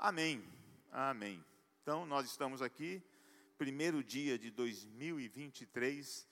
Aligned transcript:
Amém. 0.00 0.44
Amém. 0.92 1.44
Então, 1.82 2.06
nós 2.06 2.24
estamos 2.24 2.62
aqui, 2.62 3.02
primeiro 3.58 4.00
dia 4.04 4.38
de 4.38 4.48
2023, 4.48 6.28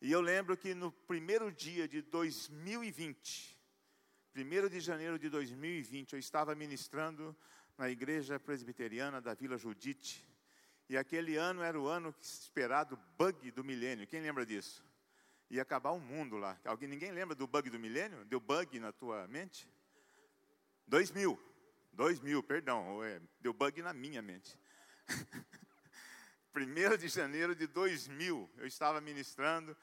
e 0.00 0.10
eu 0.10 0.22
lembro 0.22 0.56
que 0.56 0.72
no 0.72 0.90
primeiro 0.90 1.52
dia 1.52 1.86
de 1.86 2.00
2020, 2.00 3.58
primeiro 4.32 4.70
de 4.70 4.80
janeiro 4.80 5.18
de 5.18 5.28
2020, 5.28 6.14
eu 6.14 6.18
estava 6.18 6.54
ministrando 6.54 7.36
na 7.76 7.90
igreja 7.90 8.40
presbiteriana 8.40 9.20
da 9.20 9.34
Vila 9.34 9.58
Judite, 9.58 10.26
e 10.88 10.96
aquele 10.96 11.36
ano 11.36 11.60
era 11.60 11.78
o 11.78 11.88
ano 11.88 12.14
esperado 12.22 12.98
bug 13.18 13.50
do 13.50 13.62
milênio. 13.62 14.06
Quem 14.06 14.22
lembra 14.22 14.46
disso? 14.46 14.82
Ia 15.50 15.60
acabar 15.60 15.90
o 15.90 16.00
mundo 16.00 16.38
lá. 16.38 16.58
Alguém, 16.64 16.88
ninguém 16.88 17.12
lembra 17.12 17.34
do 17.34 17.46
bug 17.46 17.68
do 17.68 17.78
milênio? 17.78 18.24
Deu 18.24 18.40
bug 18.40 18.80
na 18.80 18.92
tua 18.92 19.28
mente? 19.28 19.68
2000. 20.86 21.49
2000, 21.92 22.42
perdão, 22.42 23.02
é, 23.04 23.20
deu 23.40 23.52
bug 23.52 23.82
na 23.82 23.92
minha 23.92 24.22
mente. 24.22 24.58
1 26.54 26.96
de 26.96 27.08
janeiro 27.08 27.54
de 27.54 27.66
2000, 27.66 28.50
eu 28.58 28.66
estava 28.66 29.00
ministrando 29.00 29.76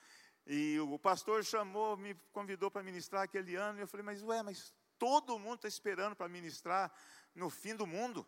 e 0.46 0.80
o 0.80 0.98
pastor 0.98 1.44
chamou, 1.44 1.98
me 1.98 2.14
convidou 2.32 2.72
para 2.72 2.82
ministrar 2.82 3.24
aquele 3.24 3.56
ano. 3.56 3.80
E 3.80 3.82
eu 3.82 3.88
falei, 3.88 4.06
mas 4.06 4.22
ué, 4.24 4.42
mas 4.42 4.74
todo 4.98 5.38
mundo 5.38 5.56
está 5.56 5.68
esperando 5.68 6.16
para 6.16 6.28
ministrar 6.30 6.92
no 7.36 7.50
fim 7.50 7.76
do 7.76 7.86
mundo. 7.86 8.26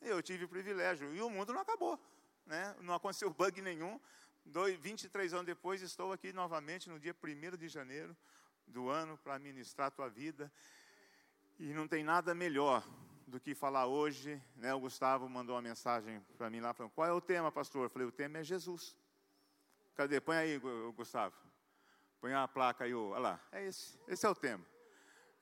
Eu 0.00 0.22
tive 0.22 0.44
o 0.44 0.48
privilégio 0.48 1.14
e 1.14 1.20
o 1.20 1.28
mundo 1.28 1.52
não 1.52 1.60
acabou, 1.60 2.00
né? 2.46 2.74
não 2.80 2.94
aconteceu 2.94 3.30
bug 3.30 3.60
nenhum. 3.60 4.00
Dois, 4.44 4.78
23 4.80 5.34
anos 5.34 5.46
depois, 5.46 5.82
estou 5.82 6.12
aqui 6.12 6.32
novamente 6.32 6.88
no 6.88 6.98
dia 6.98 7.14
1 7.22 7.56
de 7.56 7.68
janeiro 7.68 8.16
do 8.66 8.88
ano 8.88 9.18
para 9.18 9.38
ministrar 9.38 9.88
a 9.88 9.90
tua 9.90 10.08
vida. 10.08 10.50
E 11.62 11.74
não 11.74 11.86
tem 11.86 12.02
nada 12.02 12.34
melhor 12.34 12.82
do 13.26 13.38
que 13.38 13.54
falar 13.54 13.84
hoje, 13.84 14.42
né? 14.56 14.72
O 14.72 14.80
Gustavo 14.80 15.28
mandou 15.28 15.54
uma 15.54 15.60
mensagem 15.60 16.18
para 16.38 16.48
mim 16.48 16.58
lá, 16.58 16.72
falando, 16.72 16.90
qual 16.92 17.06
é 17.06 17.12
o 17.12 17.20
tema, 17.20 17.52
pastor? 17.52 17.84
Eu 17.84 17.90
falei, 17.90 18.08
o 18.08 18.10
tema 18.10 18.38
é 18.38 18.42
Jesus. 18.42 18.96
Cadê? 19.94 20.22
Põe 20.22 20.38
aí, 20.38 20.58
Gustavo. 20.96 21.36
Põe 22.18 22.32
a 22.32 22.48
placa 22.48 22.84
aí, 22.84 22.94
olha 22.94 23.18
lá. 23.18 23.40
É 23.52 23.66
esse, 23.66 24.00
esse 24.08 24.24
é 24.24 24.28
o 24.30 24.34
tema. 24.34 24.64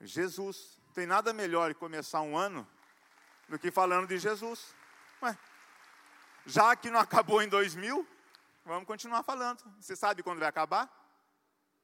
Jesus. 0.00 0.76
Não 0.88 0.92
tem 0.92 1.06
nada 1.06 1.32
melhor 1.32 1.68
de 1.68 1.76
começar 1.76 2.20
um 2.22 2.36
ano 2.36 2.66
do 3.48 3.56
que 3.56 3.70
falando 3.70 4.08
de 4.08 4.18
Jesus. 4.18 4.74
Ué, 5.22 5.38
já 6.46 6.74
que 6.74 6.90
não 6.90 6.98
acabou 6.98 7.40
em 7.42 7.48
2000, 7.48 8.04
vamos 8.64 8.88
continuar 8.88 9.22
falando. 9.22 9.62
Você 9.80 9.94
sabe 9.94 10.24
quando 10.24 10.40
vai 10.40 10.48
acabar? 10.48 10.90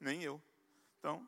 Nem 0.01 0.25
eu. 0.25 0.43
Então, 0.99 1.25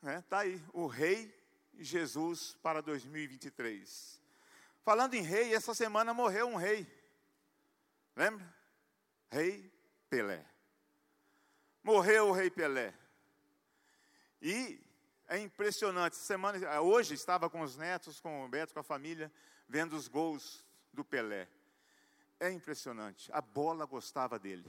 né, 0.00 0.24
tá 0.30 0.38
aí, 0.38 0.64
o 0.72 0.86
rei 0.86 1.41
Jesus 1.78 2.56
para 2.62 2.80
2023. 2.80 4.20
Falando 4.84 5.14
em 5.14 5.22
rei, 5.22 5.54
essa 5.54 5.74
semana 5.74 6.12
morreu 6.12 6.48
um 6.48 6.56
rei. 6.56 6.86
Lembra? 8.16 8.46
Rei 9.30 9.72
Pelé. 10.10 10.44
Morreu 11.82 12.28
o 12.28 12.32
rei 12.32 12.50
Pelé. 12.50 12.92
E 14.40 14.80
é 15.28 15.38
impressionante. 15.38 16.16
Semana, 16.16 16.80
hoje 16.80 17.14
estava 17.14 17.48
com 17.48 17.60
os 17.60 17.76
netos, 17.76 18.20
com 18.20 18.44
o 18.44 18.48
Beto, 18.48 18.74
com 18.74 18.80
a 18.80 18.84
família, 18.84 19.32
vendo 19.68 19.96
os 19.96 20.08
gols 20.08 20.66
do 20.92 21.04
Pelé. 21.04 21.48
É 22.38 22.50
impressionante. 22.50 23.30
A 23.32 23.40
bola 23.40 23.86
gostava 23.86 24.38
dele. 24.38 24.68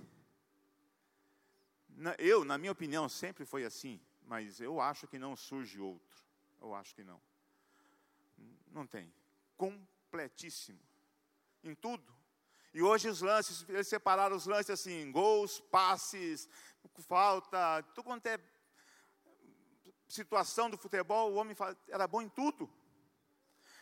Eu, 2.17 2.45
na 2.45 2.57
minha 2.57 2.71
opinião, 2.71 3.09
sempre 3.09 3.45
foi 3.45 3.65
assim, 3.65 3.99
mas 4.25 4.59
eu 4.61 4.79
acho 4.79 5.07
que 5.07 5.19
não 5.19 5.35
surge 5.35 5.79
outro. 5.79 6.23
Eu 6.63 6.73
acho 6.73 6.95
que 6.95 7.03
não. 7.03 7.21
Não 8.71 8.87
tem. 8.87 9.13
Completíssimo. 9.57 10.79
Em 11.63 11.75
tudo. 11.75 12.11
E 12.73 12.81
hoje 12.81 13.07
os 13.07 13.21
lances, 13.21 13.65
eles 13.69 13.87
separaram 13.87 14.35
os 14.35 14.47
lances 14.47 14.71
assim, 14.71 15.11
gols, 15.11 15.59
passes, 15.59 16.49
falta, 17.01 17.83
tudo 17.93 18.05
quanto 18.05 18.25
é 18.25 18.39
situação 20.07 20.69
do 20.69 20.77
futebol, 20.77 21.31
o 21.31 21.35
homem 21.35 21.55
era 21.87 22.07
bom 22.07 22.21
em 22.21 22.29
tudo. 22.29 22.69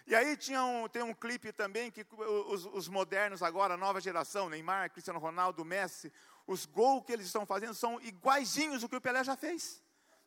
E 0.06 0.16
aí 0.16 0.36
tinha 0.36 0.64
um, 0.64 0.90
tem 0.90 1.04
um 1.04 1.14
clipe 1.14 1.54
também 1.54 1.92
que 1.92 2.06
os, 2.48 2.66
os, 2.66 2.88
modernos 2.88 3.44
agora, 3.44 3.78
nova 3.78 4.02
geração, 4.02 4.50
Neymar, 4.50 4.92
Cristiano 4.92 5.20
Ronaldo, 5.20 5.64
Messi, 5.64 6.12
os 6.48 6.66
gols 6.66 7.06
que 7.06 7.14
eles 7.14 7.28
estão 7.28 7.46
fazendo 7.46 7.74
são 7.74 8.02
iguaizinhos 8.02 8.84
o 8.84 8.90
que 8.90 8.96
o 8.96 9.02
Pelé 9.02 9.24
já 9.24 9.38
fez. 9.38 9.82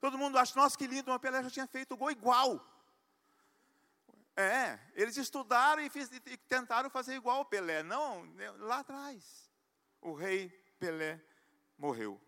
Todo 0.04 0.18
mundo 0.18 0.36
acha, 0.36 0.54
nossa, 0.54 0.76
que 0.76 0.86
lindo, 0.86 1.10
o 1.10 1.18
Pelé 1.18 1.42
já 1.42 1.48
tinha 1.48 1.66
feito 1.66 1.96
gol 1.96 2.10
igual. 2.10 2.62
É, 4.36 4.78
eles 4.92 5.16
estudaram 5.16 5.80
e, 5.80 5.88
fiz, 5.88 6.10
e 6.12 6.36
tentaram 6.36 6.90
fazer 6.90 7.14
igual 7.14 7.40
o 7.40 7.44
Pelé. 7.46 7.82
Não, 7.82 8.30
lá 8.58 8.80
atrás, 8.80 9.50
o 10.02 10.12
rei 10.12 10.50
Pelé 10.78 11.18
morreu. 11.78 12.20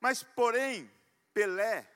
Mas, 0.00 0.24
porém, 0.24 0.90
Pelé 1.32 1.88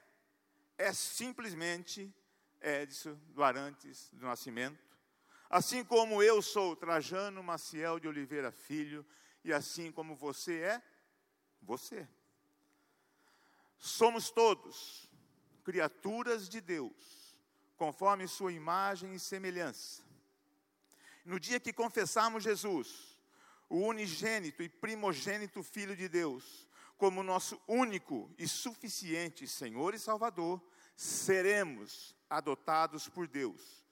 é 0.79 0.93
simplesmente 0.93 2.15
Edson 2.61 3.19
do 3.31 3.43
Arantes 3.43 4.11
do 4.13 4.27
Nascimento. 4.27 4.97
Assim 5.51 5.83
como 5.83 6.23
eu 6.23 6.41
sou 6.41 6.77
Trajano 6.77 7.43
Maciel 7.43 7.99
de 7.99 8.07
Oliveira 8.07 8.53
Filho, 8.53 9.05
e 9.43 9.53
assim 9.53 9.91
como 9.91 10.15
você 10.15 10.61
é, 10.61 10.83
você. 11.61 12.09
Somos 13.79 14.31
todos 14.31 15.09
criaturas 15.65 16.49
de 16.49 16.61
Deus, 16.61 17.37
conforme 17.77 18.29
Sua 18.29 18.53
imagem 18.53 19.15
e 19.15 19.19
semelhança. 19.19 20.03
No 21.25 21.41
dia 21.41 21.59
que 21.59 21.73
confessarmos 21.73 22.45
Jesus, 22.45 23.21
o 23.69 23.81
unigênito 23.81 24.63
e 24.63 24.69
primogênito 24.69 25.63
Filho 25.63 25.97
de 25.97 26.09
Deus, 26.09 26.69
como 26.97 27.23
nosso 27.23 27.61
único 27.67 28.33
e 28.39 28.47
suficiente 28.47 29.47
Senhor 29.47 29.93
e 29.93 29.99
Salvador, 29.99 30.63
seremos 30.97 32.15
adotados 32.31 33.09
por 33.09 33.27
Deus. 33.27 33.85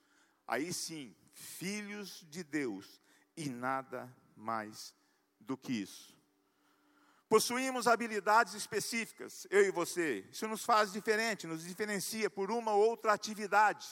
Aí 0.47 0.73
sim, 0.73 1.15
filhos 1.33 2.25
de 2.29 2.43
Deus 2.43 3.01
e 3.35 3.49
nada 3.49 4.09
mais 4.35 4.95
do 5.39 5.57
que 5.57 5.73
isso. 5.73 6.14
Possuímos 7.27 7.87
habilidades 7.87 8.53
específicas, 8.53 9.47
eu 9.49 9.65
e 9.65 9.71
você. 9.71 10.25
Isso 10.31 10.47
nos 10.47 10.63
faz 10.63 10.91
diferente, 10.91 11.47
nos 11.47 11.63
diferencia 11.63 12.29
por 12.29 12.51
uma 12.51 12.71
ou 12.73 12.89
outra 12.89 13.13
atividade. 13.13 13.87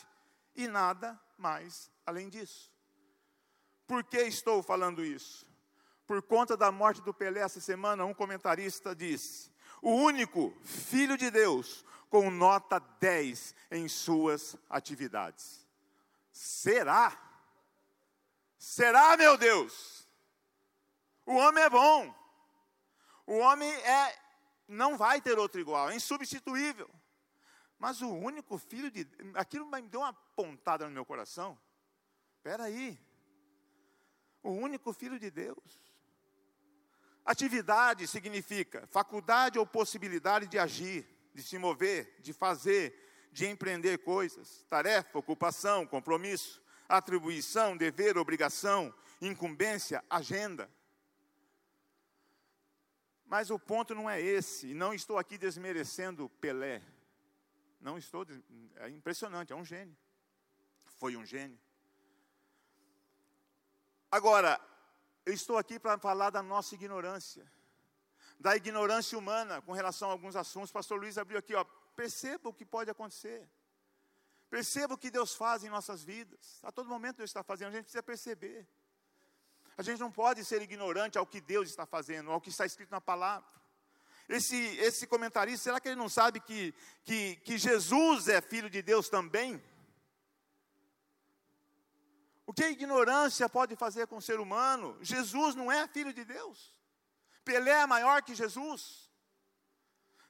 E 0.56 0.68
nada 0.68 1.20
mais 1.38 1.90
além 2.06 2.30
disso. 2.30 2.72
Por 3.88 4.04
que 4.04 4.20
estou 4.22 4.62
falando 4.62 5.04
isso? 5.04 5.48
Por 6.06 6.22
conta 6.22 6.56
da 6.56 6.72
morte 6.72 7.02
do 7.02 7.14
Pelé 7.14 7.40
essa 7.40 7.60
semana, 7.60 8.06
um 8.06 8.14
comentarista 8.14 8.96
disse: 8.96 9.52
o 9.82 9.92
único 9.92 10.56
filho 10.64 11.18
de 11.18 11.32
Deus 11.32 11.84
com 12.10 12.30
nota 12.30 12.80
10 13.00 13.56
em 13.72 13.88
suas 13.88 14.56
atividades. 14.70 15.68
Será? 16.32 17.20
Será, 18.58 19.18
meu 19.18 19.38
Deus? 19.38 20.08
O 21.26 21.34
homem 21.34 21.64
é 21.64 21.70
bom. 21.70 22.23
O 23.26 23.38
homem 23.38 23.70
é, 23.72 24.20
não 24.68 24.98
vai 24.98 25.22
ter 25.22 25.38
outro 25.38 25.60
igual, 25.60 25.90
é 25.90 25.96
insubstituível. 25.96 26.90
Mas 27.78 28.02
o 28.02 28.10
único 28.10 28.58
filho 28.58 28.90
de 28.90 29.08
aquilo 29.34 29.66
me 29.66 29.82
deu 29.84 30.02
uma 30.02 30.14
pontada 30.14 30.86
no 30.86 30.92
meu 30.92 31.06
coração. 31.06 31.60
Espera 32.38 32.64
aí. 32.64 33.00
O 34.42 34.52
único 34.52 34.94
filho 34.94 35.20
de 35.20 35.30
Deus. 35.30 35.84
Atividade 37.26 38.06
significa 38.08 38.86
faculdade 38.88 39.58
ou 39.58 39.66
possibilidade 39.66 40.48
de 40.48 40.60
agir, 40.60 41.08
de 41.34 41.42
se 41.42 41.58
mover, 41.58 42.18
de 42.20 42.34
fazer, 42.34 43.30
de 43.32 43.46
empreender 43.48 44.00
coisas. 44.00 44.66
Tarefa, 44.70 45.18
ocupação, 45.18 45.86
compromisso, 45.86 46.62
atribuição, 46.88 47.78
dever, 47.78 48.18
obrigação, 48.18 48.94
incumbência, 49.22 50.04
agenda. 50.10 50.70
Mas 53.34 53.50
o 53.50 53.58
ponto 53.58 53.96
não 53.96 54.08
é 54.08 54.22
esse, 54.22 54.76
não 54.76 54.94
estou 54.94 55.18
aqui 55.18 55.40
desmerecendo 55.40 56.30
Pelé. 56.40 56.84
Não 57.82 57.98
estou, 57.98 58.24
é 58.76 58.90
impressionante, 58.90 59.52
é 59.52 59.56
um 59.56 59.66
gênio. 59.66 59.98
Foi 61.00 61.18
um 61.18 61.26
gênio. 61.26 61.60
Agora, 64.12 64.62
eu 65.26 65.34
estou 65.34 65.58
aqui 65.58 65.80
para 65.80 65.98
falar 65.98 66.30
da 66.30 66.44
nossa 66.44 66.76
ignorância, 66.76 67.52
da 68.40 68.56
ignorância 68.56 69.18
humana 69.18 69.64
com 69.64 69.72
relação 69.72 70.10
a 70.10 70.12
alguns 70.12 70.36
assuntos. 70.36 70.72
Pastor 70.72 71.00
Luiz 71.00 71.18
abriu 71.18 71.40
aqui, 71.40 71.56
ó, 71.56 71.64
perceba 71.96 72.50
o 72.50 72.54
que 72.54 72.64
pode 72.64 72.92
acontecer. 72.92 73.50
Perceba 74.48 74.94
o 74.94 74.98
que 74.98 75.10
Deus 75.10 75.34
faz 75.34 75.64
em 75.64 75.70
nossas 75.70 76.04
vidas. 76.04 76.60
A 76.62 76.72
todo 76.72 76.88
momento 76.88 77.18
Deus 77.18 77.32
está 77.32 77.42
fazendo, 77.42 77.70
a 77.70 77.72
gente 77.72 77.86
precisa 77.86 78.04
perceber. 78.04 78.68
A 79.78 79.82
gente 79.82 80.00
não 80.00 80.12
pode 80.12 80.44
ser 80.46 80.62
ignorante 80.62 81.18
ao 81.18 81.26
que 81.26 81.42
Deus 81.42 81.70
está 81.70 81.86
fazendo, 81.86 82.32
ao 82.32 82.42
que 82.42 82.50
está 82.50 82.66
escrito 82.66 82.92
na 82.92 83.02
palavra. 83.02 83.48
Esse, 84.30 84.56
esse 84.78 85.06
comentarista, 85.06 85.64
será 85.64 85.80
que 85.80 85.88
ele 85.90 85.96
não 85.96 86.10
sabe 86.10 86.40
que, 86.40 86.74
que, 87.04 87.36
que 87.38 87.58
Jesus 87.58 88.28
é 88.28 88.42
filho 88.42 88.70
de 88.70 88.82
Deus 88.82 89.10
também? 89.10 89.62
O 92.46 92.54
que 92.54 92.64
a 92.64 92.72
ignorância 92.72 93.50
pode 93.50 93.76
fazer 93.76 94.08
com 94.08 94.18
o 94.18 94.22
ser 94.22 94.40
humano? 94.40 94.98
Jesus 95.02 95.56
não 95.56 95.72
é 95.72 95.88
filho 95.88 96.14
de 96.14 96.24
Deus. 96.24 96.74
Pelé 97.44 97.72
é 97.72 97.86
maior 97.86 98.22
que 98.22 98.36
Jesus. 98.36 99.10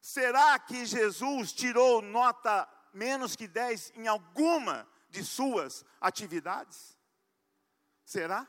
Será 0.02 0.58
que 0.60 0.86
Jesus 0.86 1.54
tirou 1.54 2.02
nota 2.02 2.68
menos 2.94 3.36
que 3.36 3.48
10 3.48 3.94
em 3.96 4.08
alguma 4.08 4.88
de 5.10 5.24
suas 5.24 5.86
atividades? 6.02 6.98
Será? 8.06 8.48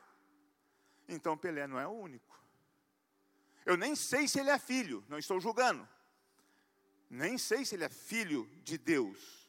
Então 1.09 1.37
Pelé 1.37 1.67
não 1.67 1.79
é 1.79 1.87
o 1.87 1.91
único. 1.91 2.35
Eu 3.65 3.77
nem 3.77 3.95
sei 3.95 4.29
se 4.29 4.39
ele 4.39 4.51
é 4.51 4.59
filho, 4.59 5.05
não 5.09 5.19
estou 5.19 5.41
julgando. 5.41 5.89
Nem 7.09 7.39
sei 7.39 7.65
se 7.65 7.75
ele 7.75 7.85
é 7.85 7.89
filho 7.89 8.49
de 8.63 8.77
Deus. 8.77 9.49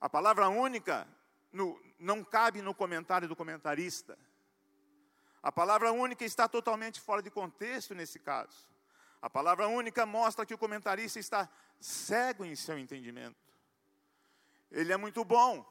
A 0.00 0.08
palavra 0.08 0.48
única 0.48 1.06
no, 1.52 1.80
não 1.98 2.22
cabe 2.22 2.62
no 2.62 2.74
comentário 2.74 3.28
do 3.28 3.36
comentarista. 3.36 4.18
A 5.42 5.50
palavra 5.50 5.92
única 5.92 6.24
está 6.24 6.48
totalmente 6.48 7.00
fora 7.00 7.22
de 7.22 7.30
contexto 7.30 7.94
nesse 7.94 8.18
caso. 8.18 8.66
A 9.20 9.28
palavra 9.28 9.66
única 9.66 10.06
mostra 10.06 10.46
que 10.46 10.54
o 10.54 10.58
comentarista 10.58 11.18
está 11.18 11.48
cego 11.80 12.44
em 12.44 12.54
seu 12.54 12.78
entendimento. 12.78 13.36
Ele 14.70 14.92
é 14.92 14.96
muito 14.96 15.24
bom, 15.24 15.66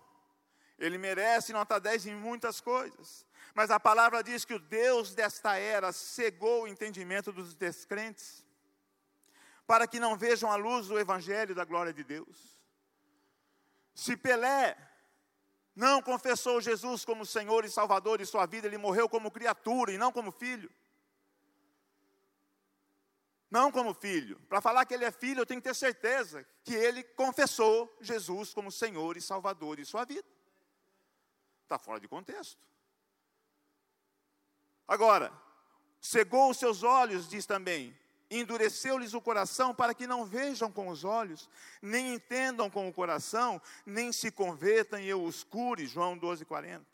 ele 0.78 0.98
merece 0.98 1.52
nota 1.52 1.80
10 1.80 2.08
em 2.08 2.16
muitas 2.16 2.62
coisas, 2.62 3.26
mas 3.54 3.72
a 3.72 3.80
palavra 3.80 4.24
diz 4.24 4.46
que 4.46 4.54
o 4.54 4.60
Deus 4.60 5.16
desta 5.16 5.58
era 5.58 5.92
cegou 5.92 6.64
o 6.64 6.68
entendimento 6.68 7.32
dos 7.32 7.56
descrentes, 7.56 8.46
para 9.66 9.88
que 9.88 10.00
não 10.00 10.16
vejam 10.16 10.52
a 10.52 10.56
luz 10.56 10.88
do 10.88 11.00
Evangelho 11.00 11.56
da 11.56 11.66
glória 11.66 11.92
de 11.92 12.04
Deus. 12.04 12.58
Se 13.94 14.16
Pelé 14.16 14.78
não 15.76 16.02
confessou 16.02 16.62
Jesus 16.62 17.04
como 17.04 17.26
Senhor 17.26 17.66
e 17.66 17.70
Salvador 17.70 18.20
de 18.20 18.26
sua 18.26 18.46
vida, 18.46 18.68
ele 18.68 18.78
morreu 18.78 19.10
como 19.10 19.32
criatura 19.32 19.92
e 19.92 19.98
não 19.98 20.12
como 20.12 20.32
filho. 20.32 20.72
Não 23.50 23.72
como 23.72 23.94
filho. 23.94 24.40
Para 24.50 24.62
falar 24.62 24.86
que 24.86 24.94
ele 24.94 25.06
é 25.06 25.12
filho, 25.12 25.42
eu 25.42 25.46
tenho 25.46 25.62
que 25.62 25.68
ter 25.68 25.76
certeza 25.76 26.46
que 26.64 26.76
ele 26.76 27.04
confessou 27.04 27.96
Jesus 28.02 28.54
como 28.54 28.72
Senhor 28.72 29.18
e 29.18 29.22
Salvador 29.22 29.78
de 29.78 29.86
sua 29.86 30.06
vida. 30.06 30.37
Está 31.68 31.78
fora 31.78 32.00
de 32.00 32.08
contexto. 32.08 32.58
Agora, 34.88 35.34
cegou 36.00 36.50
os 36.50 36.56
seus 36.56 36.82
olhos, 36.82 37.28
diz 37.28 37.46
também, 37.46 37.94
endureceu-lhes 38.32 39.14
o 39.14 39.20
coração 39.20 39.76
para 39.76 39.94
que 39.94 40.08
não 40.08 40.24
vejam 40.24 40.72
com 40.72 40.88
os 40.88 41.04
olhos, 41.04 41.50
nem 41.82 42.14
entendam 42.14 42.70
com 42.70 42.88
o 42.88 42.94
coração, 42.94 43.62
nem 43.86 44.14
se 44.14 44.32
convertam 44.32 44.98
e 44.98 45.10
eu 45.10 45.22
os 45.22 45.44
cure. 45.44 45.86
João 45.86 46.18
12, 46.18 46.46
40. 46.46 46.86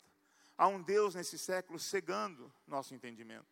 Há 0.58 0.66
um 0.66 0.82
Deus 0.82 1.14
nesse 1.14 1.38
século 1.38 1.78
cegando 1.78 2.52
nosso 2.66 2.96
entendimento. 2.96 3.46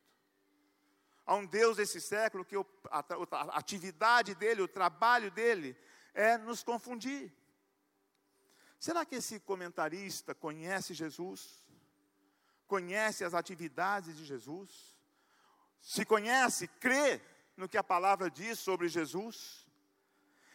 Há 1.25 1.37
um 1.37 1.47
Deus 1.47 1.77
desse 1.77 2.01
século 2.01 2.45
que 2.45 2.57
a 2.91 3.57
atividade 3.57 4.35
dele, 4.35 4.63
o 4.63 4.67
trabalho 4.67 5.31
dele, 5.31 5.77
é 6.13 6.37
nos 6.37 6.65
confundir. 6.65 7.33
Será 8.82 9.06
que 9.06 9.14
esse 9.14 9.38
comentarista 9.38 10.34
conhece 10.34 10.93
Jesus? 10.93 11.64
Conhece 12.67 13.23
as 13.23 13.32
atividades 13.32 14.17
de 14.17 14.25
Jesus? 14.25 14.96
Se 15.81 16.05
conhece, 16.05 16.67
crê 16.67 17.20
no 17.56 17.69
que 17.69 17.79
a 17.79 17.84
palavra 17.84 18.29
diz 18.29 18.58
sobre 18.58 18.88
Jesus. 18.88 19.64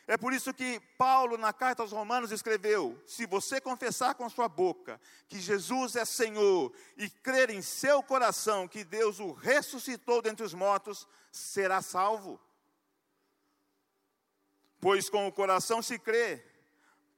É 0.05 0.17
por 0.17 0.33
isso 0.33 0.53
que 0.53 0.77
Paulo, 0.97 1.37
na 1.37 1.53
carta 1.53 1.81
aos 1.81 1.93
Romanos, 1.93 2.33
escreveu: 2.33 3.01
Se 3.07 3.25
você 3.25 3.61
confessar 3.61 4.13
com 4.15 4.29
sua 4.29 4.49
boca 4.49 4.99
que 5.29 5.39
Jesus 5.39 5.95
é 5.95 6.03
Senhor 6.03 6.73
e 6.97 7.09
crer 7.09 7.49
em 7.49 7.61
seu 7.61 8.03
coração 8.03 8.67
que 8.67 8.83
Deus 8.83 9.21
o 9.21 9.31
ressuscitou 9.31 10.21
dentre 10.21 10.45
os 10.45 10.53
mortos, 10.53 11.07
será 11.31 11.81
salvo. 11.81 12.37
Pois 14.81 15.09
com 15.09 15.25
o 15.25 15.31
coração 15.31 15.81
se 15.81 15.97
crê 15.97 16.56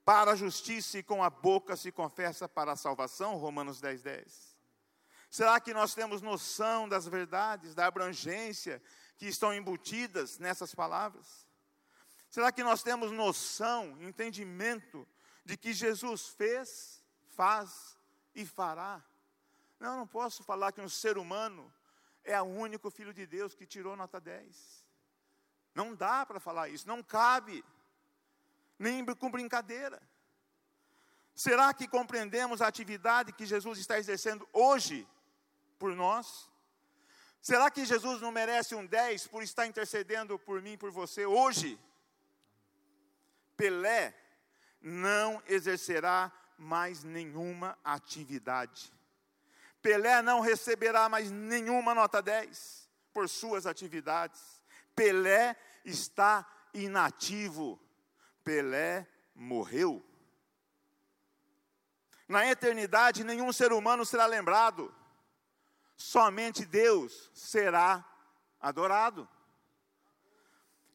para 0.09 0.31
a 0.31 0.35
justiça 0.35 0.97
e 0.97 1.03
com 1.03 1.23
a 1.23 1.29
boca 1.29 1.75
se 1.75 1.91
confessa 1.91 2.49
para 2.49 2.71
a 2.71 2.75
salvação. 2.75 3.35
Romanos 3.35 3.79
10, 3.79 4.01
10. 4.01 4.57
Será 5.29 5.59
que 5.59 5.71
nós 5.71 5.93
temos 5.93 6.19
noção 6.19 6.89
das 6.89 7.05
verdades, 7.05 7.75
da 7.75 7.85
abrangência 7.85 8.81
que 9.19 9.27
estão 9.27 9.53
embutidas 9.53 10.39
nessas 10.39 10.73
palavras? 10.73 11.45
Será 12.27 12.51
que 12.51 12.63
nós 12.63 12.81
temos 12.81 13.11
noção, 13.11 14.01
entendimento 14.01 15.07
de 15.45 15.55
que 15.55 15.73
Jesus 15.73 16.29
fez, 16.29 17.03
faz 17.35 17.95
e 18.33 18.47
fará? 18.47 19.05
Não, 19.79 19.95
não 19.95 20.07
posso 20.07 20.43
falar 20.43 20.71
que 20.71 20.81
um 20.81 20.89
ser 20.89 21.19
humano 21.19 21.71
é 22.23 22.41
o 22.41 22.45
único 22.45 22.89
filho 22.89 23.13
de 23.13 23.27
Deus 23.27 23.53
que 23.53 23.67
tirou 23.67 23.95
nota 23.95 24.19
10. 24.19 24.83
Não 25.75 25.93
dá 25.93 26.25
para 26.25 26.39
falar 26.39 26.67
isso, 26.67 26.87
não 26.87 27.03
cabe, 27.03 27.63
nem 28.79 29.05
com 29.05 29.29
brincadeira. 29.29 30.01
Será 31.35 31.73
que 31.73 31.87
compreendemos 31.87 32.61
a 32.61 32.67
atividade 32.67 33.33
que 33.33 33.45
Jesus 33.45 33.77
está 33.77 33.99
exercendo 33.99 34.47
hoje 34.51 35.07
por 35.77 35.95
nós? 35.95 36.49
Será 37.41 37.69
que 37.69 37.85
Jesus 37.85 38.21
não 38.21 38.31
merece 38.31 38.75
um 38.75 38.85
10 38.85 39.27
por 39.27 39.43
estar 39.43 39.65
intercedendo 39.65 40.37
por 40.39 40.61
mim, 40.61 40.77
por 40.77 40.91
você 40.91 41.25
hoje? 41.25 41.79
Pelé 43.55 44.13
não 44.81 45.41
exercerá 45.47 46.31
mais 46.57 47.03
nenhuma 47.03 47.77
atividade. 47.83 48.93
Pelé 49.81 50.21
não 50.21 50.41
receberá 50.41 51.07
mais 51.07 51.31
nenhuma 51.31 51.95
nota 51.95 52.21
10 52.21 52.89
por 53.13 53.29
suas 53.29 53.65
atividades. 53.65 54.61
Pelé 54.93 55.55
está 55.85 56.45
inativo. 56.73 57.79
Pelé 58.43 59.07
morreu. 59.35 60.05
Na 62.27 62.45
eternidade, 62.45 63.23
nenhum 63.23 63.51
ser 63.51 63.73
humano 63.73 64.05
será 64.05 64.25
lembrado 64.25 64.93
somente 65.99 66.65
Deus 66.65 67.29
será 67.33 68.05
adorado. 68.59 69.27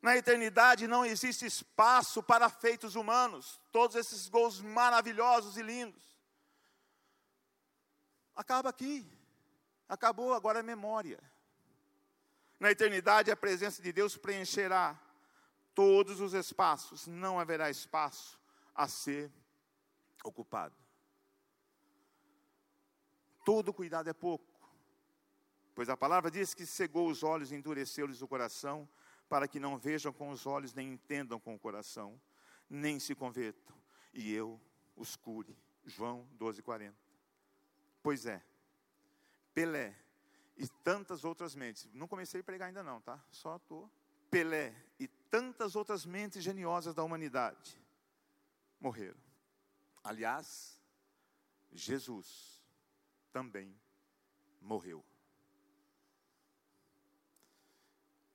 Na 0.01 0.17
eternidade 0.17 0.87
não 0.87 1.05
existe 1.05 1.45
espaço 1.45 2.23
para 2.23 2.49
feitos 2.49 2.95
humanos, 2.95 3.61
todos 3.71 3.97
esses 3.97 4.29
gols 4.29 4.61
maravilhosos 4.61 5.57
e 5.57 5.63
lindos. 5.63 6.03
Acaba 8.35 8.71
aqui, 8.71 9.07
acabou, 9.89 10.33
agora 10.33 10.61
é 10.61 10.63
memória. 10.63 11.23
Na 12.59 12.71
eternidade 12.71 13.31
a 13.31 13.37
presença 13.37 13.83
de 13.83 13.93
Deus 13.93 14.17
preencherá 14.17 14.99
todos 15.75 16.21
os 16.21 16.33
espaços, 16.33 17.07
não 17.07 17.39
haverá 17.39 17.69
espaço 17.69 18.39
a 18.75 18.89
ser 18.89 19.31
ocupado. 20.23 20.75
Todo 23.45 23.75
cuidado 23.75 24.09
é 24.09 24.13
pouco. 24.13 24.53
Pois 25.75 25.89
a 25.89 25.97
palavra 25.97 26.31
diz 26.31 26.55
que 26.55 26.65
cegou 26.65 27.09
os 27.09 27.23
olhos 27.23 27.51
e 27.51 27.57
endureceu-lhes 27.57 28.23
o 28.23 28.29
coração, 28.29 28.89
para 29.29 29.49
que 29.49 29.59
não 29.59 29.77
vejam 29.77 30.13
com 30.13 30.31
os 30.31 30.47
olhos, 30.47 30.73
nem 30.73 30.93
entendam 30.93 31.41
com 31.41 31.55
o 31.55 31.59
coração, 31.59 32.21
nem 32.71 33.01
se 33.01 33.15
convertam, 33.15 33.77
e 34.13 34.33
eu 34.33 34.61
os 34.97 35.17
cure. 35.17 35.57
João 35.85 36.27
12, 36.33 36.63
40. 36.63 36.97
Pois 38.03 38.27
é, 38.27 38.43
Pelé 39.53 39.97
e 40.57 40.69
tantas 40.69 41.25
outras 41.25 41.55
mentes, 41.55 41.89
não 41.93 42.07
comecei 42.07 42.41
a 42.41 42.45
pregar 42.45 42.69
ainda 42.69 42.83
não, 42.83 43.01
tá? 43.01 43.23
Só 43.31 43.57
estou. 43.57 43.91
Pelé 44.31 44.75
tantas 45.35 45.75
outras 45.75 46.07
mentes 46.07 46.45
geniosas 46.45 46.95
da 46.95 47.03
humanidade 47.03 47.77
morreram. 48.79 49.19
Aliás, 50.05 50.81
Jesus 51.73 52.63
também 53.33 53.77
morreu. 54.61 55.05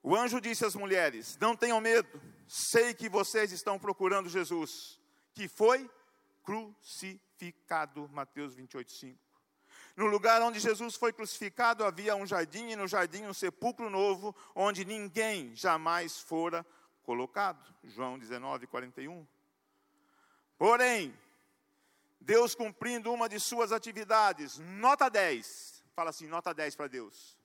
O 0.02 0.14
anjo 0.14 0.42
disse 0.42 0.66
às 0.66 0.74
mulheres: 0.74 1.38
Não 1.38 1.56
tenham 1.56 1.80
medo, 1.80 2.20
sei 2.46 2.92
que 2.92 3.08
vocês 3.08 3.50
estão 3.50 3.78
procurando 3.78 4.28
Jesus, 4.28 5.00
que 5.32 5.48
foi 5.48 5.90
crucificado. 6.42 8.10
Mateus 8.10 8.54
28, 8.54 8.92
5. 8.92 9.18
No 9.96 10.04
lugar 10.04 10.42
onde 10.42 10.60
Jesus 10.60 10.96
foi 10.96 11.14
crucificado 11.14 11.82
havia 11.82 12.14
um 12.14 12.26
jardim, 12.26 12.68
e 12.68 12.76
no 12.76 12.86
jardim 12.86 13.24
um 13.24 13.32
sepulcro 13.32 13.88
novo, 13.88 14.36
onde 14.54 14.84
ninguém 14.84 15.56
jamais 15.56 16.20
fora 16.20 16.66
colocado. 17.04 17.74
João 17.84 18.18
19, 18.18 18.66
41. 18.66 19.26
Porém, 20.58 21.16
Deus 22.20 22.54
cumprindo 22.54 23.12
uma 23.12 23.28
de 23.28 23.40
suas 23.40 23.72
atividades, 23.72 24.58
nota 24.58 25.08
10, 25.08 25.82
fala 25.94 26.10
assim, 26.10 26.26
nota 26.26 26.52
10 26.52 26.76
para 26.76 26.86
Deus 26.86 27.40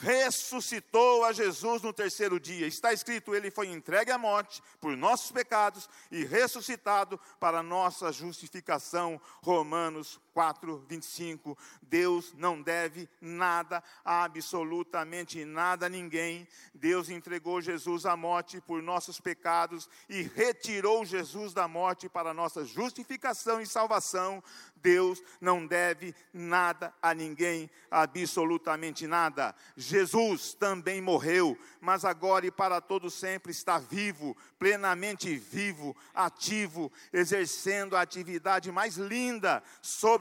ressuscitou 0.00 1.24
a 1.24 1.32
Jesus 1.32 1.82
no 1.82 1.92
terceiro 1.92 2.38
dia. 2.38 2.66
Está 2.66 2.92
escrito: 2.92 3.34
ele 3.34 3.50
foi 3.50 3.68
entregue 3.68 4.10
à 4.10 4.18
morte 4.18 4.62
por 4.80 4.96
nossos 4.96 5.30
pecados 5.30 5.88
e 6.10 6.24
ressuscitado 6.24 7.18
para 7.40 7.62
nossa 7.62 8.12
justificação. 8.12 9.20
Romanos 9.42 10.20
4, 10.38 10.84
25. 10.86 11.58
Deus 11.82 12.32
não 12.34 12.62
deve 12.62 13.08
nada, 13.20 13.82
absolutamente 14.04 15.44
nada 15.44 15.86
a 15.86 15.88
ninguém. 15.88 16.46
Deus 16.72 17.10
entregou 17.10 17.60
Jesus 17.60 18.06
à 18.06 18.16
morte 18.16 18.60
por 18.60 18.80
nossos 18.80 19.20
pecados 19.20 19.90
e 20.08 20.22
retirou 20.22 21.04
Jesus 21.04 21.52
da 21.52 21.66
morte 21.66 22.08
para 22.08 22.32
nossa 22.32 22.64
justificação 22.64 23.60
e 23.60 23.66
salvação. 23.66 24.40
Deus 24.76 25.20
não 25.40 25.66
deve 25.66 26.14
nada 26.32 26.94
a 27.02 27.12
ninguém, 27.12 27.68
absolutamente 27.90 29.08
nada. 29.08 29.56
Jesus 29.76 30.54
também 30.54 31.00
morreu, 31.00 31.58
mas 31.80 32.04
agora 32.04 32.46
e 32.46 32.50
para 32.52 32.80
todo 32.80 33.10
sempre 33.10 33.50
está 33.50 33.78
vivo, 33.78 34.36
plenamente 34.56 35.36
vivo, 35.36 35.96
ativo, 36.14 36.92
exercendo 37.12 37.96
a 37.96 38.02
atividade 38.02 38.70
mais 38.70 38.96
linda, 38.96 39.62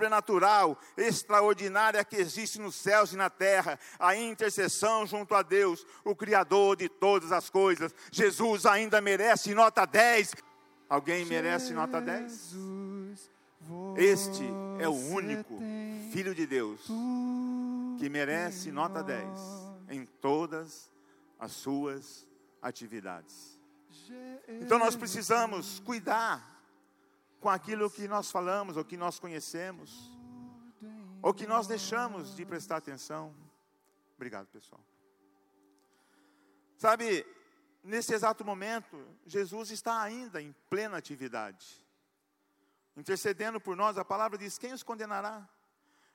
sobrenatural, 0.08 0.78
extraordinária 0.96 2.04
que 2.04 2.16
existe 2.16 2.60
nos 2.60 2.76
céus 2.76 3.12
e 3.14 3.16
na 3.16 3.30
terra, 3.30 3.80
a 4.00 4.16
intercessão 4.16 5.06
junto 5.06 5.36
a 5.36 5.42
Deus, 5.42 5.86
o 6.04 6.16
criador 6.16 6.78
de 6.78 6.88
todas 6.90 7.32
as 7.32 7.50
coisas. 7.50 7.94
Jesus 8.12 8.66
ainda 8.66 9.02
merece 9.02 9.54
nota 9.54 9.86
10. 9.86 10.36
Alguém 10.90 11.26
merece 11.26 11.74
nota 11.74 12.00
10? 12.00 12.56
Este 13.98 14.44
é 14.80 14.88
o 14.88 14.94
único 14.94 15.60
Filho 16.12 16.34
de 16.34 16.48
Deus 16.48 16.80
que 18.00 18.08
merece 18.10 18.72
nota 18.72 19.04
10 19.04 19.28
em 19.90 20.06
todas 20.06 20.90
as 21.38 21.52
suas 21.52 22.26
atividades. 22.62 23.60
Então 24.48 24.80
nós 24.80 24.96
precisamos 24.96 25.80
cuidar 25.80 26.57
com 27.40 27.50
aquilo 27.50 27.90
que 27.90 28.08
nós 28.08 28.32
falamos, 28.32 28.78
ou 28.78 28.86
que 28.86 28.98
nós 28.98 29.20
conhecemos, 29.20 30.12
ou 31.22 31.34
que 31.34 31.48
nós 31.48 31.68
deixamos 31.68 32.36
de 32.36 32.46
prestar 32.46 32.78
atenção. 32.78 33.36
Obrigado, 34.16 34.48
pessoal. 34.48 34.82
Sabe, 36.78 37.26
nesse 37.84 38.14
exato 38.14 38.46
momento, 38.46 39.04
Jesus 39.26 39.72
está 39.72 40.02
ainda 40.02 40.42
em 40.42 40.56
plena 40.70 40.98
atividade 40.98 41.88
intercedendo 42.98 43.62
por 43.62 43.78
nós, 43.78 43.98
a 43.98 44.04
palavra 44.04 44.38
diz: 44.38 44.58
quem 44.58 44.74
os 44.74 44.84
condenará? 44.84 45.48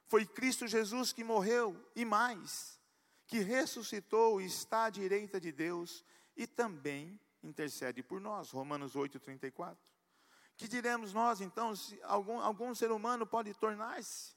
Foi 0.06 0.26
Cristo 0.26 0.66
Jesus 0.66 1.12
que 1.12 1.24
morreu 1.24 1.80
e 1.94 2.04
mais, 2.04 2.78
que 3.26 3.38
ressuscitou 3.38 4.40
e 4.40 4.46
está 4.46 4.86
à 4.86 4.90
direita 4.90 5.40
de 5.40 5.52
Deus 5.52 6.04
e 6.36 6.46
também 6.46 7.18
intercede 7.42 8.02
por 8.02 8.20
nós. 8.20 8.50
Romanos 8.50 8.96
8, 8.96 9.18
34. 9.20 9.91
Que 10.62 10.68
diremos 10.68 11.12
nós 11.12 11.40
então, 11.40 11.74
se 11.74 12.00
algum, 12.04 12.38
algum 12.38 12.72
ser 12.72 12.92
humano 12.92 13.26
pode 13.26 13.52
tornar-se 13.52 14.32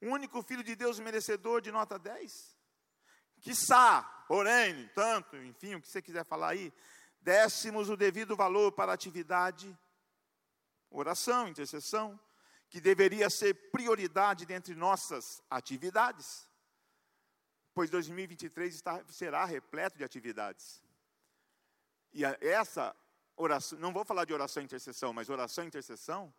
o 0.00 0.06
único 0.06 0.40
filho 0.40 0.62
de 0.62 0.76
Deus 0.76 1.00
merecedor 1.00 1.60
de 1.60 1.72
nota 1.72 1.98
10? 1.98 2.56
Quiçá, 3.40 4.04
porém, 4.28 4.88
tanto, 4.94 5.36
enfim, 5.38 5.74
o 5.74 5.82
que 5.82 5.88
você 5.88 6.00
quiser 6.00 6.24
falar 6.24 6.50
aí, 6.50 6.72
dessemos 7.20 7.90
o 7.90 7.96
devido 7.96 8.36
valor 8.36 8.70
para 8.70 8.92
a 8.92 8.94
atividade 8.94 9.76
oração, 10.88 11.48
intercessão, 11.48 12.16
que 12.68 12.80
deveria 12.80 13.28
ser 13.28 13.52
prioridade 13.72 14.46
dentre 14.46 14.72
nossas 14.72 15.42
atividades, 15.50 16.48
pois 17.74 17.90
2023 17.90 18.72
está, 18.72 19.04
será 19.08 19.44
repleto 19.44 19.98
de 19.98 20.04
atividades. 20.04 20.80
E 22.12 22.24
a, 22.24 22.38
essa 22.40 22.94
oração, 23.36 23.78
não 23.78 23.92
vou 23.92 24.04
falar 24.04 24.24
de 24.24 24.32
oração 24.32 24.62
e 24.62 24.64
intercessão, 24.64 25.12
mas 25.12 25.28
oração 25.28 25.64
e 25.64 25.66
intercessão 25.68 26.32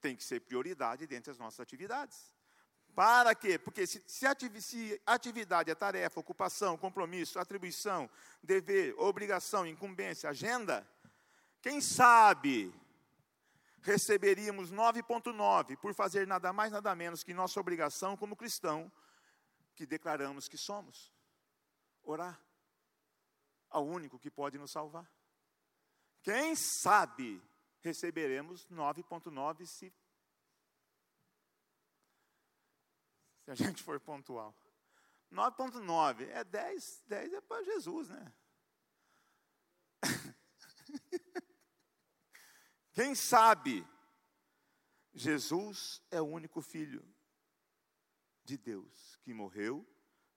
tem 0.00 0.14
que 0.14 0.24
ser 0.24 0.40
prioridade 0.40 1.06
dentre 1.06 1.30
as 1.30 1.38
nossas 1.38 1.60
atividades. 1.60 2.32
Para 2.94 3.34
quê? 3.34 3.58
Porque 3.58 3.86
se, 3.86 4.02
se, 4.06 4.26
se 4.60 5.02
atividade 5.06 5.70
é 5.70 5.74
tarefa, 5.74 6.20
ocupação, 6.20 6.76
compromisso, 6.76 7.38
atribuição, 7.38 8.08
dever, 8.42 8.94
obrigação, 8.98 9.66
incumbência, 9.66 10.28
agenda, 10.28 10.86
quem 11.62 11.80
sabe 11.80 12.74
receberíamos 13.80 14.70
9,9 14.70 15.76
por 15.78 15.94
fazer 15.94 16.26
nada 16.26 16.52
mais, 16.52 16.70
nada 16.70 16.94
menos 16.94 17.24
que 17.24 17.32
nossa 17.32 17.58
obrigação 17.58 18.16
como 18.16 18.36
cristão, 18.36 18.92
que 19.74 19.86
declaramos 19.86 20.46
que 20.46 20.58
somos: 20.58 21.12
orar 22.02 22.38
ao 23.70 23.86
único 23.86 24.18
que 24.18 24.30
pode 24.30 24.58
nos 24.58 24.70
salvar. 24.70 25.10
Quem 26.22 26.54
sabe 26.54 27.42
receberemos 27.80 28.66
9,9 28.68 29.66
se, 29.66 29.92
se 33.44 33.50
a 33.50 33.54
gente 33.54 33.82
for 33.82 33.98
pontual. 34.00 34.54
9,9 35.32 36.28
é 36.28 36.44
10, 36.44 37.04
10 37.06 37.32
é 37.32 37.40
para 37.40 37.64
Jesus, 37.64 38.08
né? 38.08 38.32
Quem 42.92 43.14
sabe? 43.14 43.86
Jesus 45.14 46.02
é 46.10 46.20
o 46.20 46.26
único 46.26 46.60
filho 46.62 47.06
de 48.44 48.56
Deus 48.56 49.16
que 49.22 49.34
morreu, 49.34 49.86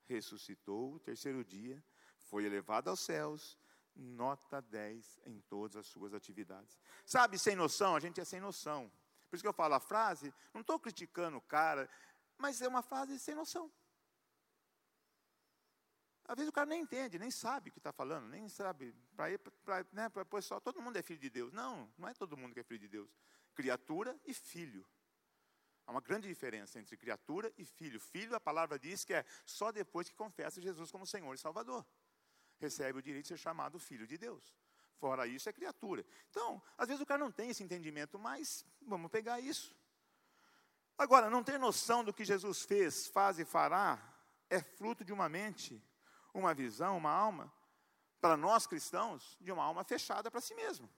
ressuscitou 0.06 0.96
o 0.96 1.00
terceiro 1.00 1.44
dia, 1.44 1.84
foi 2.18 2.46
elevado 2.46 2.90
aos 2.90 3.00
céus, 3.00 3.58
nota 3.96 4.62
10 4.62 5.20
em 5.26 5.40
todas 5.42 5.76
as 5.78 5.86
suas 5.88 6.14
atividades. 6.14 6.78
Sabe, 7.06 7.40
sem 7.40 7.56
noção, 7.56 7.96
a 7.96 8.00
gente 8.00 8.20
é 8.20 8.26
sem 8.26 8.40
noção. 8.40 8.92
Por 9.30 9.36
isso 9.36 9.44
que 9.44 9.48
eu 9.48 9.54
falo 9.54 9.74
a 9.74 9.80
frase, 9.80 10.34
não 10.54 10.62
estou 10.62 10.80
criticando 10.80 11.38
o 11.38 11.42
cara, 11.42 11.90
mas 12.38 12.62
é 12.62 12.68
uma 12.68 12.82
frase 12.82 13.18
sem 13.20 13.36
noção. 13.36 13.72
Às 16.28 16.36
vezes 16.36 16.50
o 16.50 16.54
cara 16.54 16.66
nem 16.66 16.82
entende, 16.82 17.20
nem 17.20 17.30
sabe 17.30 17.70
o 17.70 17.74
que 17.74 17.80
está 17.80 17.92
falando, 17.92 18.28
nem 18.28 18.50
sabe. 18.50 18.96
Para 19.16 19.86
né, 19.92 20.12
o 20.16 20.26
pessoal, 20.26 20.60
todo 20.60 20.82
mundo 20.82 20.98
é 20.98 21.04
filho 21.04 21.20
de 21.20 21.30
Deus. 21.30 21.54
Não, 21.54 21.92
não 21.98 22.08
é 22.08 22.14
todo 22.14 22.36
mundo 22.36 22.54
que 22.54 22.60
é 22.60 22.64
filho 22.64 22.80
de 22.80 22.88
Deus. 22.88 23.10
Criatura 23.54 24.20
e 24.26 24.34
filho. 24.34 24.86
Há 25.86 25.92
uma 25.92 26.02
grande 26.02 26.28
diferença 26.28 26.80
entre 26.80 26.98
criatura 26.98 27.54
e 27.58 27.64
filho. 27.64 28.00
Filho, 28.00 28.36
a 28.36 28.40
palavra 28.40 28.80
diz 28.80 29.06
que 29.06 29.14
é 29.14 29.24
só 29.46 29.72
depois 29.72 30.10
que 30.10 30.16
confessa 30.16 30.60
Jesus 30.60 30.92
como 30.92 31.06
Senhor 31.06 31.32
e 31.36 31.38
Salvador. 31.38 31.86
Recebe 32.58 33.00
o 33.00 33.02
direito 33.02 33.24
de 33.24 33.30
ser 33.30 33.38
chamado 33.38 33.80
filho 33.80 34.08
de 34.08 34.18
Deus. 34.18 34.56
Fora 34.98 35.28
isso, 35.28 35.50
é 35.50 35.54
criatura. 35.54 36.06
Então, 36.30 36.62
às 36.78 36.88
vezes 36.88 37.02
o 37.02 37.06
cara 37.06 37.20
não 37.20 37.32
tem 37.32 37.50
esse 37.50 37.64
entendimento, 37.64 38.18
mas 38.18 38.66
vamos 38.82 39.12
pegar 39.12 39.40
isso. 39.40 39.76
Agora, 40.98 41.30
não 41.30 41.44
ter 41.44 41.60
noção 41.60 42.04
do 42.04 42.14
que 42.14 42.24
Jesus 42.24 42.64
fez, 42.64 43.08
faz 43.08 43.38
e 43.38 43.46
fará 43.46 44.00
é 44.50 44.62
fruto 44.62 45.04
de 45.04 45.12
uma 45.12 45.28
mente 45.28 45.84
uma 46.36 46.54
visão, 46.54 46.98
uma 46.98 47.12
alma, 47.12 47.52
para 48.20 48.36
nós 48.36 48.68
cristãos, 48.68 49.38
de 49.40 49.52
uma 49.52 49.64
alma 49.64 49.84
fechada 49.84 50.30
para 50.30 50.42
si 50.42 50.54
mesmo. 50.54 50.90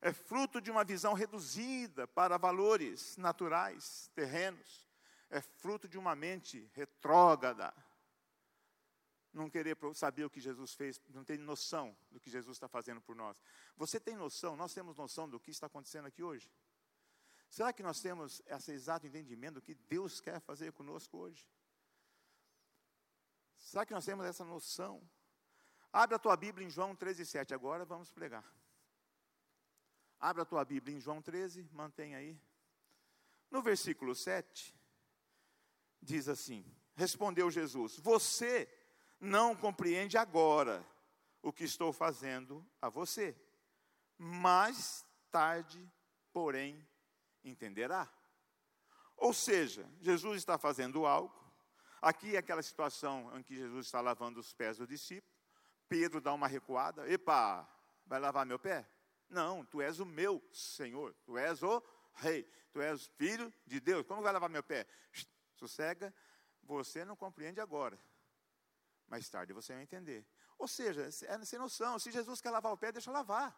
É 0.00 0.12
fruto 0.12 0.60
de 0.60 0.70
uma 0.70 0.84
visão 0.84 1.14
reduzida 1.14 2.06
para 2.06 2.38
valores 2.38 3.16
naturais, 3.16 4.10
terrenos. 4.14 4.86
É 5.30 5.40
fruto 5.40 5.88
de 5.88 5.98
uma 5.98 6.14
mente 6.14 6.70
retrógrada. 6.74 7.74
Não 9.34 9.50
querer 9.50 9.76
saber 9.94 10.24
o 10.24 10.30
que 10.30 10.40
Jesus 10.40 10.74
fez, 10.74 10.98
não 11.10 11.24
ter 11.24 11.36
noção 11.38 11.94
do 12.10 12.20
que 12.20 12.30
Jesus 12.30 12.56
está 12.56 12.68
fazendo 12.68 13.00
por 13.00 13.16
nós. 13.16 13.42
Você 13.76 13.98
tem 13.98 14.16
noção, 14.16 14.56
nós 14.56 14.72
temos 14.72 14.96
noção 14.96 15.28
do 15.28 15.40
que 15.40 15.50
está 15.50 15.66
acontecendo 15.66 16.06
aqui 16.06 16.22
hoje? 16.22 16.48
Será 17.50 17.72
que 17.72 17.82
nós 17.82 18.00
temos 18.00 18.40
esse 18.46 18.72
exato 18.72 19.06
entendimento 19.08 19.54
do 19.54 19.62
que 19.62 19.74
Deus 19.74 20.20
quer 20.20 20.40
fazer 20.40 20.72
conosco 20.72 21.18
hoje? 21.18 21.50
Será 23.58 23.84
que 23.84 23.92
nós 23.92 24.04
temos 24.04 24.24
essa 24.24 24.44
noção? 24.44 25.02
Abre 25.92 26.14
a 26.14 26.18
tua 26.18 26.36
Bíblia 26.36 26.66
em 26.66 26.70
João 26.70 26.94
13, 26.94 27.26
7. 27.26 27.54
Agora 27.54 27.84
vamos 27.84 28.12
pregar. 28.12 28.44
Abre 30.18 30.42
a 30.42 30.44
tua 30.44 30.64
Bíblia 30.64 30.96
em 30.96 31.00
João 31.00 31.20
13, 31.20 31.68
mantém 31.72 32.14
aí. 32.14 32.40
No 33.50 33.62
versículo 33.62 34.14
7, 34.14 34.74
diz 36.00 36.28
assim: 36.28 36.64
Respondeu 36.94 37.50
Jesus: 37.50 37.98
Você 37.98 38.68
não 39.24 39.56
compreende 39.56 40.16
agora 40.16 40.86
o 41.42 41.52
que 41.52 41.64
estou 41.64 41.92
fazendo 41.92 42.64
a 42.80 42.88
você, 42.88 43.36
mais 44.16 45.04
tarde, 45.30 45.90
porém, 46.32 46.86
entenderá. 47.42 48.08
Ou 49.16 49.32
seja, 49.32 49.88
Jesus 50.00 50.38
está 50.38 50.56
fazendo 50.56 51.06
algo 51.06 51.44
Aqui 52.04 52.36
é 52.36 52.38
aquela 52.38 52.62
situação 52.62 53.32
em 53.34 53.42
que 53.42 53.56
Jesus 53.56 53.86
está 53.86 53.98
lavando 53.98 54.38
os 54.38 54.52
pés 54.52 54.76
do 54.76 54.86
discípulo. 54.86 55.32
Pedro 55.88 56.20
dá 56.20 56.34
uma 56.34 56.46
recuada. 56.46 57.10
Epa, 57.10 57.66
vai 58.04 58.20
lavar 58.20 58.44
meu 58.44 58.58
pé? 58.58 58.86
Não, 59.26 59.64
tu 59.64 59.80
és 59.80 60.00
o 60.00 60.04
meu 60.04 60.46
Senhor. 60.52 61.14
Tu 61.24 61.38
és 61.38 61.62
o 61.62 61.82
rei. 62.16 62.42
Tu 62.74 62.82
és 62.82 63.06
filho 63.16 63.50
de 63.66 63.80
Deus. 63.80 64.06
Como 64.06 64.20
vai 64.20 64.34
lavar 64.34 64.50
meu 64.50 64.62
pé? 64.62 64.86
Sossega. 65.56 66.12
Você 66.64 67.06
não 67.06 67.16
compreende 67.16 67.58
agora. 67.58 67.98
Mais 69.06 69.28
tarde 69.28 69.52
você 69.52 69.72
vai 69.74 69.82
entender. 69.82 70.26
Ou 70.58 70.68
seja, 70.68 71.02
é 71.02 71.44
sem 71.44 71.58
noção. 71.58 71.98
Se 71.98 72.10
Jesus 72.10 72.40
quer 72.40 72.50
lavar 72.50 72.72
o 72.72 72.76
pé, 72.76 72.92
deixa 72.92 73.10
lavar. 73.10 73.54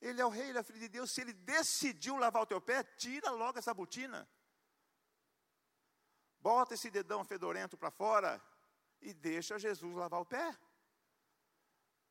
Ele 0.00 0.20
é 0.20 0.24
o 0.24 0.28
rei, 0.28 0.48
ele 0.50 0.58
é 0.58 0.62
filho 0.62 0.78
de 0.78 0.88
Deus. 0.88 1.10
Se 1.10 1.20
ele 1.20 1.32
decidiu 1.32 2.16
lavar 2.16 2.42
o 2.42 2.46
teu 2.46 2.60
pé, 2.60 2.82
tira 2.82 3.30
logo 3.30 3.58
essa 3.58 3.74
botina. 3.74 4.28
bota 6.40 6.74
esse 6.74 6.90
dedão 6.90 7.24
fedorento 7.24 7.76
para 7.76 7.90
fora 7.90 8.40
e 9.00 9.12
deixa 9.12 9.58
Jesus 9.58 9.94
lavar 9.94 10.20
o 10.20 10.26
pé. 10.26 10.56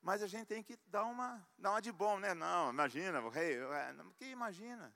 Mas 0.02 0.22
a 0.22 0.28
gente 0.28 0.48
tem 0.48 0.64
que 0.64 0.78
dar 0.86 1.06
uma, 1.06 1.46
dar 1.58 1.72
uma 1.72 1.82
de 1.82 1.92
bom, 1.92 2.20
né? 2.20 2.34
Não, 2.34 2.70
imagina, 2.70 3.22
o 3.22 3.30
rei, 3.30 3.58
é, 3.58 3.96
que 4.16 4.26
imagina? 4.26 4.96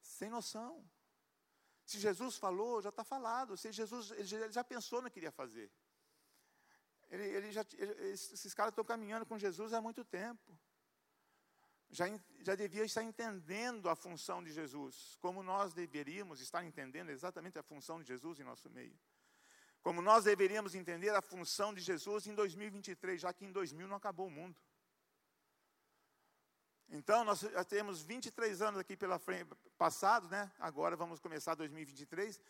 Sem 0.00 0.28
noção. 0.28 0.88
Se 1.84 1.98
Jesus 1.98 2.36
falou, 2.36 2.82
já 2.82 2.90
está 2.90 3.04
falado. 3.04 3.56
Se 3.56 3.72
Jesus 3.72 4.10
ele 4.10 4.52
já, 4.52 4.62
pensou 4.62 5.00
no 5.00 5.10
que 5.10 5.18
iria 5.18 5.32
fazer. 5.32 5.72
Ele, 7.10 7.24
ele 7.24 7.52
já, 7.52 7.64
ele, 7.76 7.92
esses 8.10 8.52
caras 8.54 8.72
estão 8.72 8.84
caminhando 8.84 9.24
com 9.24 9.38
Jesus 9.38 9.72
há 9.72 9.80
muito 9.80 10.04
tempo. 10.04 10.58
Já, 11.90 12.04
já 12.40 12.54
devia 12.54 12.84
estar 12.84 13.02
entendendo 13.02 13.88
a 13.88 13.96
função 13.96 14.44
de 14.44 14.52
Jesus, 14.52 15.16
como 15.20 15.42
nós 15.42 15.72
deveríamos 15.72 16.40
estar 16.40 16.62
entendendo 16.62 17.10
exatamente 17.10 17.58
a 17.58 17.62
função 17.62 18.00
de 18.00 18.06
Jesus 18.06 18.38
em 18.38 18.44
nosso 18.44 18.68
meio. 18.68 18.98
Como 19.80 20.02
nós 20.02 20.24
deveríamos 20.24 20.74
entender 20.74 21.14
a 21.14 21.22
função 21.22 21.72
de 21.72 21.80
Jesus 21.80 22.26
em 22.26 22.34
2023, 22.34 23.22
já 23.22 23.32
que 23.32 23.46
em 23.46 23.52
2000 23.52 23.88
não 23.88 23.96
acabou 23.96 24.26
o 24.26 24.30
mundo. 24.30 24.60
Então, 26.90 27.24
nós 27.24 27.40
já 27.40 27.64
temos 27.64 28.02
23 28.02 28.60
anos 28.62 28.80
aqui 28.80 28.96
pela 28.96 29.18
frente, 29.18 29.50
passados, 29.76 30.28
né? 30.30 30.50
Agora 30.58 30.96
vamos 30.96 31.20
começar 31.20 31.54
2023. 31.54 32.40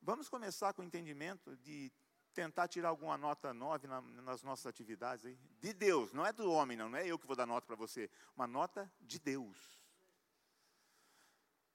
Vamos 0.00 0.28
começar 0.28 0.72
com 0.72 0.82
o 0.82 0.84
entendimento 0.84 1.56
de 1.56 1.90
tentar 2.38 2.68
tirar 2.68 2.90
alguma 2.90 3.18
nota 3.18 3.52
9 3.52 3.88
na, 3.88 4.00
nas 4.00 4.44
nossas 4.44 4.66
atividades 4.66 5.26
aí. 5.26 5.36
De 5.58 5.72
Deus, 5.72 6.12
não 6.12 6.24
é 6.24 6.32
do 6.32 6.48
homem, 6.52 6.76
não, 6.76 6.88
não 6.88 6.96
é 6.96 7.04
eu 7.04 7.18
que 7.18 7.26
vou 7.26 7.34
dar 7.34 7.46
nota 7.46 7.66
para 7.66 7.74
você. 7.74 8.08
Uma 8.36 8.46
nota 8.46 8.88
de 9.00 9.18
Deus. 9.18 9.82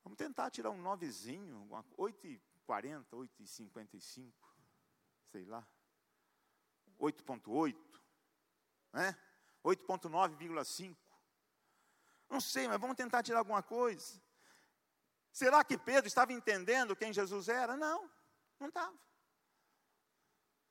Vamos 0.06 0.18
tentar 0.18 0.50
tirar 0.52 0.70
um 0.70 0.82
novezinho, 0.82 1.68
8,40, 1.98 3.08
8,55, 3.12 4.32
sei 5.34 5.44
lá. 5.44 5.68
8,8, 6.98 7.76
né? 8.94 9.18
8,9,5. 9.66 10.96
Não 12.30 12.40
sei, 12.40 12.70
mas 12.70 12.80
vamos 12.80 12.96
tentar 12.96 13.22
tirar 13.22 13.40
alguma 13.40 13.62
coisa. 13.62 14.22
Será 15.30 15.62
que 15.62 15.78
Pedro 15.78 16.08
estava 16.08 16.32
entendendo 16.32 16.96
quem 16.96 17.12
Jesus 17.12 17.50
era? 17.50 17.76
Não, 17.76 18.10
não 18.62 18.70
estava. 18.70 18.98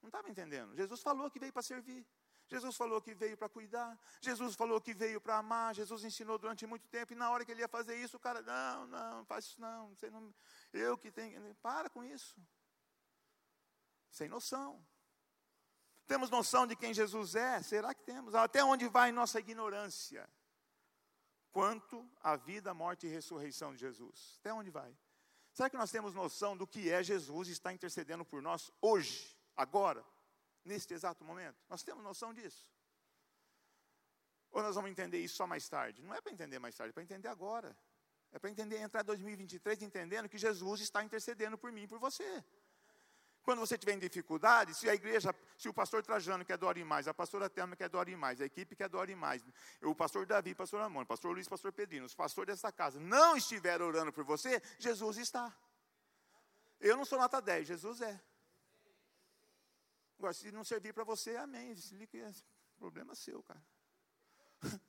Não 0.02 0.09
estava 0.09 0.28
entendendo. 0.28 0.75
Jesus 0.75 1.00
falou 1.00 1.30
que 1.30 1.38
veio 1.38 1.52
para 1.52 1.62
servir. 1.62 2.06
Jesus 2.49 2.76
falou 2.76 3.00
que 3.00 3.14
veio 3.14 3.37
para 3.37 3.49
cuidar. 3.49 3.99
Jesus 4.21 4.54
falou 4.54 4.80
que 4.80 4.92
veio 4.92 5.21
para 5.21 5.38
amar. 5.38 5.75
Jesus 5.75 6.04
ensinou 6.04 6.37
durante 6.37 6.66
muito 6.66 6.87
tempo. 6.88 7.12
E 7.12 7.16
na 7.16 7.30
hora 7.30 7.44
que 7.44 7.52
ele 7.52 7.61
ia 7.61 7.68
fazer 7.68 7.97
isso, 7.97 8.16
o 8.16 8.21
cara, 8.21 8.42
não, 8.42 8.87
não, 8.87 9.25
faz 9.25 9.47
isso 9.47 9.61
não. 9.61 9.94
Você 9.94 10.11
não 10.11 10.35
eu 10.73 10.99
que 10.99 11.11
tenho. 11.11 11.54
Para 11.56 11.88
com 11.88 12.04
isso. 12.04 12.37
Sem 14.11 14.28
noção. 14.28 14.85
Temos 16.06 16.28
noção 16.28 16.66
de 16.66 16.76
quem 16.76 16.92
Jesus 16.92 17.35
é? 17.35 17.62
Será 17.62 17.94
que 17.94 18.02
temos? 18.02 18.35
Até 18.35 18.62
onde 18.62 18.88
vai 18.88 19.12
nossa 19.12 19.38
ignorância? 19.38 20.28
quanto 21.52 22.11
à 22.23 22.35
vida, 22.35 22.73
morte 22.73 23.06
e 23.06 23.11
ressurreição 23.11 23.75
de 23.75 23.80
Jesus. 23.80 24.38
Até 24.40 24.52
onde 24.52 24.71
vai? 24.71 24.97
Será 25.52 25.68
que 25.68 25.76
nós 25.76 25.90
temos 25.90 26.14
noção 26.14 26.56
do 26.56 26.66
que 26.66 26.90
é 26.90 27.02
Jesus 27.02 27.49
e 27.49 27.52
está 27.52 27.73
intercedendo 27.73 28.25
por 28.25 28.40
nós 28.40 28.73
hoje, 28.80 29.32
agora, 29.56 30.04
neste 30.64 30.94
exato 30.94 31.25
momento? 31.25 31.56
Nós 31.68 31.82
temos 31.82 32.02
noção 32.02 32.32
disso? 32.32 32.66
Ou 34.50 34.62
nós 34.62 34.75
vamos 34.75 34.90
entender 34.90 35.18
isso 35.18 35.37
só 35.37 35.47
mais 35.47 35.68
tarde? 35.68 36.02
Não 36.02 36.14
é 36.14 36.21
para 36.21 36.32
entender 36.32 36.59
mais 36.59 36.75
tarde, 36.75 36.90
é 36.90 36.92
para 36.92 37.02
entender 37.02 37.28
agora. 37.28 37.76
É 38.32 38.38
para 38.38 38.50
entender, 38.50 38.78
entrar 38.78 39.02
em 39.02 39.04
2023 39.04 39.82
entendendo 39.82 40.28
que 40.28 40.38
Jesus 40.38 40.80
está 40.80 41.02
intercedendo 41.04 41.59
por 41.59 41.71
mim 41.71 41.82
e 41.82 41.87
por 41.87 41.99
você. 41.99 42.44
Quando 43.42 43.59
você 43.59 43.76
tiver 43.76 43.94
em 43.94 43.99
dificuldade, 43.99 44.73
se 44.75 44.88
a 44.88 44.95
igreja, 44.95 45.34
se 45.58 45.69
o 45.69 45.75
pastor 45.75 46.02
Trajano 46.02 46.45
quer 46.45 46.56
doar 46.56 46.78
mais, 46.84 47.08
a 47.08 47.15
pastora 47.15 47.50
Thelma 47.50 47.75
quer 47.75 47.88
doar 47.88 48.08
mais, 48.17 48.41
a 48.41 48.45
equipe 48.45 48.76
quer 48.76 48.88
doar 48.88 49.08
mais, 49.17 49.43
o 49.82 49.95
pastor 49.95 50.25
Davi, 50.25 50.52
o 50.52 50.56
pastor 50.56 50.80
Amor, 50.80 51.02
o 51.02 51.06
pastor 51.06 51.32
Luiz, 51.32 51.47
o 51.47 51.50
pastor 51.50 51.73
Pedrino, 51.73 52.06
os 52.06 52.15
pastores 52.15 52.54
dessa 52.54 52.71
casa 52.71 53.00
não 53.00 53.36
estiver 53.36 53.82
orando 53.82 54.12
por 54.12 54.23
você, 54.23 54.62
Jesus 54.78 55.19
está. 55.19 55.52
Eu 56.80 56.97
não 56.97 57.04
sou 57.04 57.19
nota 57.19 57.41
10, 57.41 57.67
Jesus 57.67 58.00
é. 58.00 58.21
Agora, 60.23 60.35
se 60.35 60.52
não 60.52 60.63
servir 60.63 60.95
para 60.95 61.02
você, 61.02 61.35
amém. 61.35 61.75
Problema 62.78 63.13
seu, 63.13 63.43
cara. 63.43 63.61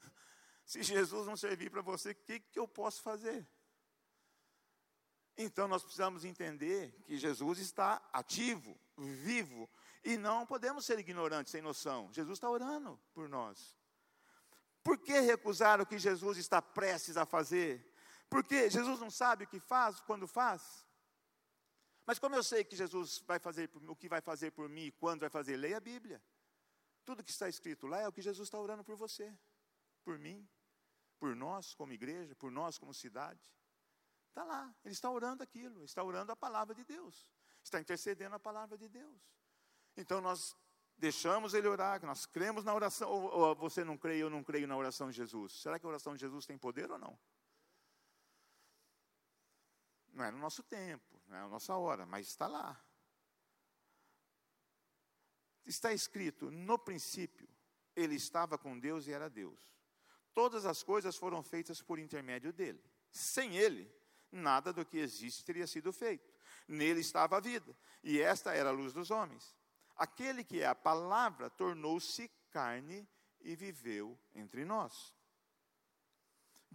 se 0.64 0.84
Jesus 0.84 1.26
não 1.26 1.36
servir 1.36 1.72
para 1.72 1.82
você, 1.82 2.12
o 2.12 2.16
que, 2.16 2.40
que 2.40 2.60
eu 2.60 2.68
posso 2.68 3.02
fazer? 3.02 3.50
Então 5.36 5.68
nós 5.68 5.82
precisamos 5.82 6.24
entender 6.24 6.92
que 7.02 7.18
Jesus 7.18 7.58
está 7.58 8.00
ativo, 8.14 8.80
vivo, 8.96 9.68
e 10.04 10.18
não 10.18 10.46
podemos 10.46 10.86
ser 10.86 11.00
ignorantes, 11.00 11.52
sem 11.52 11.64
noção. 11.64 12.14
Jesus 12.14 12.38
está 12.38 12.48
orando 12.48 13.02
por 13.12 13.28
nós. 13.28 13.76
Por 14.84 15.00
que 15.00 15.20
recusar 15.20 15.82
o 15.82 15.86
que 15.88 15.98
Jesus 15.98 16.38
está 16.38 16.62
prestes 16.62 17.18
a 17.18 17.26
fazer? 17.26 17.92
Porque 18.30 18.70
Jesus 18.70 19.00
não 19.00 19.10
sabe 19.10 19.46
o 19.46 19.48
que 19.48 19.60
faz 19.60 20.00
quando 20.02 20.28
faz. 20.28 20.86
Mas 22.06 22.20
como 22.20 22.36
eu 22.36 22.44
sei 22.44 22.64
que 22.64 22.76
Jesus 22.76 23.20
vai 23.26 23.40
fazer 23.40 23.70
o 23.88 23.96
que 23.96 24.10
vai 24.10 24.22
fazer 24.22 24.52
por 24.52 24.68
mim, 24.68 24.92
quando 25.00 25.22
vai 25.22 25.30
fazer, 25.30 25.56
leia 25.56 25.78
a 25.78 25.80
Bíblia. 25.80 26.22
Tudo 27.06 27.24
que 27.24 27.32
está 27.32 27.48
escrito 27.48 27.88
lá 27.88 28.00
é 28.00 28.08
o 28.08 28.12
que 28.12 28.22
Jesus 28.22 28.48
está 28.48 28.60
orando 28.60 28.84
por 28.84 28.96
você, 28.96 29.34
por 30.04 30.18
mim, 30.18 30.48
por 31.20 31.36
nós 31.36 31.74
como 31.74 31.94
igreja, 31.94 32.36
por 32.36 32.52
nós 32.52 32.78
como 32.78 32.94
cidade. 32.94 33.42
Está 34.30 34.44
lá, 34.44 34.74
ele 34.84 34.94
está 34.94 35.10
orando 35.10 35.44
aquilo, 35.44 35.84
está 35.84 36.04
orando 36.04 36.32
a 36.32 36.36
palavra 36.36 36.74
de 36.74 36.84
Deus, 36.84 37.30
está 37.64 37.80
intercedendo 37.80 38.36
a 38.36 38.40
palavra 38.40 38.78
de 38.78 38.90
Deus. 38.90 39.22
Então 39.96 40.22
nós 40.22 40.56
deixamos 40.98 41.54
ele 41.54 41.68
orar, 41.68 42.04
nós 42.06 42.26
cremos 42.26 42.64
na 42.64 42.74
oração, 42.74 43.10
ou, 43.10 43.24
ou 43.32 43.56
você 43.56 43.84
não 43.84 43.98
crê, 43.98 44.18
eu 44.18 44.30
não 44.30 44.44
creio 44.44 44.68
na 44.68 44.76
oração 44.76 45.10
de 45.10 45.16
Jesus. 45.16 45.54
Será 45.54 45.78
que 45.78 45.86
a 45.86 45.90
oração 45.90 46.16
de 46.16 46.22
Jesus 46.22 46.46
tem 46.46 46.58
poder 46.58 46.90
ou 46.92 46.98
não? 46.98 47.18
Não 50.14 50.24
é 50.24 50.32
no 50.32 50.38
nosso 50.38 50.62
tempo, 50.64 51.20
não 51.28 51.38
é 51.38 51.42
na 51.42 51.48
nossa 51.48 51.76
hora, 51.76 52.06
mas 52.06 52.28
está 52.28 52.48
lá. 52.48 52.80
Está 55.66 55.92
escrito, 55.92 56.52
no 56.52 56.78
princípio, 56.78 57.48
ele 57.96 58.16
estava 58.16 58.58
com 58.58 58.78
Deus 58.78 59.08
e 59.08 59.12
era 59.12 59.30
Deus. 59.30 59.60
Todas 60.34 60.66
as 60.66 60.84
coisas 60.84 61.16
foram 61.16 61.42
feitas 61.42 61.82
por 61.82 62.00
intermédio 62.00 62.52
dele. 62.52 62.84
Sem 63.12 63.56
ele, 63.56 63.92
nada 64.32 64.74
do 64.74 64.86
que 64.86 64.98
existe 64.98 65.46
teria 65.46 65.68
sido 65.68 65.92
feito. 65.94 66.32
Nele 66.68 67.02
estava 67.02 67.38
a 67.38 67.40
vida, 67.40 67.76
e 68.04 68.20
esta 68.20 68.54
era 68.54 68.70
a 68.70 68.74
luz 68.74 68.94
dos 68.94 69.12
homens. 69.12 69.56
Aquele 69.96 70.44
que 70.44 70.62
é 70.62 70.68
a 70.68 70.76
palavra 70.76 71.50
tornou-se 71.50 72.28
carne 72.50 73.08
e 73.42 73.56
viveu 73.56 74.20
entre 74.34 74.66
nós. 74.66 75.16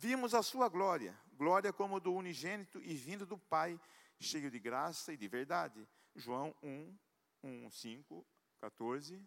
Vimos 0.01 0.33
a 0.33 0.45
sua 0.45 0.69
glória, 0.69 1.13
glória 1.33 1.73
como 1.73 1.99
do 1.99 2.15
unigênito 2.15 2.81
e 2.85 2.95
vindo 2.95 3.27
do 3.27 3.37
Pai, 3.37 3.81
cheio 4.21 4.49
de 4.49 4.57
graça 4.57 5.13
e 5.13 5.17
de 5.17 5.27
verdade. 5.27 5.89
João 6.15 6.55
1, 6.63 6.97
1, 7.43 7.69
5, 7.69 8.25
14. 8.61 9.21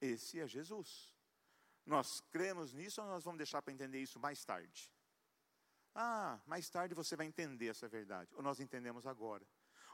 Esse 0.00 0.40
é 0.40 0.48
Jesus. 0.48 1.14
Nós 1.84 2.22
cremos 2.30 2.72
nisso 2.72 3.02
ou 3.02 3.06
nós 3.06 3.22
vamos 3.22 3.36
deixar 3.36 3.60
para 3.60 3.70
entender 3.70 4.00
isso 4.00 4.18
mais 4.18 4.42
tarde? 4.46 4.90
Ah, 5.94 6.40
mais 6.46 6.70
tarde 6.70 6.94
você 6.94 7.14
vai 7.14 7.26
entender 7.26 7.68
essa 7.68 7.86
verdade. 7.86 8.34
Ou 8.34 8.42
nós 8.42 8.60
entendemos 8.60 9.06
agora. 9.06 9.46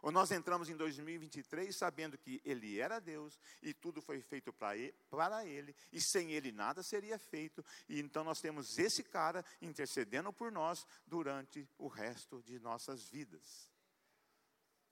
Ou 0.04 0.12
nós 0.12 0.30
entramos 0.30 0.68
em 0.68 0.76
2023 0.76 1.74
sabendo 1.74 2.18
que 2.18 2.38
Ele 2.44 2.78
era 2.78 3.00
Deus 3.00 3.40
e 3.62 3.72
tudo 3.72 4.02
foi 4.02 4.20
feito 4.20 4.52
para 4.52 5.46
ele, 5.46 5.74
e 5.90 5.98
sem 5.98 6.32
Ele 6.32 6.52
nada 6.52 6.82
seria 6.82 7.18
feito, 7.18 7.64
e 7.88 8.00
então 8.00 8.22
nós 8.22 8.38
temos 8.38 8.78
esse 8.78 9.02
cara 9.02 9.42
intercedendo 9.62 10.30
por 10.30 10.52
nós 10.52 10.86
durante 11.06 11.66
o 11.78 11.88
resto 11.88 12.42
de 12.42 12.58
nossas 12.58 13.08
vidas. 13.08 13.72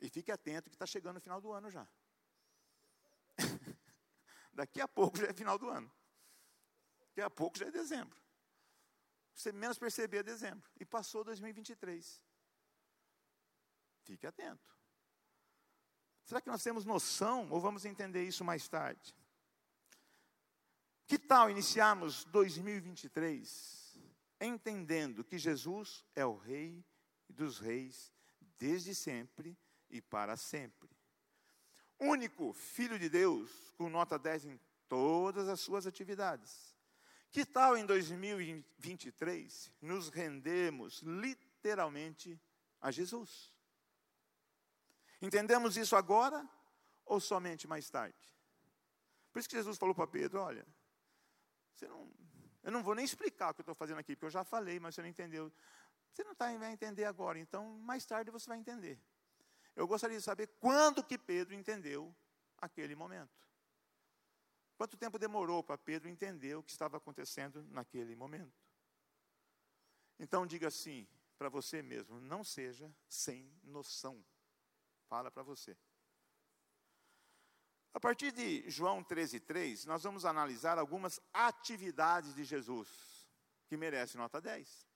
E 0.00 0.08
fique 0.08 0.32
atento 0.32 0.70
que 0.70 0.76
está 0.76 0.86
chegando 0.86 1.18
o 1.18 1.20
final 1.20 1.42
do 1.42 1.52
ano 1.52 1.70
já. 1.70 1.86
Daqui 4.50 4.80
a 4.80 4.88
pouco 4.88 5.18
já 5.18 5.26
é 5.26 5.34
final 5.34 5.58
do 5.58 5.68
ano. 5.68 5.92
Daqui 7.08 7.20
a 7.20 7.28
pouco 7.28 7.58
já 7.58 7.66
é 7.66 7.70
dezembro. 7.70 8.18
Você 9.34 9.52
menos 9.52 9.78
perceber 9.78 10.20
é 10.20 10.22
dezembro. 10.22 10.66
E 10.80 10.86
passou 10.86 11.22
2023. 11.22 12.24
Fique 14.04 14.26
atento. 14.26 14.72
Será 16.24 16.40
que 16.40 16.48
nós 16.48 16.62
temos 16.62 16.84
noção 16.84 17.48
ou 17.50 17.60
vamos 17.60 17.84
entender 17.84 18.24
isso 18.24 18.44
mais 18.44 18.68
tarde? 18.68 19.14
Que 21.06 21.18
tal 21.18 21.50
iniciarmos 21.50 22.24
2023 22.26 23.82
entendendo 24.40 25.22
que 25.22 25.38
Jesus 25.38 26.04
é 26.16 26.24
o 26.24 26.36
Rei 26.36 26.84
dos 27.28 27.58
Reis 27.58 28.12
desde 28.58 28.94
sempre 28.94 29.56
e 29.90 30.00
para 30.00 30.36
sempre? 30.36 30.90
Único 31.98 32.52
Filho 32.52 32.98
de 32.98 33.08
Deus, 33.08 33.50
com 33.76 33.88
nota 33.88 34.18
10 34.18 34.46
em 34.46 34.60
todas 34.88 35.48
as 35.48 35.60
suas 35.60 35.86
atividades 35.86 36.72
que 37.32 37.46
tal 37.46 37.78
em 37.78 37.86
2023 37.86 39.72
nos 39.80 40.10
rendemos 40.10 41.00
literalmente 41.00 42.38
a 42.78 42.90
Jesus? 42.90 43.51
Entendemos 45.22 45.76
isso 45.76 45.94
agora 45.94 46.46
ou 47.04 47.20
somente 47.20 47.68
mais 47.68 47.88
tarde? 47.88 48.18
Por 49.32 49.38
isso 49.38 49.48
que 49.48 49.56
Jesus 49.56 49.78
falou 49.78 49.94
para 49.94 50.06
Pedro: 50.08 50.40
olha, 50.40 50.66
não, 51.82 52.12
eu 52.62 52.72
não 52.72 52.82
vou 52.82 52.94
nem 52.94 53.04
explicar 53.04 53.50
o 53.50 53.54
que 53.54 53.60
eu 53.60 53.62
estou 53.62 53.74
fazendo 53.74 53.98
aqui, 53.98 54.16
porque 54.16 54.26
eu 54.26 54.30
já 54.30 54.44
falei, 54.44 54.80
mas 54.80 54.96
você 54.96 55.02
não 55.02 55.08
entendeu. 55.08 55.52
Você 56.12 56.24
não 56.24 56.34
tá, 56.34 56.54
vai 56.58 56.72
entender 56.72 57.04
agora, 57.04 57.38
então 57.38 57.64
mais 57.78 58.04
tarde 58.04 58.30
você 58.30 58.48
vai 58.48 58.58
entender. 58.58 59.00
Eu 59.74 59.86
gostaria 59.86 60.18
de 60.18 60.22
saber 60.22 60.48
quando 60.60 61.02
que 61.02 61.16
Pedro 61.16 61.54
entendeu 61.54 62.14
aquele 62.58 62.94
momento. 62.94 63.40
Quanto 64.76 64.96
tempo 64.96 65.18
demorou 65.18 65.62
para 65.62 65.78
Pedro 65.78 66.08
entender 66.08 66.56
o 66.56 66.62
que 66.62 66.72
estava 66.72 66.96
acontecendo 66.96 67.62
naquele 67.70 68.14
momento? 68.16 68.60
Então 70.18 70.46
diga 70.46 70.68
assim 70.68 71.06
para 71.38 71.48
você 71.48 71.80
mesmo: 71.80 72.20
não 72.20 72.44
seja 72.44 72.92
sem 73.08 73.50
noção. 73.62 74.22
Fala 75.12 75.30
para 75.30 75.42
você. 75.42 75.76
A 77.92 78.00
partir 78.00 78.32
de 78.32 78.70
João 78.70 79.04
13,3, 79.04 79.84
nós 79.84 80.02
vamos 80.02 80.24
analisar 80.24 80.78
algumas 80.78 81.20
atividades 81.34 82.34
de 82.34 82.44
Jesus 82.44 82.88
que 83.66 83.76
merecem 83.76 84.18
nota 84.18 84.40
10. 84.40 84.88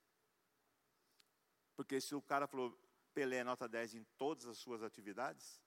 Porque 1.76 2.00
se 2.00 2.14
o 2.14 2.22
cara 2.22 2.46
falou 2.46 2.74
Pelé 3.12 3.44
nota 3.44 3.68
10 3.68 3.96
em 3.96 4.04
todas 4.16 4.46
as 4.46 4.56
suas 4.56 4.82
atividades, 4.82 5.62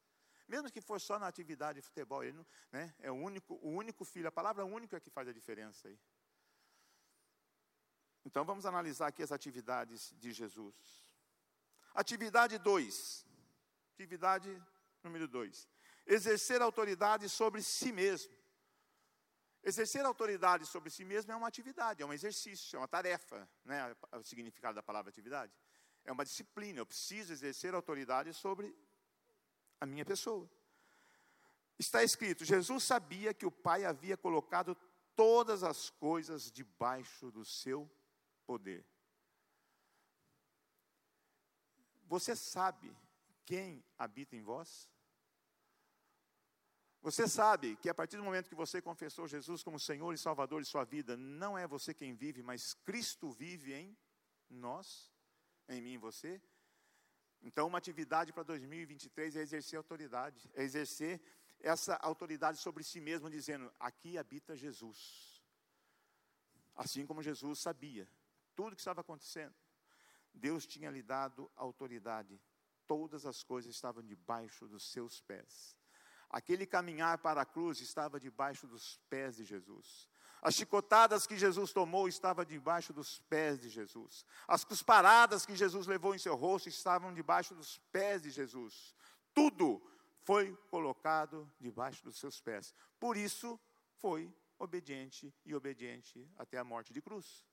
mesmo 0.47 0.71
que 0.71 0.81
for 0.81 0.99
só 0.99 1.19
na 1.19 1.27
atividade 1.27 1.79
de 1.79 1.85
futebol, 1.85 2.23
ele 2.23 2.37
não, 2.37 2.47
né, 2.71 2.95
é 2.97 3.11
o 3.11 3.15
único, 3.15 3.53
o 3.61 3.69
único 3.69 4.03
filho, 4.03 4.29
a 4.29 4.31
palavra 4.31 4.65
único 4.65 4.95
é 4.95 4.99
que 4.99 5.11
faz 5.11 5.27
a 5.27 5.31
diferença 5.31 5.87
aí. 5.87 5.99
Então 8.25 8.43
vamos 8.43 8.65
analisar 8.65 9.09
aqui 9.09 9.21
as 9.21 9.31
atividades 9.31 10.11
de 10.17 10.33
Jesus. 10.33 10.75
Atividade 11.93 12.57
2. 12.57 13.28
Atividade 13.99 14.49
número 15.03 15.27
2 15.27 15.67
exercer 16.09 16.61
autoridade 16.61 17.29
sobre 17.29 17.61
si 17.61 17.91
mesmo. 17.91 18.33
Exercer 19.63 20.03
autoridade 20.03 20.65
sobre 20.65 20.89
si 20.89 21.05
mesmo 21.05 21.31
é 21.31 21.35
uma 21.35 21.47
atividade, 21.47 22.01
é 22.01 22.05
um 22.05 22.13
exercício, 22.13 22.75
é 22.75 22.79
uma 22.79 22.87
tarefa, 22.87 23.47
né? 23.63 23.95
o 24.13 24.23
significado 24.23 24.75
da 24.75 24.81
palavra 24.81 25.09
atividade. 25.09 25.53
É 26.03 26.11
uma 26.11 26.25
disciplina, 26.25 26.79
eu 26.79 26.85
preciso 26.85 27.31
exercer 27.31 27.75
autoridade 27.75 28.33
sobre 28.33 28.75
a 29.79 29.85
minha 29.85 30.05
pessoa. 30.05 30.49
Está 31.77 32.03
escrito: 32.03 32.43
Jesus 32.43 32.83
sabia 32.83 33.33
que 33.33 33.45
o 33.45 33.51
Pai 33.51 33.85
havia 33.85 34.17
colocado 34.17 34.75
todas 35.15 35.61
as 35.61 35.89
coisas 35.89 36.51
debaixo 36.51 37.29
do 37.29 37.45
seu 37.45 37.89
poder. 38.47 38.83
Você 42.07 42.35
sabe 42.35 42.91
quem 43.49 43.83
habita 43.97 44.35
em 44.35 44.43
vós? 44.43 44.87
Você 47.01 47.27
sabe 47.27 47.75
que 47.77 47.89
a 47.89 47.95
partir 47.95 48.15
do 48.15 48.23
momento 48.23 48.47
que 48.47 48.53
você 48.53 48.79
confessou 48.79 49.27
Jesus 49.27 49.63
como 49.63 49.79
Senhor 49.79 50.13
e 50.13 50.19
Salvador 50.19 50.61
de 50.61 50.67
sua 50.67 50.83
vida, 50.83 51.17
não 51.17 51.57
é 51.57 51.65
você 51.65 51.91
quem 51.91 52.13
vive, 52.13 52.43
mas 52.43 52.75
Cristo 52.75 53.31
vive 53.31 53.73
em 53.73 53.97
nós, 54.47 55.11
em 55.67 55.81
mim 55.81 55.93
e 55.93 55.97
você. 55.97 56.39
Então, 57.41 57.65
uma 57.65 57.79
atividade 57.79 58.31
para 58.31 58.43
2023 58.43 59.37
é 59.37 59.41
exercer 59.41 59.77
autoridade, 59.77 60.47
é 60.53 60.61
exercer 60.61 61.19
essa 61.59 61.95
autoridade 61.95 62.59
sobre 62.59 62.83
si 62.83 63.01
mesmo, 63.01 63.31
dizendo: 63.31 63.73
aqui 63.79 64.15
habita 64.15 64.55
Jesus. 64.55 65.41
Assim 66.75 67.03
como 67.03 67.23
Jesus 67.23 67.57
sabia 67.57 68.07
tudo 68.55 68.73
o 68.73 68.75
que 68.75 68.81
estava 68.81 69.01
acontecendo, 69.01 69.55
Deus 70.35 70.67
tinha 70.67 70.91
lhe 70.91 71.01
dado 71.01 71.51
autoridade, 71.55 72.39
todas 72.89 73.23
as 73.27 73.43
coisas 73.43 73.75
estavam 73.75 74.01
debaixo 74.01 74.67
dos 74.67 74.91
seus 74.91 75.21
pés. 75.21 75.77
Aquele 76.27 76.65
caminhar 76.65 77.19
para 77.19 77.41
a 77.43 77.45
cruz 77.45 77.79
estava 77.81 78.19
debaixo 78.19 78.65
dos 78.65 78.99
pés 79.07 79.35
de 79.35 79.45
Jesus. 79.45 80.09
As 80.41 80.55
chicotadas 80.55 81.27
que 81.27 81.37
Jesus 81.37 81.71
tomou 81.71 82.07
estavam 82.07 82.43
debaixo 82.43 82.91
dos 82.91 83.19
pés 83.29 83.59
de 83.59 83.69
Jesus. 83.69 84.25
As 84.47 84.63
cusparadas 84.63 85.45
que 85.45 85.55
Jesus 85.55 85.85
levou 85.85 86.15
em 86.15 86.17
seu 86.17 86.35
rosto 86.35 86.67
estavam 86.67 87.13
debaixo 87.13 87.53
dos 87.53 87.77
pés 87.91 88.23
de 88.23 88.31
Jesus. 88.31 88.95
Tudo 89.35 89.79
foi 90.23 90.55
colocado 90.71 91.47
debaixo 91.59 92.03
dos 92.03 92.17
seus 92.17 92.41
pés. 92.41 92.73
Por 92.99 93.15
isso 93.15 93.59
foi 93.97 94.33
obediente 94.57 95.31
e 95.45 95.53
obediente 95.53 96.27
até 96.37 96.57
a 96.57 96.63
morte 96.63 96.91
de 96.91 97.03
cruz. 97.03 97.45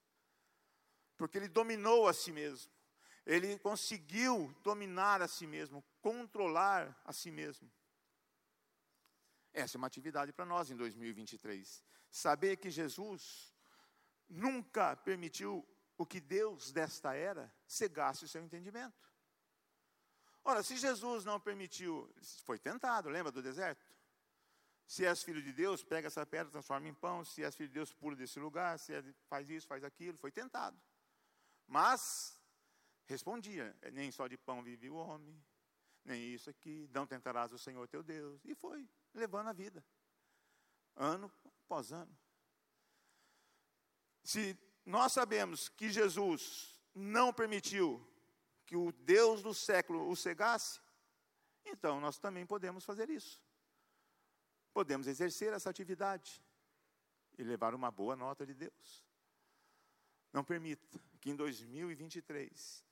Porque 1.15 1.37
ele 1.37 1.47
dominou 1.47 2.07
a 2.07 2.13
si 2.13 2.31
mesmo. 2.31 2.71
Ele 3.27 3.59
conseguiu 3.59 4.55
dominar 4.63 5.21
a 5.21 5.27
si 5.27 5.45
mesmo, 5.45 5.83
controlar 6.01 6.97
a 7.03 7.11
si 7.11 7.29
mesmo. 7.29 7.69
Essa 9.51 9.75
é 9.75 9.79
uma 9.79 9.87
atividade 9.87 10.31
para 10.31 10.45
nós 10.45 10.71
em 10.71 10.77
2023. 10.77 11.83
Saber 12.09 12.55
que 12.55 12.69
Jesus 12.69 13.53
nunca 14.29 14.95
permitiu 14.95 15.67
o 15.97 16.05
que 16.05 16.21
Deus 16.21 16.71
desta 16.71 17.15
era 17.15 17.53
cegasse 17.67 18.23
o 18.23 18.29
seu 18.29 18.41
entendimento. 18.41 18.95
Ora, 20.41 20.63
se 20.63 20.77
Jesus 20.77 21.25
não 21.25 21.37
permitiu, 21.37 22.09
foi 22.45 22.57
tentado, 22.57 23.09
lembra 23.09 23.29
do 23.29 23.41
deserto? 23.41 23.85
Se 24.87 25.05
és 25.05 25.21
filho 25.21 25.41
de 25.41 25.51
Deus, 25.51 25.83
pega 25.83 26.07
essa 26.07 26.25
pedra, 26.25 26.49
transforma 26.49 26.87
em 26.87 26.93
pão. 26.93 27.25
Se 27.25 27.43
és 27.43 27.53
filho 27.53 27.67
de 27.67 27.73
Deus, 27.73 27.91
pula 27.91 28.15
desse 28.15 28.39
lugar. 28.39 28.79
Se 28.79 28.93
é, 28.93 29.03
faz 29.27 29.49
isso, 29.49 29.67
faz 29.67 29.83
aquilo. 29.83 30.17
Foi 30.17 30.31
tentado. 30.31 30.79
Mas 31.67 32.36
respondia: 33.07 33.75
nem 33.93 34.11
só 34.11 34.27
de 34.27 34.37
pão 34.37 34.61
vive 34.61 34.89
o 34.89 34.95
homem, 34.95 35.41
nem 36.03 36.33
isso 36.33 36.49
aqui. 36.49 36.89
Não 36.93 37.07
tentarás 37.07 37.51
o 37.51 37.57
Senhor 37.57 37.87
teu 37.87 38.03
Deus. 38.03 38.43
E 38.45 38.53
foi 38.53 38.87
levando 39.13 39.47
a 39.47 39.53
vida, 39.53 39.83
ano 40.95 41.31
após 41.63 41.91
ano. 41.91 42.15
Se 44.23 44.57
nós 44.85 45.13
sabemos 45.13 45.69
que 45.69 45.89
Jesus 45.89 46.79
não 46.93 47.33
permitiu 47.33 48.05
que 48.65 48.75
o 48.75 48.91
Deus 48.91 49.41
do 49.41 49.53
século 49.53 50.09
o 50.09 50.15
cegasse, 50.15 50.81
então 51.65 51.99
nós 51.99 52.17
também 52.17 52.45
podemos 52.45 52.83
fazer 52.83 53.09
isso. 53.09 53.41
Podemos 54.73 55.07
exercer 55.07 55.53
essa 55.53 55.69
atividade 55.69 56.41
e 57.37 57.43
levar 57.43 57.73
uma 57.73 57.89
boa 57.89 58.15
nota 58.15 58.45
de 58.45 58.53
Deus. 58.53 59.05
Não 60.33 60.43
permita 60.43 60.99
que 61.19 61.29
em 61.29 61.35
2023 61.35 62.86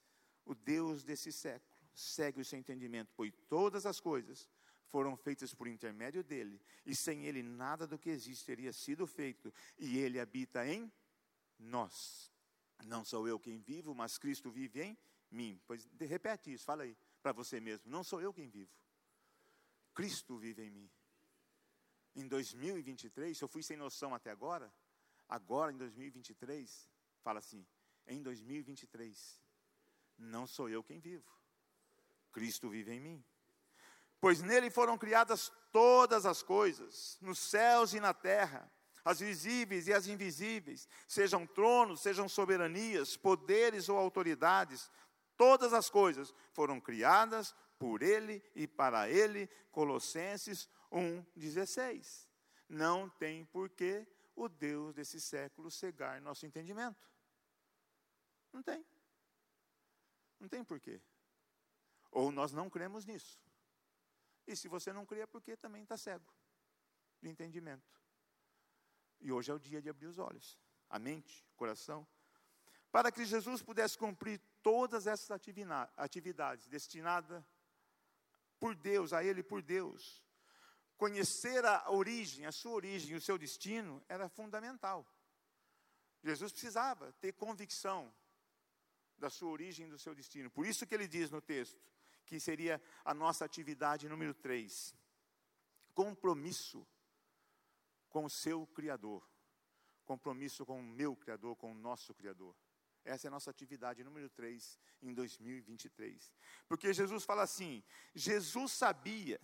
o 0.46 0.54
Deus 0.54 1.04
desse 1.04 1.30
século 1.30 1.76
segue 1.92 2.40
o 2.40 2.44
seu 2.44 2.58
entendimento, 2.58 3.12
pois 3.16 3.32
todas 3.48 3.84
as 3.84 4.00
coisas 4.00 4.48
foram 4.88 5.16
feitas 5.16 5.52
por 5.52 5.66
intermédio 5.66 6.22
dele, 6.22 6.60
e 6.84 6.94
sem 6.94 7.26
ele 7.26 7.42
nada 7.42 7.86
do 7.86 7.98
que 7.98 8.08
existe 8.08 8.46
teria 8.46 8.72
sido 8.72 9.06
feito, 9.06 9.52
e 9.76 9.98
ele 9.98 10.20
habita 10.20 10.66
em 10.66 10.90
nós. 11.58 12.32
Não 12.84 13.04
sou 13.04 13.26
eu 13.26 13.38
quem 13.40 13.58
vivo, 13.58 13.94
mas 13.94 14.18
Cristo 14.18 14.50
vive 14.50 14.82
em 14.82 14.98
mim. 15.30 15.60
Pois 15.66 15.88
repete 15.98 16.52
isso, 16.52 16.64
fala 16.64 16.84
aí 16.84 16.96
para 17.22 17.32
você 17.32 17.58
mesmo. 17.58 17.90
Não 17.90 18.04
sou 18.04 18.20
eu 18.20 18.32
quem 18.32 18.48
vivo. 18.48 18.70
Cristo 19.94 20.36
vive 20.36 20.62
em 20.62 20.70
mim. 20.70 20.90
Em 22.14 22.28
2023, 22.28 23.36
se 23.36 23.42
eu 23.42 23.48
fui 23.48 23.62
sem 23.62 23.76
noção 23.76 24.14
até 24.14 24.30
agora, 24.30 24.72
agora 25.28 25.72
em 25.72 25.76
2023, 25.76 26.88
fala 27.22 27.38
assim: 27.38 27.66
em 28.06 28.22
2023, 28.22 29.42
não 30.18 30.46
sou 30.46 30.68
eu 30.68 30.82
quem 30.82 30.98
vivo. 30.98 31.30
Cristo 32.32 32.68
vive 32.68 32.92
em 32.92 33.00
mim 33.00 33.24
pois 34.20 34.42
nele 34.42 34.70
foram 34.70 34.96
criadas 34.98 35.52
todas 35.70 36.26
as 36.26 36.42
coisas, 36.42 37.18
nos 37.20 37.38
céus 37.38 37.92
e 37.94 38.00
na 38.00 38.14
terra, 38.14 38.70
as 39.04 39.20
visíveis 39.20 39.86
e 39.86 39.92
as 39.92 40.08
invisíveis, 40.08 40.88
sejam 41.06 41.46
tronos, 41.46 42.00
sejam 42.00 42.28
soberanias, 42.28 43.16
poderes 43.16 43.88
ou 43.88 43.96
autoridades, 43.96 44.90
todas 45.36 45.72
as 45.72 45.88
coisas 45.88 46.34
foram 46.52 46.80
criadas 46.80 47.54
por 47.78 48.02
ele 48.02 48.42
e 48.54 48.66
para 48.66 49.08
ele. 49.08 49.48
Colossenses 49.70 50.68
1:16. 50.90 52.26
Não 52.68 53.08
tem 53.08 53.44
porquê 53.44 54.08
o 54.34 54.48
Deus 54.48 54.92
desse 54.92 55.20
século 55.20 55.70
cegar 55.70 56.20
nosso 56.20 56.46
entendimento. 56.46 57.08
Não 58.52 58.60
tem. 58.60 58.84
Não 60.38 60.48
tem 60.48 60.64
porquê. 60.64 61.00
Ou 62.10 62.30
nós 62.30 62.52
não 62.52 62.70
cremos 62.70 63.04
nisso. 63.04 63.40
E 64.46 64.54
se 64.54 64.68
você 64.68 64.92
não 64.92 65.04
crê, 65.04 65.20
é 65.20 65.26
porque 65.26 65.56
também 65.56 65.82
está 65.82 65.96
cego 65.96 66.32
de 67.20 67.28
entendimento. 67.28 68.00
E 69.20 69.32
hoje 69.32 69.50
é 69.50 69.54
o 69.54 69.58
dia 69.58 69.82
de 69.82 69.88
abrir 69.88 70.06
os 70.06 70.18
olhos, 70.18 70.58
a 70.88 70.98
mente, 70.98 71.44
o 71.52 71.56
coração, 71.56 72.06
para 72.92 73.10
que 73.10 73.24
Jesus 73.24 73.62
pudesse 73.62 73.98
cumprir 73.98 74.40
todas 74.62 75.06
essas 75.06 75.30
atividades 75.96 76.66
destinadas 76.68 77.44
por 78.58 78.74
Deus, 78.74 79.12
a 79.12 79.24
Ele 79.24 79.42
por 79.42 79.62
Deus. 79.62 80.24
Conhecer 80.96 81.64
a 81.64 81.90
origem, 81.90 82.46
a 82.46 82.52
sua 82.52 82.72
origem, 82.72 83.14
o 83.14 83.20
seu 83.20 83.36
destino 83.36 84.02
era 84.08 84.28
fundamental. 84.28 85.06
Jesus 86.22 86.52
precisava 86.52 87.12
ter 87.14 87.32
convicção 87.32 88.12
da 89.18 89.30
sua 89.30 89.50
origem 89.50 89.86
e 89.86 89.90
do 89.90 89.98
seu 89.98 90.14
destino. 90.14 90.50
Por 90.50 90.66
isso 90.66 90.86
que 90.86 90.94
ele 90.94 91.08
diz 91.08 91.30
no 91.30 91.40
texto: 91.40 91.80
que 92.24 92.38
seria 92.40 92.82
a 93.04 93.14
nossa 93.14 93.44
atividade 93.44 94.08
número 94.08 94.34
três: 94.34 94.94
compromisso 95.94 96.86
com 98.08 98.24
o 98.24 98.30
seu 98.30 98.66
Criador, 98.68 99.26
compromisso 100.04 100.64
com 100.64 100.80
o 100.80 100.82
meu 100.82 101.16
Criador, 101.16 101.56
com 101.56 101.72
o 101.72 101.74
nosso 101.74 102.14
Criador. 102.14 102.54
Essa 103.04 103.26
é 103.26 103.28
a 103.28 103.30
nossa 103.30 103.50
atividade 103.50 104.02
número 104.02 104.28
3 104.30 104.78
em 105.00 105.14
2023. 105.14 106.32
Porque 106.66 106.92
Jesus 106.92 107.24
fala 107.24 107.42
assim: 107.42 107.82
Jesus 108.14 108.72
sabia 108.72 109.40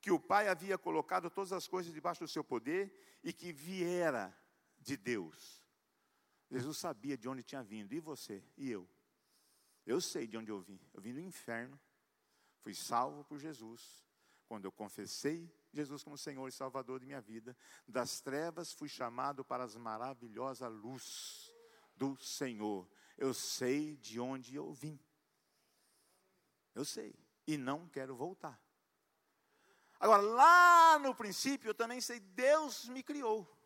que 0.00 0.12
o 0.12 0.20
Pai 0.20 0.48
havia 0.48 0.78
colocado 0.78 1.28
todas 1.28 1.52
as 1.52 1.66
coisas 1.66 1.92
debaixo 1.92 2.20
do 2.20 2.28
seu 2.28 2.44
poder 2.44 3.18
e 3.24 3.32
que 3.32 3.52
viera 3.52 4.36
de 4.78 4.96
Deus. 4.96 5.67
Jesus 6.50 6.78
sabia 6.78 7.16
de 7.16 7.28
onde 7.28 7.42
tinha 7.42 7.62
vindo, 7.62 7.92
e 7.92 8.00
você, 8.00 8.42
e 8.56 8.70
eu. 8.70 8.88
Eu 9.84 10.00
sei 10.00 10.26
de 10.26 10.36
onde 10.36 10.50
eu 10.50 10.60
vim. 10.60 10.80
Eu 10.92 11.00
vim 11.00 11.12
do 11.12 11.20
inferno, 11.20 11.78
fui 12.60 12.74
salvo 12.74 13.24
por 13.24 13.38
Jesus. 13.38 14.06
Quando 14.46 14.64
eu 14.64 14.72
confessei 14.72 15.50
Jesus 15.72 16.02
como 16.02 16.16
Senhor 16.16 16.48
e 16.48 16.52
Salvador 16.52 17.00
de 17.00 17.06
minha 17.06 17.20
vida, 17.20 17.56
das 17.86 18.20
trevas 18.20 18.72
fui 18.72 18.88
chamado 18.88 19.44
para 19.44 19.64
as 19.64 19.76
maravilhosa 19.76 20.68
luz 20.68 21.52
do 21.94 22.16
Senhor. 22.16 22.88
Eu 23.16 23.34
sei 23.34 23.96
de 23.96 24.18
onde 24.18 24.54
eu 24.54 24.72
vim. 24.72 24.98
Eu 26.74 26.84
sei. 26.84 27.14
E 27.46 27.56
não 27.56 27.88
quero 27.88 28.14
voltar. 28.14 28.58
Agora, 30.00 30.22
lá 30.22 30.98
no 30.98 31.14
princípio, 31.14 31.70
eu 31.70 31.74
também 31.74 32.00
sei, 32.00 32.20
Deus 32.20 32.88
me 32.88 33.02
criou. 33.02 33.57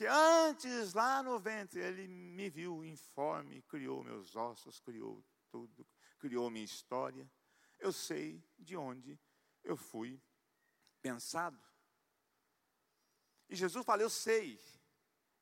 Porque 0.00 0.10
antes, 0.10 0.94
lá 0.94 1.22
no 1.22 1.38
ventre, 1.38 1.78
Ele 1.78 2.08
me 2.08 2.48
viu 2.48 2.82
informe, 2.82 3.60
criou 3.60 4.02
meus 4.02 4.34
ossos, 4.34 4.80
criou 4.80 5.22
tudo, 5.50 5.86
criou 6.18 6.48
minha 6.48 6.64
história. 6.64 7.30
Eu 7.78 7.92
sei 7.92 8.42
de 8.58 8.78
onde 8.78 9.20
eu 9.62 9.76
fui 9.76 10.18
pensado. 11.02 11.62
E 13.46 13.54
Jesus 13.54 13.84
fala: 13.84 14.00
Eu 14.00 14.08
sei, 14.08 14.58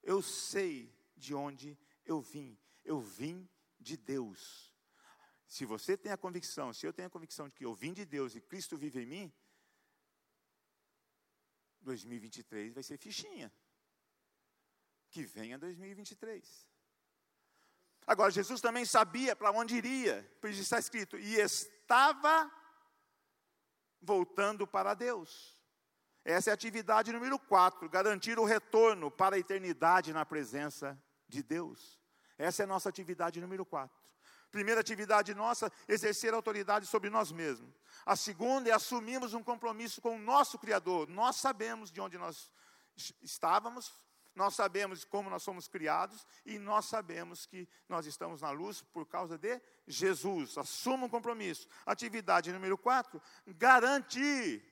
eu 0.03 0.21
sei 0.21 0.93
de 1.17 1.37
onde 1.37 1.79
eu 2.05 2.21
vim. 2.21 2.59
Eu 2.85 2.99
vim 3.01 3.49
de 3.79 3.97
Deus. 3.97 4.75
Se 5.47 5.65
você 5.65 5.97
tem 5.97 6.11
a 6.11 6.19
convicção, 6.19 6.73
se 6.73 6.85
eu 6.85 6.93
tenho 6.93 7.07
a 7.07 7.13
convicção 7.13 7.49
de 7.49 7.55
que 7.55 7.65
eu 7.65 7.75
vim 7.77 7.93
de 7.93 8.05
Deus 8.05 8.35
e 8.35 8.41
Cristo 8.41 8.77
vive 8.77 9.05
em 9.05 9.07
mim, 9.07 9.33
2023 11.81 12.75
vai 12.75 12.83
ser 12.83 12.99
fichinha. 12.99 13.53
Que 15.11 15.25
venha 15.25 15.59
2023. 15.59 16.67
Agora, 18.07 18.31
Jesus 18.31 18.61
também 18.61 18.85
sabia 18.85 19.37
para 19.37 19.51
onde 19.51 19.77
iria, 19.77 20.27
por 20.41 20.49
isso 20.49 20.63
está 20.63 20.79
escrito, 20.79 21.19
e 21.19 21.35
estava 21.35 22.51
voltando 24.01 24.67
para 24.67 24.95
Deus. 24.95 25.59
Essa 26.25 26.51
é 26.51 26.53
a 26.53 26.55
atividade 26.55 27.13
número 27.13 27.39
4, 27.39 27.89
garantir 27.89 28.39
o 28.39 28.45
retorno 28.45 29.11
para 29.11 29.37
a 29.37 29.39
eternidade 29.39 30.13
na 30.13 30.25
presença 30.25 30.99
de 31.27 31.43
Deus. 31.43 31.99
Essa 32.37 32.63
é 32.63 32.65
a 32.65 32.67
nossa 32.67 32.89
atividade 32.89 33.41
número 33.41 33.65
4. 33.67 33.97
Primeira 34.51 34.81
atividade 34.81 35.35
nossa, 35.35 35.71
exercer 35.87 36.33
autoridade 36.33 36.87
sobre 36.87 37.11
nós 37.11 37.31
mesmos. 37.31 37.75
A 38.07 38.17
segunda 38.17 38.71
é 38.71 38.73
assumirmos 38.73 39.35
um 39.35 39.43
compromisso 39.43 40.01
com 40.01 40.17
o 40.17 40.19
nosso 40.19 40.59
Criador. 40.59 41.09
Nós 41.09 41.37
sabemos 41.37 41.93
de 41.93 42.01
onde 42.01 42.17
nós 42.17 42.51
estávamos, 43.21 43.93
nós 44.39 44.55
sabemos 44.55 45.05
como 45.05 45.29
nós 45.29 45.43
somos 45.43 45.67
criados 45.67 46.25
e 46.47 46.61
nós 46.61 46.85
sabemos 46.85 47.45
que 47.45 47.69
nós 47.89 48.07
estamos 48.07 48.41
na 48.41 48.53
luz 48.53 48.81
por 48.81 49.05
causa 49.05 49.37
de 49.37 49.61
Jesus. 49.85 50.57
Assuma 50.57 51.07
um 51.07 51.09
compromisso. 51.09 51.69
Atividade 51.85 52.53
número 52.53 52.79
4, 52.79 53.21
garantir 53.49 54.65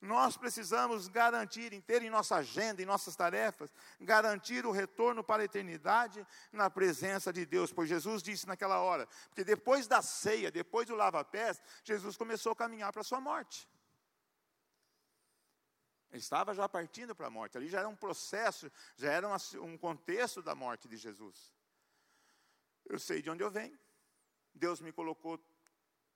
nós 0.00 0.36
precisamos 0.36 1.08
garantir, 1.08 1.82
ter 1.82 2.02
em 2.02 2.10
nossa 2.10 2.36
agenda, 2.36 2.80
em 2.80 2.86
nossas 2.86 3.16
tarefas, 3.16 3.74
garantir 4.00 4.64
o 4.64 4.70
retorno 4.70 5.24
para 5.24 5.42
a 5.42 5.44
eternidade 5.44 6.24
na 6.52 6.70
presença 6.70 7.32
de 7.32 7.44
Deus. 7.44 7.72
Pois 7.72 7.88
Jesus 7.88 8.22
disse 8.22 8.46
naquela 8.46 8.78
hora, 8.78 9.08
porque 9.28 9.42
depois 9.42 9.88
da 9.88 10.00
ceia, 10.00 10.52
depois 10.52 10.86
do 10.86 10.94
lava-pés, 10.94 11.60
Jesus 11.82 12.16
começou 12.16 12.52
a 12.52 12.56
caminhar 12.56 12.92
para 12.92 13.00
a 13.00 13.04
sua 13.04 13.20
morte. 13.20 13.68
Ele 16.10 16.18
estava 16.18 16.54
já 16.54 16.68
partindo 16.68 17.14
para 17.14 17.26
a 17.26 17.30
morte, 17.30 17.56
ali 17.56 17.68
já 17.68 17.80
era 17.80 17.88
um 17.88 17.96
processo, 17.96 18.70
já 18.96 19.12
era 19.12 19.28
um 19.60 19.76
contexto 19.76 20.42
da 20.42 20.54
morte 20.54 20.88
de 20.88 20.96
Jesus. 20.96 21.52
Eu 22.86 22.98
sei 22.98 23.20
de 23.20 23.28
onde 23.28 23.42
eu 23.42 23.50
venho, 23.50 23.78
Deus 24.54 24.80
me 24.80 24.90
colocou 24.90 25.38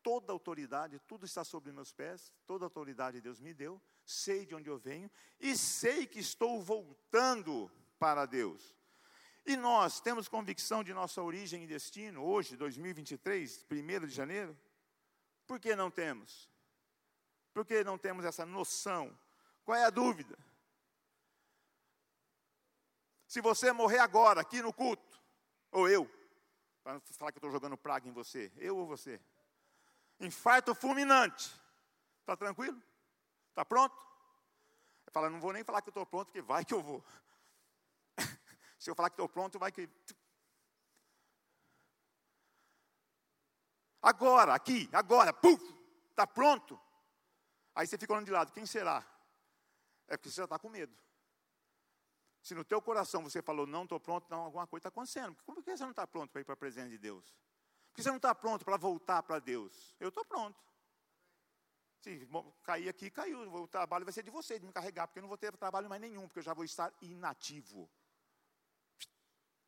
toda 0.02 0.33
autoridade, 0.33 0.98
tudo 1.07 1.26
está 1.26 1.44
sobre 1.44 1.70
meus 1.72 1.92
pés, 1.92 2.33
toda 2.46 2.64
autoridade 2.64 3.20
Deus 3.20 3.38
me 3.38 3.55
deu, 3.55 3.81
sei 4.05 4.44
de 4.44 4.55
onde 4.55 4.68
eu 4.68 4.78
venho 4.78 5.11
e 5.38 5.57
sei 5.57 6.07
que 6.07 6.18
estou 6.18 6.61
voltando 6.61 7.70
para 7.98 8.26
Deus. 8.26 8.74
E 9.44 9.57
nós 9.57 10.00
temos 10.00 10.28
convicção 10.28 10.83
de 10.83 10.94
nossa 10.94 11.20
origem 11.22 11.64
e 11.64 11.66
destino 11.66 12.24
hoje, 12.24 12.57
2023, 12.57 13.66
1 13.70 14.07
de 14.07 14.14
janeiro? 14.14 14.59
Por 15.46 15.61
que 15.61 15.76
não 15.76 15.90
temos? 15.90 16.48
Por 17.52 17.66
que 17.66 17.85
não 17.85 17.98
temos 17.98 18.24
essa 18.24 18.46
noção? 18.46 19.16
Qual 19.64 19.77
é 19.77 19.85
a 19.85 19.90
dúvida? 19.90 20.38
Se 23.27 23.40
você 23.40 23.72
morrer 23.72 23.98
agora, 23.98 24.40
aqui 24.40 24.61
no 24.61 24.72
culto, 24.72 25.20
ou 25.70 25.88
eu, 25.88 26.07
para 26.83 26.94
não 26.94 27.01
falar 27.01 27.33
que 27.33 27.37
eu 27.37 27.40
estou 27.40 27.51
jogando 27.51 27.79
praga 27.79 28.09
em 28.09 28.12
você, 28.12 28.53
eu 28.57 28.77
ou 28.77 28.87
você, 28.87 29.20
infarto 30.20 30.75
fulminante. 30.75 31.51
Está 32.20 32.37
tranquilo? 32.37 32.81
Está 33.51 33.64
pronto? 33.64 33.96
Fala, 35.12 35.29
não 35.29 35.40
vou 35.40 35.53
nem 35.53 35.62
falar 35.62 35.83
que 35.83 35.90
estou 35.90 36.07
pronto, 36.07 36.27
porque 36.27 36.40
vai 36.40 36.64
que 36.64 36.72
eu 36.72 36.83
vou. 36.83 37.05
Se 38.79 38.90
eu 38.90 38.94
falar 38.94 39.11
que 39.11 39.14
estou 39.14 39.29
pronto, 39.29 39.59
vai 39.59 39.70
que. 39.70 39.88
Agora, 44.01 44.55
aqui, 44.55 44.88
agora, 44.92 45.33
puf, 45.33 45.62
está 46.11 46.27
pronto. 46.27 46.81
Aí 47.75 47.87
você 47.87 47.98
fica 47.98 48.12
olhando 48.12 48.27
de 48.27 48.33
lado, 48.33 48.53
quem 48.53 48.64
será? 48.64 49.07
É 50.12 50.16
porque 50.18 50.29
você 50.29 50.42
já 50.42 50.44
está 50.44 50.59
com 50.59 50.68
medo. 50.68 50.94
Se 52.42 52.55
no 52.55 52.62
teu 52.62 52.83
coração 52.83 53.22
você 53.22 53.40
falou, 53.40 53.66
não 53.66 53.85
estou 53.85 53.98
pronto, 53.98 54.29
não, 54.29 54.40
alguma 54.40 54.66
coisa 54.66 54.81
está 54.81 54.88
acontecendo. 54.90 55.35
Por 55.46 55.64
que 55.64 55.75
você 55.75 55.83
não 55.85 55.90
está 55.90 56.07
pronto 56.07 56.31
para 56.31 56.42
ir 56.42 56.44
para 56.44 56.53
a 56.53 56.57
presença 56.57 56.90
de 56.90 56.98
Deus? 56.98 57.35
Porque 57.88 58.03
você 58.03 58.11
não 58.11 58.18
está 58.18 58.35
pronto 58.35 58.62
para 58.62 58.77
voltar 58.77 59.22
para 59.22 59.38
Deus. 59.38 59.96
Eu 59.98 60.11
estou 60.11 60.22
pronto. 60.22 60.62
Se 62.03 62.29
cair 62.62 62.90
aqui, 62.90 63.11
caiu. 63.11 63.40
O 63.55 63.66
trabalho 63.66 64.05
vai 64.05 64.12
ser 64.12 64.22
de 64.22 64.31
vocês, 64.31 64.61
de 64.61 64.66
me 64.66 64.72
carregar, 64.72 65.07
porque 65.07 65.18
eu 65.18 65.22
não 65.22 65.31
vou 65.31 65.38
ter 65.38 65.57
trabalho 65.57 65.88
mais 65.88 66.03
nenhum, 66.03 66.29
porque 66.29 66.40
eu 66.40 66.42
já 66.42 66.53
vou 66.53 66.64
estar 66.66 66.92
inativo. 67.01 67.90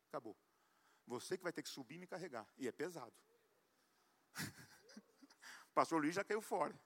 Acabou. 0.09 0.37
Você 1.07 1.39
que 1.39 1.43
vai 1.43 1.53
ter 1.53 1.63
que 1.63 1.69
subir 1.69 1.95
e 1.95 1.99
me 1.99 2.05
carregar. 2.05 2.47
E 2.55 2.67
é 2.67 2.71
pesado. 2.71 3.13
o 4.37 5.73
pastor 5.73 5.99
Luiz 5.99 6.13
já 6.13 6.23
caiu 6.23 6.41
fora. 6.41 6.79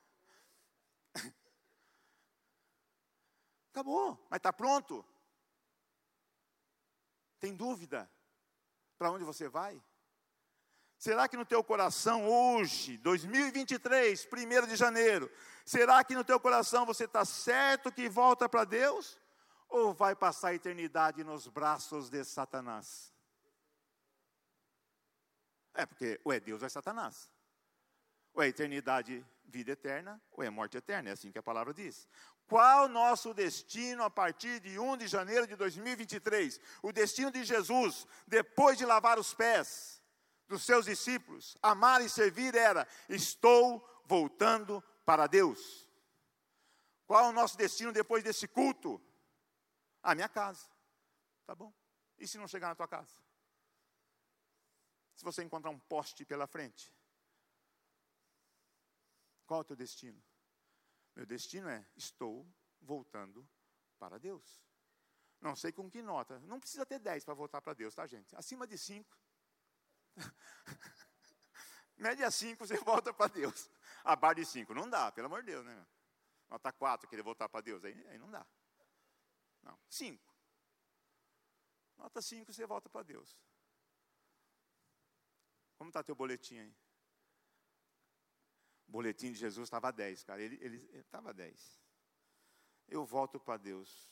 Acabou. 3.72 4.18
Mas 4.30 4.38
está 4.38 4.52
pronto? 4.52 5.06
Tem 7.40 7.56
dúvida? 7.56 8.10
Para 8.98 9.12
onde 9.12 9.24
você 9.24 9.48
vai? 9.48 9.82
Será 10.98 11.30
que 11.30 11.38
no 11.38 11.46
teu 11.46 11.64
coração 11.64 12.28
hoje, 12.28 12.98
2023, 12.98 14.28
1 14.28 14.68
de 14.68 14.76
janeiro, 14.76 15.32
será 15.66 16.04
que 16.04 16.14
no 16.14 16.26
teu 16.26 16.38
coração 16.42 16.86
você 16.86 17.06
está 17.06 17.24
certo 17.24 17.90
que 17.90 18.10
volta 18.10 18.50
para 18.50 18.66
Deus? 18.66 19.18
Ou 19.70 19.94
vai 19.94 20.14
passar 20.14 20.50
a 20.50 20.54
eternidade 20.56 21.24
nos 21.24 21.48
braços 21.48 22.10
de 22.10 22.22
Satanás? 22.26 23.14
É 25.74 25.86
porque 25.86 26.20
ou 26.26 26.34
é 26.34 26.40
Deus 26.42 26.62
ou 26.62 26.66
é 26.66 26.70
Satanás. 26.70 27.32
Ou 28.34 28.44
é 28.44 28.50
eternidade, 28.50 29.26
vida 29.46 29.72
eterna, 29.72 30.22
ou 30.32 30.44
é 30.44 30.50
morte 30.50 30.76
eterna, 30.76 31.10
é 31.10 31.14
assim 31.14 31.32
que 31.32 31.40
a 31.40 31.44
palavra 31.44 31.74
diz. 31.74 32.10
Qual 32.50 32.86
o 32.86 32.88
nosso 32.88 33.32
destino 33.32 34.04
a 34.04 34.10
partir 34.10 34.60
de 34.60 34.80
1 34.80 34.98
de 34.98 35.08
janeiro 35.08 35.46
de 35.46 35.56
2023? 35.56 36.60
O 36.82 36.92
destino 36.92 37.30
de 37.30 37.44
Jesus, 37.44 38.08
depois 38.26 38.76
de 38.76 38.86
lavar 38.86 39.20
os 39.20 39.36
pés 39.36 40.02
dos 40.48 40.64
seus 40.64 40.86
discípulos, 40.86 41.56
amar 41.62 42.02
e 42.02 42.10
servir 42.10 42.56
era: 42.56 42.88
estou 43.08 43.88
voltando 44.04 44.84
para 45.06 45.28
Deus. 45.28 45.88
Qual 47.06 47.30
o 47.30 47.32
nosso 47.32 47.56
destino 47.56 47.94
depois 47.94 48.24
desse 48.24 48.48
culto? 48.48 49.00
A 50.02 50.16
minha 50.16 50.28
casa. 50.28 50.68
Tá 51.46 51.54
bom. 51.54 51.72
E 52.18 52.28
se 52.28 52.40
não 52.40 52.48
chegar 52.48 52.70
na 52.70 52.76
tua 52.76 52.88
casa? 52.88 53.14
Se 55.16 55.24
você 55.24 55.44
encontrar 55.44 55.70
um 55.70 55.78
poste 55.78 56.26
pela 56.26 56.48
frente? 56.48 56.92
Qual 59.46 59.60
é 59.60 59.62
o 59.62 59.66
teu 59.66 59.76
destino? 59.76 60.20
Meu 61.16 61.26
destino 61.26 61.70
é: 61.70 61.86
estou 61.96 62.48
voltando 62.82 63.48
para 63.98 64.18
Deus. 64.18 64.64
Não 65.42 65.56
sei 65.56 65.72
com 65.72 65.90
que 65.90 66.02
nota. 66.02 66.40
Não 66.42 66.60
precisa 66.60 66.86
ter 66.86 67.00
10 67.00 67.24
para 67.24 67.34
voltar 67.34 67.62
para 67.62 67.74
Deus, 67.74 67.96
tá, 67.96 68.06
gente? 68.06 68.36
Acima 68.36 68.68
de 68.68 68.78
5. 68.78 69.18
Média 71.98 72.30
5, 72.30 72.66
você 72.66 72.78
volta 72.78 73.14
para 73.14 73.32
Deus. 73.32 73.70
Abaixo 74.04 74.36
de 74.36 74.46
5, 74.46 74.74
não 74.74 74.90
dá, 74.90 75.12
pelo 75.12 75.28
amor 75.28 75.42
de 75.42 75.52
Deus, 75.52 75.66
né? 75.66 75.88
Nota 76.50 76.72
4, 76.72 77.08
querer 77.08 77.22
voltar 77.22 77.48
para 77.48 77.62
Deus, 77.62 77.84
aí, 77.84 78.08
aí 78.08 78.18
não 78.18 78.32
dá. 78.32 78.46
Não, 79.62 79.78
5. 79.90 80.36
Nota 81.98 82.22
5, 82.22 82.52
você 82.52 82.66
volta 82.66 82.90
para 82.90 83.04
Deus. 83.04 83.38
Como 85.78 85.90
está 85.90 86.04
teu 86.04 86.16
boletim 86.16 86.58
aí? 86.58 86.76
Boletim 88.90 89.32
de 89.32 89.40
Jesus 89.40 89.68
estava 89.68 89.92
10, 89.92 90.24
cara. 90.24 90.42
Ele 90.42 90.90
estava 90.94 91.34
10. 91.34 91.80
Eu 92.88 93.06
volto 93.06 93.40
para 93.40 93.58
Deus. 93.58 94.10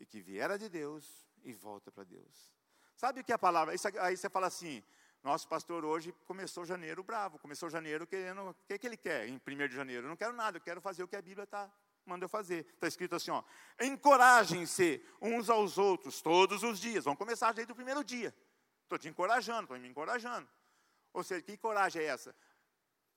E 0.00 0.06
que 0.06 0.20
viera 0.20 0.58
de 0.58 0.68
Deus 0.68 1.28
e 1.42 1.52
volta 1.52 1.92
para 1.92 2.04
Deus. 2.04 2.54
Sabe 2.96 3.20
o 3.20 3.24
que 3.24 3.32
é 3.32 3.34
a 3.34 3.38
palavra? 3.38 3.74
Aí 4.00 4.16
você 4.16 4.28
fala 4.28 4.46
assim: 4.46 4.82
nosso 5.22 5.46
pastor 5.46 5.84
hoje 5.84 6.12
começou 6.26 6.64
janeiro 6.64 7.02
bravo, 7.02 7.38
começou 7.38 7.68
janeiro 7.68 8.06
querendo. 8.06 8.50
O 8.50 8.54
que, 8.66 8.78
que 8.78 8.86
ele 8.86 8.96
quer 8.96 9.28
em 9.28 9.34
1 9.36 9.68
de 9.68 9.74
janeiro? 9.74 10.06
Eu 10.06 10.08
não 10.08 10.16
quero 10.16 10.32
nada, 10.32 10.56
eu 10.56 10.62
quero 10.62 10.80
fazer 10.80 11.02
o 11.02 11.08
que 11.08 11.16
a 11.16 11.22
Bíblia 11.22 11.44
está 11.44 11.70
manda 12.08 12.24
eu 12.24 12.28
fazer. 12.28 12.66
Está 12.74 12.88
escrito 12.88 13.14
assim: 13.14 13.30
ó, 13.30 13.44
encorajem-se 13.80 15.04
uns 15.20 15.50
aos 15.50 15.78
outros 15.78 16.22
todos 16.22 16.62
os 16.62 16.80
dias. 16.80 17.04
Vamos 17.04 17.18
começar 17.18 17.52
desde 17.52 17.72
o 17.72 17.76
primeiro 17.76 18.02
dia. 18.02 18.34
Estou 18.82 18.98
te 18.98 19.08
encorajando, 19.08 19.64
estou 19.64 19.78
me 19.78 19.88
encorajando. 19.88 20.48
Ou 21.12 21.22
seja, 21.22 21.42
que 21.42 21.56
coragem 21.56 22.02
é 22.02 22.06
essa? 22.06 22.34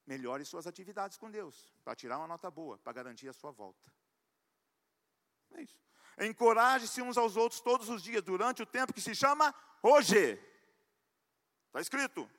Melhore 0.06 0.44
suas 0.46 0.68
atividades 0.68 1.18
com 1.18 1.30
Deus, 1.30 1.74
para 1.84 1.96
tirar 1.96 2.18
uma 2.18 2.28
nota 2.28 2.50
boa, 2.50 2.78
para 2.78 2.94
garantir 2.94 3.30
a 3.30 3.34
sua 3.34 3.52
volta. 3.52 3.92
É 5.54 5.62
isso. 5.62 5.80
Encoraje-se 6.20 7.02
uns 7.02 7.18
aos 7.18 7.36
outros 7.36 7.62
todos 7.62 7.90
os 7.90 8.02
dias, 8.02 8.22
durante 8.22 8.62
o 8.62 8.66
tempo 8.66 8.94
que 8.94 9.02
se 9.02 9.16
chama 9.16 9.54
hoje. 9.82 10.40
Está 11.68 11.82
escrito. 11.82 12.30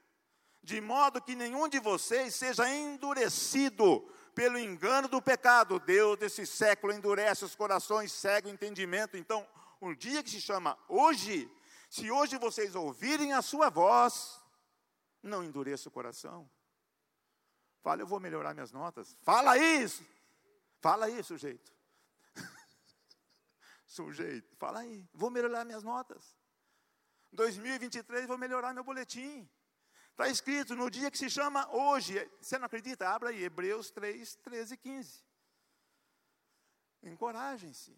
De 0.63 0.81
modo 0.81 1.21
que 1.21 1.35
nenhum 1.35 1.69
de 1.69 1.81
vocês 1.81 2.35
seja 2.35 2.69
endurecido 2.69 4.01
pelo 4.35 4.59
engano 4.59 5.09
do 5.09 5.21
pecado. 5.21 5.81
Deus 5.81 6.19
desse 6.19 6.47
século 6.47 6.93
endurece 6.93 7.45
os 7.45 7.55
corações, 7.55 8.13
cega 8.13 8.49
o 8.49 8.53
entendimento. 8.53 9.17
Então, 9.17 9.47
um 9.81 9.95
dia 9.95 10.23
que 10.23 10.31
se 10.31 10.41
chama 10.41 10.79
hoje, 10.89 11.51
se 11.91 12.11
hoje 12.11 12.39
vocês 12.39 12.75
ouvirem 12.77 13.33
a 13.33 13.43
sua 13.43 13.69
voz, 13.69 14.41
não 15.23 15.43
endureça 15.43 15.89
o 15.89 15.93
coração. 15.93 16.49
Fala, 17.83 18.01
eu 18.01 18.07
vou 18.07 18.21
melhorar 18.21 18.55
minhas 18.55 18.73
notas. 18.73 19.17
Fala 19.23 19.59
isso. 19.59 20.07
Fala 20.81 21.07
aí, 21.07 21.23
sujeito. 21.23 21.73
sujeito, 23.87 24.57
fala 24.57 24.81
aí. 24.81 25.07
Vou 25.13 25.31
melhorar 25.31 25.65
minhas 25.65 25.83
notas. 25.83 26.37
2023 27.33 28.27
vou 28.27 28.39
melhorar 28.39 28.73
meu 28.73 28.85
boletim. 28.85 29.49
Está 30.11 30.29
escrito 30.29 30.77
no 30.77 30.91
dia 30.91 31.11
que 31.11 31.19
se 31.19 31.29
chama 31.29 31.69
hoje. 31.75 32.15
Você 32.41 32.59
não 32.59 32.67
acredita? 32.67 33.09
Abra 33.09 33.31
aí, 33.31 33.43
Hebreus 33.43 33.91
3, 33.91 34.37
13 34.37 34.75
e 34.75 34.77
15. 34.77 35.25
Encorajem-se. 37.03 37.97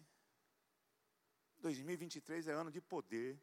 2023 1.59 2.47
é 2.47 2.53
ano 2.53 2.71
de 2.71 2.79
poder, 2.79 3.39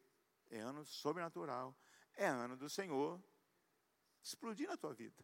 é 0.49 0.59
ano 0.59 0.85
sobrenatural, 0.85 1.75
é 2.15 2.25
ano 2.25 2.55
do 2.55 2.69
Senhor 2.69 3.21
explodir 4.23 4.67
na 4.67 4.77
tua 4.77 4.93
vida. 4.93 5.23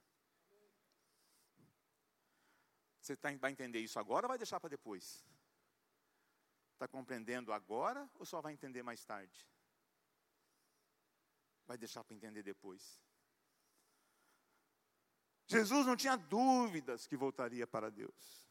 Você 3.10 3.18
tá, 3.18 3.32
vai 3.38 3.52
entender 3.52 3.80
isso 3.80 3.98
agora 3.98 4.28
ou 4.28 4.30
vai 4.30 4.38
deixar 4.38 4.60
para 4.60 4.70
depois? 4.70 5.26
Está 6.74 6.88
compreendendo 6.88 7.52
agora 7.52 8.08
ou 8.20 8.24
só 8.24 8.40
vai 8.40 8.54
entender 8.54 8.84
mais 8.84 9.04
tarde? 9.04 9.48
Vai 11.66 11.76
deixar 11.76 12.04
para 12.04 12.16
entender 12.16 12.44
depois. 12.44 13.02
Jesus 15.48 15.88
não 15.88 15.96
tinha 15.96 16.16
dúvidas 16.16 17.08
que 17.08 17.18
voltaria 17.18 17.66
para 17.66 17.90
Deus. 17.90 18.48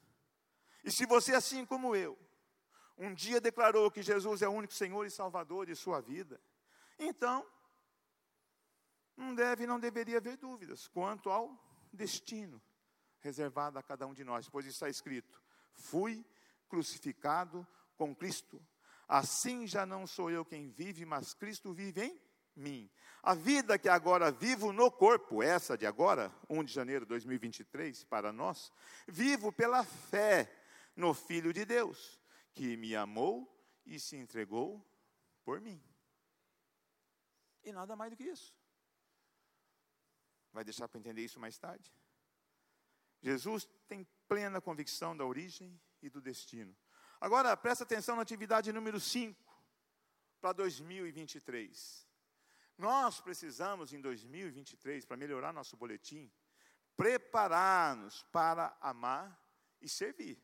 E 0.82 0.90
se 0.90 1.06
você, 1.06 1.36
assim 1.36 1.64
como 1.64 1.94
eu, 1.94 2.18
um 2.96 3.14
dia 3.14 3.40
declarou 3.40 3.88
que 3.92 4.02
Jesus 4.02 4.42
é 4.42 4.48
o 4.48 4.52
único 4.52 4.74
Senhor 4.74 5.06
e 5.06 5.10
Salvador 5.10 5.66
de 5.66 5.76
sua 5.76 6.00
vida, 6.00 6.42
então, 6.98 7.48
não 9.16 9.36
deve 9.36 9.68
não 9.68 9.78
deveria 9.78 10.16
haver 10.16 10.36
dúvidas 10.36 10.88
quanto 10.88 11.30
ao 11.30 11.56
destino 11.92 12.60
reservado 13.20 13.78
a 13.78 13.82
cada 13.82 14.06
um 14.06 14.14
de 14.14 14.24
nós, 14.24 14.48
pois 14.48 14.66
está 14.66 14.88
escrito: 14.88 15.40
Fui 15.72 16.24
crucificado 16.68 17.66
com 17.96 18.14
Cristo. 18.14 18.64
Assim 19.06 19.66
já 19.66 19.86
não 19.86 20.06
sou 20.06 20.30
eu 20.30 20.44
quem 20.44 20.68
vive, 20.68 21.04
mas 21.04 21.32
Cristo 21.32 21.72
vive 21.72 22.04
em 22.04 22.20
mim. 22.54 22.90
A 23.22 23.34
vida 23.34 23.78
que 23.78 23.88
agora 23.88 24.30
vivo 24.30 24.72
no 24.72 24.90
corpo, 24.90 25.42
essa 25.42 25.76
de 25.76 25.86
agora, 25.86 26.32
1 26.48 26.64
de 26.64 26.72
janeiro 26.72 27.04
de 27.04 27.08
2023, 27.10 28.04
para 28.04 28.32
nós, 28.32 28.72
vivo 29.06 29.50
pela 29.50 29.84
fé 29.84 30.52
no 30.94 31.14
Filho 31.14 31.52
de 31.52 31.64
Deus, 31.64 32.20
que 32.52 32.76
me 32.76 32.94
amou 32.94 33.50
e 33.86 33.98
se 33.98 34.16
entregou 34.16 34.84
por 35.42 35.60
mim. 35.60 35.82
E 37.64 37.72
nada 37.72 37.96
mais 37.96 38.10
do 38.10 38.16
que 38.16 38.24
isso. 38.24 38.54
Vai 40.52 40.64
deixar 40.64 40.88
para 40.88 40.98
entender 40.98 41.22
isso 41.22 41.40
mais 41.40 41.58
tarde? 41.58 41.92
Jesus 43.20 43.68
tem 43.88 44.06
plena 44.28 44.60
convicção 44.60 45.16
da 45.16 45.24
origem 45.24 45.80
e 46.02 46.08
do 46.08 46.20
destino. 46.20 46.76
Agora, 47.20 47.56
presta 47.56 47.84
atenção 47.84 48.16
na 48.16 48.22
atividade 48.22 48.72
número 48.72 49.00
5 49.00 49.38
para 50.40 50.52
2023. 50.52 52.06
Nós 52.76 53.20
precisamos, 53.20 53.92
em 53.92 54.00
2023, 54.00 55.04
para 55.04 55.16
melhorar 55.16 55.52
nosso 55.52 55.76
boletim, 55.76 56.30
preparar-nos 56.96 58.22
para 58.24 58.76
amar 58.80 59.36
e 59.80 59.88
servir. 59.88 60.40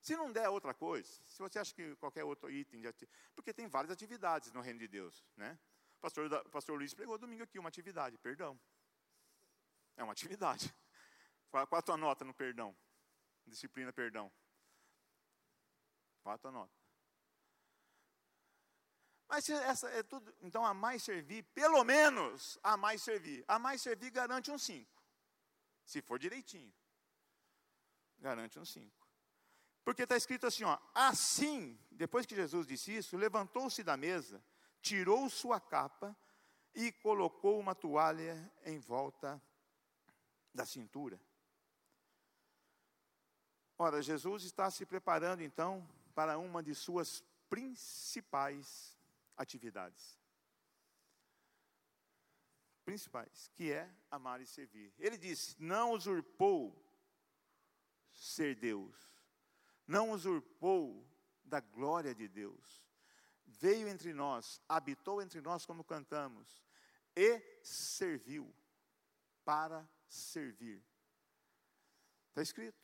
Se 0.00 0.16
não 0.16 0.32
der 0.32 0.48
outra 0.48 0.72
coisa, 0.72 1.10
se 1.26 1.38
você 1.38 1.58
acha 1.58 1.74
que 1.74 1.94
qualquer 1.96 2.24
outro 2.24 2.50
item, 2.50 2.80
de 2.80 3.08
porque 3.34 3.52
tem 3.52 3.68
várias 3.68 3.90
atividades 3.90 4.50
no 4.52 4.62
reino 4.62 4.78
de 4.78 4.88
Deus, 4.88 5.26
né? 5.36 5.58
O 5.98 6.00
pastor, 6.00 6.48
pastor 6.50 6.78
Luiz 6.78 6.94
pregou 6.94 7.18
domingo 7.18 7.42
aqui 7.42 7.58
uma 7.58 7.68
atividade, 7.68 8.16
perdão. 8.16 8.58
É 9.98 10.04
uma 10.04 10.12
atividade. 10.12 10.72
Qual, 11.50 11.66
a 11.70 11.82
tua 11.82 11.96
nota 11.96 12.24
no 12.24 12.32
perdão? 12.32 12.74
Disciplina 13.44 13.92
perdão. 13.92 14.32
Qual 16.22 16.36
a 16.36 16.38
tua 16.38 16.52
nota? 16.52 16.72
Mas 19.28 19.48
essa 19.48 19.90
é 19.90 20.04
tudo. 20.04 20.32
Então, 20.40 20.64
a 20.64 20.72
mais 20.72 21.02
servir, 21.02 21.42
pelo 21.52 21.82
menos 21.82 22.58
a 22.62 22.76
mais 22.76 23.02
servir. 23.02 23.44
A 23.48 23.58
mais 23.58 23.82
servir 23.82 24.10
garante 24.10 24.52
um 24.52 24.56
5. 24.56 25.02
Se 25.84 26.00
for 26.00 26.16
direitinho. 26.16 26.72
Garante 28.18 28.56
um 28.56 28.64
5. 28.64 28.96
Porque 29.84 30.04
está 30.04 30.16
escrito 30.16 30.46
assim, 30.46 30.62
ó, 30.62 30.78
assim, 30.94 31.76
depois 31.90 32.24
que 32.24 32.36
Jesus 32.36 32.68
disse 32.68 32.96
isso, 32.96 33.16
levantou-se 33.16 33.82
da 33.82 33.96
mesa, 33.96 34.44
tirou 34.80 35.28
sua 35.28 35.60
capa 35.60 36.16
e 36.72 36.92
colocou 36.92 37.58
uma 37.58 37.74
toalha 37.74 38.52
em 38.64 38.78
volta 38.78 39.42
da 40.54 40.64
cintura. 40.66 41.20
Ora, 43.76 44.02
Jesus 44.02 44.42
está 44.42 44.70
se 44.70 44.84
preparando 44.84 45.42
então 45.42 45.88
para 46.14 46.36
uma 46.36 46.62
de 46.62 46.74
suas 46.74 47.22
principais 47.48 48.98
atividades. 49.36 50.18
Principais, 52.84 53.50
que 53.54 53.70
é 53.70 53.88
amar 54.10 54.40
e 54.40 54.46
servir. 54.46 54.92
Ele 54.98 55.16
disse: 55.16 55.54
não 55.58 55.92
usurpou 55.92 56.74
ser 58.12 58.56
Deus, 58.56 58.96
não 59.86 60.10
usurpou 60.10 61.06
da 61.44 61.60
glória 61.60 62.14
de 62.14 62.26
Deus, 62.26 62.84
veio 63.46 63.88
entre 63.88 64.12
nós, 64.12 64.60
habitou 64.68 65.22
entre 65.22 65.40
nós, 65.40 65.64
como 65.64 65.84
cantamos, 65.84 66.62
e 67.14 67.40
serviu 67.62 68.52
para 69.44 69.88
servir. 70.08 70.82
Está 72.28 72.42
escrito. 72.42 72.78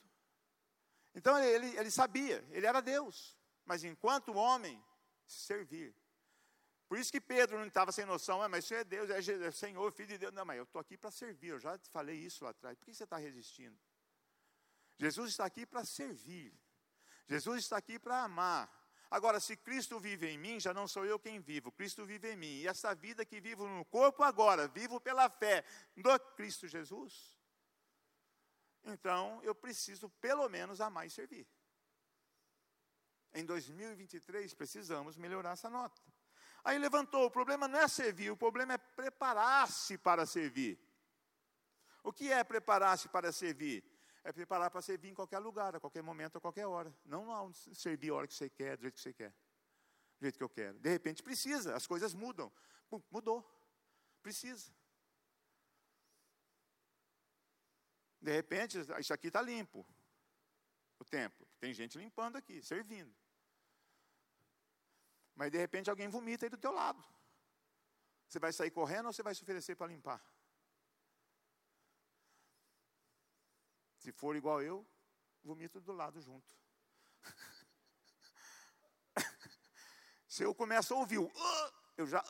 Então 1.14 1.38
ele, 1.38 1.76
ele 1.76 1.90
sabia, 1.90 2.44
ele 2.50 2.66
era 2.66 2.80
Deus, 2.80 3.36
mas 3.64 3.84
enquanto 3.84 4.34
homem, 4.34 4.82
servir. 5.26 5.94
Por 6.88 6.98
isso 6.98 7.10
que 7.10 7.20
Pedro 7.20 7.58
não 7.58 7.66
estava 7.66 7.90
sem 7.92 8.04
noção, 8.04 8.42
ah, 8.42 8.48
mas 8.48 8.64
isso 8.64 8.74
é 8.74 8.84
Deus, 8.84 9.08
é 9.10 9.50
Senhor, 9.50 9.90
Filho 9.92 10.08
de 10.08 10.18
Deus. 10.18 10.32
Não, 10.32 10.44
mas 10.44 10.58
eu 10.58 10.64
estou 10.64 10.80
aqui 10.80 10.96
para 10.96 11.10
servir, 11.10 11.48
eu 11.48 11.58
já 11.58 11.78
te 11.78 11.88
falei 11.88 12.16
isso 12.16 12.44
lá 12.44 12.50
atrás. 12.50 12.76
Por 12.76 12.84
que 12.84 12.94
você 12.94 13.04
está 13.04 13.16
resistindo? 13.16 13.78
Jesus 14.98 15.30
está 15.30 15.44
aqui 15.44 15.64
para 15.64 15.84
servir. 15.84 16.52
Jesus 17.26 17.64
está 17.64 17.78
aqui 17.78 17.98
para 17.98 18.22
amar. 18.22 18.83
Agora, 19.14 19.38
se 19.38 19.56
Cristo 19.56 20.00
vive 20.00 20.26
em 20.26 20.36
mim, 20.36 20.58
já 20.58 20.74
não 20.74 20.88
sou 20.88 21.06
eu 21.06 21.20
quem 21.20 21.38
vivo, 21.38 21.70
Cristo 21.70 22.04
vive 22.04 22.32
em 22.32 22.36
mim. 22.36 22.54
E 22.56 22.66
essa 22.66 22.92
vida 22.96 23.24
que 23.24 23.40
vivo 23.40 23.64
no 23.68 23.84
corpo 23.84 24.24
agora, 24.24 24.66
vivo 24.66 25.00
pela 25.00 25.30
fé 25.30 25.64
do 25.96 26.18
Cristo 26.34 26.66
Jesus. 26.66 27.38
Então, 28.82 29.40
eu 29.44 29.54
preciso 29.54 30.08
pelo 30.20 30.48
menos 30.48 30.80
amar 30.80 31.06
e 31.06 31.10
servir. 31.10 31.46
Em 33.32 33.44
2023, 33.44 34.52
precisamos 34.52 35.16
melhorar 35.16 35.52
essa 35.52 35.70
nota. 35.70 36.02
Aí 36.64 36.76
levantou, 36.76 37.24
o 37.26 37.30
problema 37.30 37.68
não 37.68 37.78
é 37.78 37.86
servir, 37.86 38.32
o 38.32 38.36
problema 38.36 38.74
é 38.74 38.78
preparar-se 38.78 39.96
para 39.96 40.26
servir. 40.26 40.76
O 42.02 42.12
que 42.12 42.32
é 42.32 42.42
preparar-se 42.42 43.08
para 43.08 43.30
servir? 43.30 43.84
É 44.24 44.32
preparar 44.32 44.70
para 44.70 44.80
servir 44.80 45.10
em 45.10 45.14
qualquer 45.14 45.38
lugar, 45.38 45.76
a 45.76 45.80
qualquer 45.80 46.02
momento, 46.02 46.38
a 46.38 46.40
qualquer 46.40 46.66
hora. 46.66 46.92
Não, 47.04 47.52
servir 47.52 48.10
a 48.10 48.14
hora 48.14 48.26
que 48.26 48.32
você 48.32 48.48
quer, 48.48 48.76
do 48.76 48.80
jeito 48.80 48.94
que 48.94 49.00
você 49.02 49.12
quer. 49.12 49.30
Do 50.18 50.22
jeito 50.22 50.38
que 50.38 50.42
eu 50.42 50.48
quero. 50.48 50.78
De 50.78 50.88
repente 50.88 51.22
precisa, 51.22 51.76
as 51.76 51.86
coisas 51.86 52.14
mudam. 52.14 52.50
Pum, 52.88 53.02
mudou. 53.10 53.44
Precisa. 54.22 54.72
De 58.18 58.32
repente, 58.32 58.78
isso 58.98 59.12
aqui 59.12 59.26
está 59.26 59.42
limpo. 59.42 59.86
O 60.98 61.04
tempo. 61.04 61.46
Tem 61.60 61.74
gente 61.74 61.98
limpando 61.98 62.36
aqui, 62.36 62.62
servindo. 62.62 63.14
Mas 65.34 65.50
de 65.50 65.58
repente 65.58 65.90
alguém 65.90 66.08
vomita 66.08 66.46
aí 66.46 66.48
do 66.48 66.56
teu 66.56 66.72
lado. 66.72 67.04
Você 68.26 68.38
vai 68.38 68.52
sair 68.52 68.70
correndo 68.70 69.06
ou 69.06 69.12
você 69.12 69.22
vai 69.22 69.34
se 69.34 69.42
oferecer 69.42 69.76
para 69.76 69.88
limpar? 69.88 70.24
Se 74.04 74.12
for 74.12 74.36
igual 74.36 74.60
eu, 74.60 74.86
vomito 75.42 75.80
do 75.80 75.90
lado 75.90 76.20
junto. 76.20 76.54
se 80.28 80.42
eu 80.42 80.54
começo 80.54 80.92
a 80.92 80.98
ouvir 80.98 81.16
o 81.16 81.32
eu 81.96 82.06
já 82.06 82.22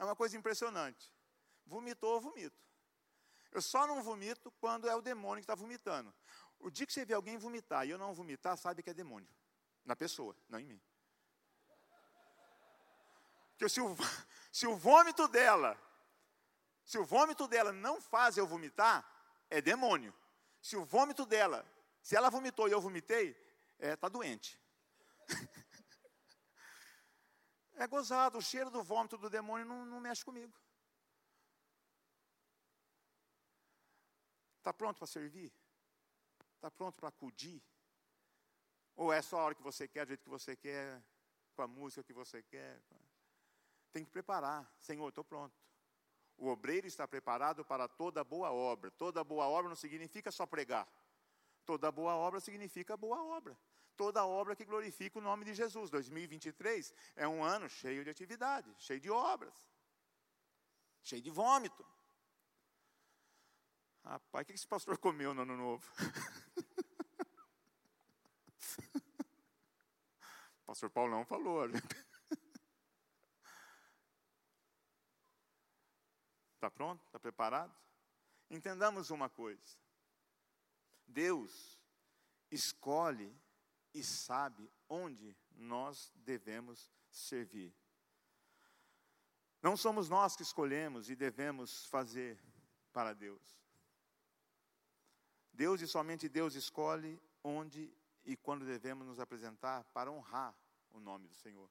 é 0.00 0.04
uma 0.04 0.16
coisa 0.16 0.36
impressionante. 0.36 1.14
Vomitou, 1.64 2.14
eu 2.14 2.20
vomito. 2.20 2.60
Eu 3.52 3.62
só 3.62 3.86
não 3.86 4.02
vomito 4.02 4.50
quando 4.58 4.88
é 4.88 4.96
o 4.96 5.00
demônio 5.00 5.36
que 5.36 5.44
está 5.44 5.54
vomitando. 5.54 6.12
O 6.58 6.70
dia 6.70 6.84
que 6.84 6.92
você 6.92 7.04
vê 7.04 7.14
alguém 7.14 7.38
vomitar 7.38 7.86
e 7.86 7.90
eu 7.90 7.98
não 7.98 8.12
vomitar, 8.12 8.58
sabe 8.58 8.82
que 8.82 8.90
é 8.90 8.94
demônio. 8.94 9.32
Na 9.84 9.94
pessoa, 9.94 10.36
não 10.48 10.58
em 10.58 10.66
mim. 10.66 10.82
Porque 13.52 13.68
se 13.68 13.80
o, 13.80 13.94
se 14.50 14.66
o 14.66 14.76
vômito 14.76 15.28
dela, 15.28 15.80
se 16.84 16.98
o 16.98 17.04
vômito 17.04 17.46
dela 17.46 17.72
não 17.72 18.00
faz 18.00 18.36
eu 18.36 18.44
vomitar, 18.44 19.17
é 19.50 19.60
demônio. 19.60 20.14
Se 20.60 20.76
o 20.76 20.84
vômito 20.84 21.24
dela, 21.24 21.64
se 22.02 22.16
ela 22.16 22.30
vomitou 22.30 22.68
e 22.68 22.72
eu 22.72 22.80
vomitei, 22.80 23.36
é, 23.78 23.96
tá 23.96 24.08
doente. 24.08 24.60
é 27.74 27.86
gozado, 27.86 28.38
o 28.38 28.42
cheiro 28.42 28.70
do 28.70 28.82
vômito 28.82 29.16
do 29.16 29.30
demônio 29.30 29.66
não, 29.66 29.84
não 29.86 30.00
mexe 30.00 30.24
comigo. 30.24 30.52
Está 34.58 34.72
pronto 34.72 34.98
para 34.98 35.06
servir? 35.06 35.52
Está 36.56 36.70
pronto 36.70 36.96
para 36.96 37.08
acudir? 37.08 37.62
Ou 38.96 39.12
é 39.12 39.22
só 39.22 39.38
a 39.38 39.44
hora 39.44 39.54
que 39.54 39.62
você 39.62 39.86
quer, 39.86 40.04
do 40.04 40.08
jeito 40.08 40.24
que 40.24 40.28
você 40.28 40.56
quer, 40.56 41.02
com 41.54 41.62
a 41.62 41.68
música 41.68 42.02
que 42.02 42.12
você 42.12 42.42
quer? 42.42 42.82
Tem 43.92 44.04
que 44.04 44.10
preparar. 44.10 44.70
Senhor, 44.78 45.08
estou 45.08 45.24
pronto. 45.24 45.56
O 46.38 46.48
obreiro 46.48 46.86
está 46.86 47.06
preparado 47.06 47.64
para 47.64 47.88
toda 47.88 48.22
boa 48.22 48.52
obra. 48.52 48.90
Toda 48.92 49.24
boa 49.24 49.46
obra 49.46 49.68
não 49.68 49.76
significa 49.76 50.30
só 50.30 50.46
pregar. 50.46 50.86
Toda 51.66 51.90
boa 51.90 52.14
obra 52.14 52.38
significa 52.38 52.96
boa 52.96 53.22
obra. 53.22 53.58
Toda 53.96 54.24
obra 54.24 54.54
que 54.54 54.64
glorifica 54.64 55.18
o 55.18 55.22
nome 55.22 55.44
de 55.44 55.52
Jesus. 55.52 55.90
2023 55.90 56.94
é 57.16 57.26
um 57.26 57.42
ano 57.42 57.68
cheio 57.68 58.04
de 58.04 58.10
atividade, 58.10 58.72
cheio 58.78 59.00
de 59.00 59.10
obras, 59.10 59.68
cheio 61.02 61.20
de 61.20 61.30
vômito. 61.30 61.84
Rapaz, 64.04 64.44
o 64.44 64.46
que 64.46 64.52
esse 64.52 64.66
pastor 64.66 64.96
comeu 64.96 65.34
no 65.34 65.42
ano 65.42 65.56
novo? 65.56 65.84
pastor 70.64 70.88
Paulão 70.90 71.24
falou. 71.24 71.62
Está 76.58 76.68
pronto? 76.68 77.00
Está 77.06 77.20
preparado? 77.20 77.72
Entendamos 78.50 79.10
uma 79.10 79.28
coisa: 79.28 79.78
Deus 81.06 81.80
escolhe 82.50 83.32
e 83.94 84.02
sabe 84.02 84.68
onde 84.88 85.36
nós 85.52 86.12
devemos 86.16 86.90
servir. 87.12 87.72
Não 89.62 89.76
somos 89.76 90.08
nós 90.08 90.34
que 90.34 90.42
escolhemos 90.42 91.08
e 91.08 91.14
devemos 91.14 91.86
fazer 91.86 92.42
para 92.92 93.12
Deus. 93.12 93.56
Deus 95.52 95.80
e 95.80 95.86
somente 95.86 96.28
Deus 96.28 96.56
escolhe 96.56 97.20
onde 97.44 97.92
e 98.24 98.36
quando 98.36 98.64
devemos 98.64 99.06
nos 99.06 99.20
apresentar 99.20 99.84
para 99.84 100.10
honrar 100.10 100.56
o 100.90 100.98
nome 100.98 101.28
do 101.28 101.34
Senhor. 101.34 101.70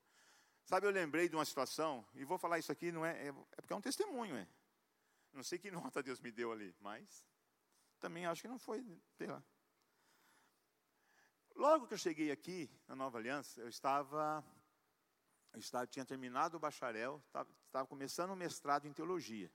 Sabe, 0.64 0.88
eu 0.88 0.92
lembrei 0.92 1.28
de 1.28 1.36
uma 1.36 1.46
situação, 1.46 2.06
e 2.14 2.24
vou 2.24 2.38
falar 2.38 2.58
isso 2.60 2.72
aqui, 2.72 2.90
não 2.90 3.06
é, 3.06 3.28
é, 3.28 3.28
é 3.28 3.62
porque 3.62 3.74
é 3.74 3.76
um 3.76 3.82
testemunho, 3.82 4.36
é. 4.36 4.48
Não 5.34 5.44
sei 5.44 5.60
que 5.60 5.72
nota 5.72 6.02
Deus 6.02 6.20
me 6.20 6.32
deu 6.32 6.52
ali, 6.52 6.76
mas 6.80 7.26
também 8.00 8.26
acho 8.26 8.42
que 8.42 8.48
não 8.48 8.60
foi, 8.60 8.84
sei 9.18 9.28
lá. 9.28 9.44
Logo 11.56 11.88
que 11.88 11.96
eu 11.96 11.98
cheguei 11.98 12.32
aqui 12.32 12.70
na 12.88 12.96
Nova 12.96 13.18
Aliança, 13.18 13.62
eu 13.62 13.68
estava, 13.68 14.46
eu 15.54 15.60
estava 15.60 15.88
tinha 15.88 16.06
terminado 16.06 16.58
o 16.58 16.60
bacharel, 16.60 17.22
estava, 17.26 17.50
estava 17.66 17.88
começando 17.88 18.32
o 18.32 18.36
mestrado 18.36 18.88
em 18.88 18.94
teologia. 18.94 19.52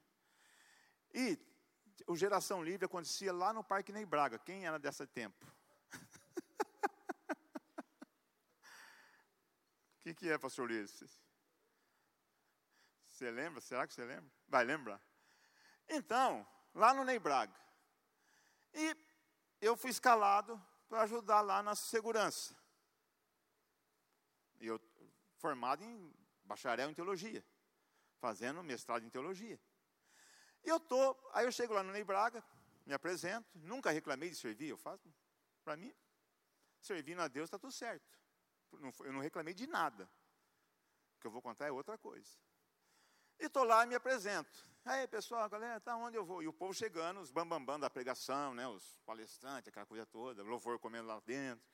E 1.15 1.39
o 2.07 2.17
Geração 2.17 2.63
Livre 2.63 2.87
acontecia 2.87 3.33
lá 3.33 3.53
no 3.53 3.63
Parque 3.63 3.93
Ney 3.93 4.05
Braga. 4.05 4.39
Quem 4.39 4.67
era 4.67 4.79
desse 4.79 5.07
tempo? 5.07 5.47
O 5.95 5.99
que, 10.03 10.15
que 10.15 10.29
é, 10.29 10.39
pastor 10.39 10.69
Luiz? 10.69 11.05
Você 13.07 13.31
lembra? 13.31 13.61
Será 13.61 13.87
que 13.87 13.95
você 13.95 14.05
lembra? 14.05 14.31
Vai 14.49 14.65
lembrar. 14.65 15.01
Então, 15.95 16.47
lá 16.75 16.95
no 16.95 17.05
Ney 17.05 17.19
Braga. 17.19 17.55
E 18.73 18.97
eu 19.61 19.77
fui 19.77 19.91
escalado 19.91 20.61
para 20.89 21.03
ajudar 21.03 21.43
lá 21.43 21.63
na 21.63 21.75
segurança. 21.75 22.57
Eu 24.59 24.81
formado 25.37 25.85
em 25.85 26.15
bacharel 26.45 26.89
em 26.89 26.95
teologia, 26.95 27.45
fazendo 28.19 28.63
mestrado 28.63 29.05
em 29.05 29.11
teologia. 29.11 29.61
E 30.65 30.69
eu 30.69 30.81
tô, 30.81 31.15
aí 31.35 31.45
eu 31.45 31.53
chego 31.53 31.75
lá 31.75 31.83
no 31.83 31.93
Ney 31.93 32.05
Braga, 32.05 32.43
me 32.87 32.95
apresento, 32.95 33.51
nunca 33.59 33.91
reclamei 33.91 34.31
de 34.31 34.37
servir, 34.37 34.69
eu 34.69 34.79
faço, 34.79 35.13
para 35.63 35.77
mim, 35.77 35.95
servindo 36.81 37.21
a 37.21 37.29
Deus 37.29 37.49
está 37.49 37.59
tudo 37.59 37.73
certo. 37.73 38.19
Eu 39.01 39.13
não 39.13 39.21
reclamei 39.21 39.53
de 39.53 39.67
nada. 39.67 40.09
O 41.17 41.21
que 41.21 41.27
eu 41.27 41.31
vou 41.31 41.43
contar 41.43 41.67
é 41.67 41.71
outra 41.71 41.99
coisa. 41.99 42.31
E 43.39 43.45
estou 43.45 43.65
lá 43.65 43.85
e 43.85 43.89
me 43.89 43.95
apresento. 43.95 44.72
Aí, 44.85 45.07
pessoal, 45.07 45.49
galera, 45.49 45.79
tá 45.79 45.97
onde 45.97 46.17
eu 46.17 46.25
vou? 46.25 46.43
E 46.43 46.49
o 46.49 46.53
povo 46.53 46.75
chegando, 46.75 47.21
os 47.21 47.31
bambambam 47.31 47.61
bam, 47.61 47.75
bam 47.75 47.81
da 47.81 47.89
pregação, 47.89 48.53
né? 48.53 48.67
Os 48.67 48.99
palestrantes, 49.07 49.69
aquela 49.69 49.87
coisa 49.87 50.05
toda, 50.05 50.43
louvor 50.43 50.77
comendo 50.81 51.07
lá 51.07 51.21
dentro. 51.21 51.65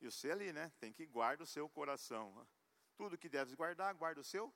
E 0.00 0.10
você 0.10 0.30
ali, 0.30 0.50
né? 0.50 0.72
Tem 0.80 0.90
que 0.90 1.04
guardar 1.04 1.42
o 1.42 1.46
seu 1.46 1.68
coração. 1.68 2.48
Tudo 2.96 3.18
que 3.18 3.28
deves 3.28 3.52
guardar, 3.52 3.92
guarda 3.94 4.22
o 4.22 4.24
seu. 4.24 4.52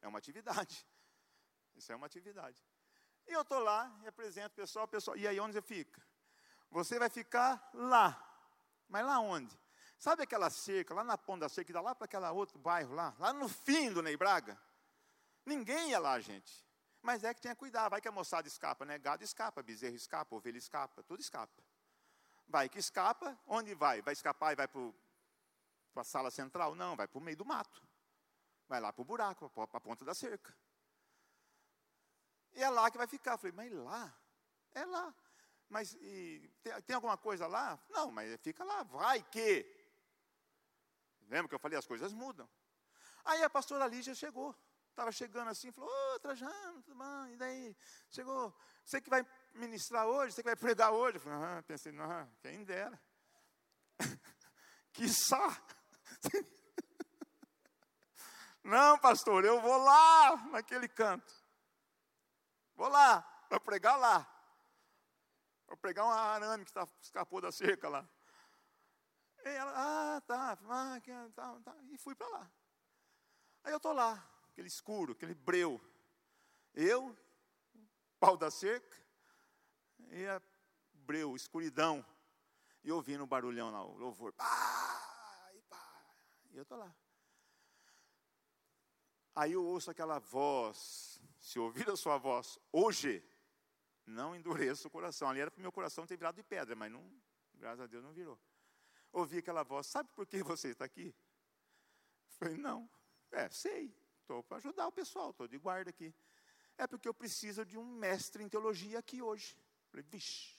É 0.00 0.08
uma 0.08 0.18
atividade. 0.18 0.86
Isso 1.76 1.92
é 1.92 1.96
uma 1.96 2.06
atividade. 2.06 2.64
E 3.26 3.32
eu 3.32 3.42
estou 3.42 3.58
lá 3.58 3.94
apresento 4.06 4.54
o 4.54 4.56
pessoal, 4.56 4.88
pessoal. 4.88 5.14
E 5.14 5.28
aí 5.28 5.38
onde 5.38 5.52
você 5.52 5.60
fica? 5.60 6.02
Você 6.70 6.98
vai 6.98 7.10
ficar 7.10 7.70
lá. 7.74 8.16
Mas 8.88 9.04
lá 9.04 9.20
onde? 9.20 9.54
Sabe 9.98 10.22
aquela 10.22 10.48
cerca, 10.48 10.94
lá 10.94 11.04
na 11.04 11.18
ponta 11.18 11.40
da 11.40 11.48
cerca, 11.50 11.66
que 11.66 11.72
dá 11.74 11.82
lá 11.82 11.94
para 11.94 12.06
aquele 12.06 12.26
outro 12.30 12.58
bairro 12.58 12.94
lá, 12.94 13.14
lá 13.18 13.30
no 13.30 13.46
fim 13.46 13.92
do 13.92 14.00
Ney 14.00 14.16
Braga? 14.16 14.58
Ninguém 15.44 15.90
ia 15.90 15.98
lá, 15.98 16.18
gente. 16.18 16.69
Mas 17.02 17.24
é 17.24 17.32
que 17.32 17.40
tinha 17.40 17.54
que 17.54 17.58
cuidar, 17.58 17.88
vai 17.88 18.00
que 18.00 18.08
a 18.08 18.12
moçada 18.12 18.46
escapa, 18.46 18.84
né? 18.84 18.98
Gado 18.98 19.24
escapa, 19.24 19.62
bezerro 19.62 19.96
escapa, 19.96 20.34
ovelha 20.36 20.58
escapa, 20.58 21.02
tudo 21.02 21.20
escapa. 21.20 21.62
Vai 22.46 22.68
que 22.68 22.78
escapa, 22.78 23.38
onde 23.46 23.74
vai? 23.74 24.02
Vai 24.02 24.12
escapar 24.12 24.52
e 24.52 24.56
vai 24.56 24.68
para 24.68 24.82
a 25.96 26.04
sala 26.04 26.30
central? 26.30 26.74
Não, 26.74 26.96
vai 26.96 27.08
para 27.08 27.18
o 27.18 27.22
meio 27.22 27.36
do 27.36 27.44
mato. 27.44 27.82
Vai 28.68 28.80
lá 28.80 28.92
para 28.92 29.02
o 29.02 29.04
buraco, 29.04 29.48
para 29.50 29.64
a 29.78 29.80
ponta 29.80 30.04
da 30.04 30.14
cerca. 30.14 30.54
E 32.52 32.62
é 32.62 32.68
lá 32.68 32.90
que 32.90 32.98
vai 32.98 33.06
ficar. 33.06 33.32
Eu 33.32 33.38
falei, 33.38 33.52
mas 33.52 33.72
lá? 33.72 34.14
É 34.72 34.84
lá. 34.84 35.14
Mas 35.68 35.94
e, 35.94 36.50
tem, 36.62 36.82
tem, 36.82 36.94
alguma 36.94 37.16
coisa 37.16 37.46
lá? 37.46 37.78
Não, 37.88 38.10
mas 38.10 38.38
fica 38.40 38.64
lá, 38.64 38.82
vai 38.82 39.22
que. 39.22 39.64
Lembra 41.28 41.48
que 41.48 41.54
eu 41.54 41.58
falei, 41.60 41.78
as 41.78 41.86
coisas 41.86 42.12
mudam. 42.12 42.48
Aí 43.24 43.42
a 43.42 43.48
pastora 43.48 43.86
Lígia 43.86 44.14
chegou. 44.14 44.54
Estava 44.90 45.12
chegando 45.12 45.48
assim, 45.48 45.72
falou, 45.72 45.88
ô, 45.88 46.14
oh, 46.14 46.20
Trajano, 46.20 46.82
tudo 46.82 46.96
bom? 46.96 47.26
E 47.28 47.36
daí? 47.36 47.76
Chegou, 48.10 48.54
você 48.84 49.00
que 49.00 49.08
vai 49.08 49.24
ministrar 49.54 50.06
hoje, 50.06 50.34
você 50.34 50.42
que 50.42 50.48
vai 50.48 50.56
pregar 50.56 50.92
hoje? 50.92 51.16
Eu 51.16 51.20
falei, 51.20 51.38
ah, 51.38 51.64
pensei, 51.66 51.92
não, 51.92 52.30
quem 52.40 52.64
dera. 52.64 53.00
que 54.92 55.08
só. 55.08 55.48
não, 58.62 58.98
pastor, 58.98 59.44
eu 59.44 59.60
vou 59.60 59.78
lá, 59.78 60.36
naquele 60.48 60.88
canto. 60.88 61.32
Vou 62.74 62.88
lá, 62.88 63.22
para 63.48 63.60
pregar 63.60 63.98
lá. 63.98 64.26
Vou 65.66 65.76
pregar 65.76 66.04
um 66.04 66.10
arame 66.10 66.64
que 66.64 66.72
tá, 66.72 66.86
escapou 67.00 67.40
da 67.40 67.52
cerca 67.52 67.88
lá. 67.88 68.06
E 69.44 69.48
ela, 69.48 69.72
ah, 69.74 70.20
tá, 70.22 70.58
ah, 70.68 71.00
tá, 71.34 71.60
tá. 71.64 71.76
e 71.90 71.96
fui 71.96 72.14
para 72.14 72.28
lá. 72.28 72.50
Aí 73.62 73.72
eu 73.72 73.76
estou 73.76 73.92
lá, 73.92 74.22
aquele 74.52 74.68
escuro, 74.68 75.12
aquele 75.12 75.34
breu. 75.34 75.80
Eu, 76.74 77.16
pau 78.18 78.36
da 78.36 78.50
cerca, 78.50 78.96
e 80.10 80.26
a 80.26 80.40
breu, 80.92 81.34
escuridão. 81.34 82.04
E 82.82 82.90
ouvindo 82.90 83.24
o 83.24 83.26
barulhão 83.26 83.70
lá, 83.70 83.84
o 83.84 83.96
louvor. 83.96 84.32
Pá, 84.32 85.50
e, 85.54 85.60
pá, 85.62 86.04
e 86.50 86.56
eu 86.56 86.62
estou 86.62 86.78
lá. 86.78 86.94
Aí 89.34 89.52
eu 89.52 89.64
ouço 89.64 89.90
aquela 89.90 90.18
voz, 90.18 91.20
se 91.38 91.58
ouvir 91.58 91.88
a 91.88 91.96
sua 91.96 92.18
voz, 92.18 92.58
hoje, 92.72 93.24
não 94.06 94.34
endureça 94.34 94.88
o 94.88 94.90
coração. 94.90 95.28
Ali 95.28 95.40
era 95.40 95.50
para 95.50 95.58
o 95.58 95.62
meu 95.62 95.72
coração 95.72 96.06
ter 96.06 96.16
virado 96.16 96.36
de 96.36 96.42
pedra, 96.42 96.74
mas 96.74 96.90
não, 96.90 97.04
graças 97.54 97.80
a 97.80 97.86
Deus 97.86 98.02
não 98.02 98.12
virou. 98.12 98.38
Ouvi 99.12 99.38
aquela 99.38 99.62
voz, 99.62 99.86
sabe 99.86 100.10
por 100.14 100.26
que 100.26 100.42
você 100.42 100.68
está 100.68 100.84
aqui? 100.84 101.14
Falei, 102.38 102.56
não. 102.56 102.88
É, 103.30 103.48
sei, 103.48 103.94
estou 104.30 104.44
para 104.44 104.58
ajudar 104.58 104.86
o 104.86 104.92
pessoal, 104.92 105.30
estou 105.30 105.48
de 105.48 105.58
guarda 105.58 105.90
aqui. 105.90 106.14
É 106.78 106.86
porque 106.86 107.08
eu 107.08 107.12
preciso 107.12 107.64
de 107.64 107.76
um 107.76 107.84
mestre 107.84 108.44
em 108.44 108.48
teologia 108.48 108.98
aqui 109.00 109.20
hoje. 109.20 109.56
Falei, 109.90 110.04
vixe. 110.08 110.56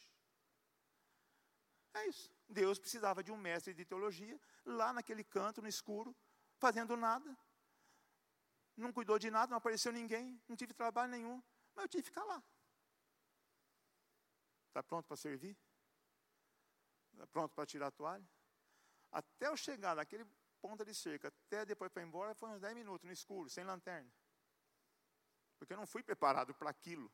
É 1.94 2.06
isso. 2.08 2.30
Deus 2.50 2.78
precisava 2.78 3.24
de 3.24 3.32
um 3.32 3.38
mestre 3.38 3.74
de 3.74 3.86
teologia, 3.86 4.40
lá 4.66 4.92
naquele 4.92 5.24
canto, 5.24 5.62
no 5.62 5.70
escuro, 5.70 6.14
fazendo 6.58 6.98
nada. 6.98 7.38
Não 8.76 8.92
cuidou 8.92 9.18
de 9.18 9.32
nada, 9.32 9.50
não 9.50 9.58
apareceu 9.58 9.92
ninguém, 9.94 10.42
não 10.50 10.56
tive 10.56 10.74
trabalho 10.74 11.12
nenhum, 11.12 11.42
mas 11.74 11.84
eu 11.84 11.90
tive 11.90 12.04
que 12.04 12.10
ficar 12.10 12.26
lá. 12.26 12.44
Está 14.68 14.84
pronto 14.84 15.06
para 15.06 15.18
servir? 15.18 15.58
Está 17.14 17.26
pronto 17.28 17.54
para 17.54 17.66
tirar 17.66 17.88
a 17.88 17.92
toalha? 17.92 18.30
Até 19.12 19.48
eu 19.48 19.56
chegar 19.56 19.96
naquele 19.96 20.26
ponta 20.62 20.86
de 20.86 20.94
cerca, 20.94 21.28
até 21.28 21.66
depois 21.66 21.92
para 21.92 22.04
ir 22.04 22.06
embora, 22.06 22.36
foi 22.36 22.50
uns 22.50 22.62
10 22.62 22.76
minutos 22.76 23.06
no 23.06 23.12
escuro, 23.12 23.50
sem 23.50 23.64
lanterna. 23.64 24.12
Porque 25.58 25.74
eu 25.74 25.78
não 25.78 25.88
fui 25.88 26.04
preparado 26.04 26.54
para 26.54 26.70
aquilo. 26.70 27.12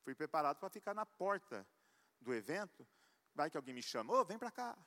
Fui 0.00 0.14
preparado 0.14 0.58
para 0.58 0.70
ficar 0.70 0.94
na 0.94 1.04
porta 1.04 1.66
do 2.20 2.32
evento. 2.32 2.86
Vai 3.34 3.50
que 3.50 3.56
alguém 3.56 3.74
me 3.74 3.82
chama, 3.82 4.12
ô, 4.12 4.20
oh, 4.20 4.24
vem 4.24 4.38
para 4.38 4.50
cá. 4.50 4.78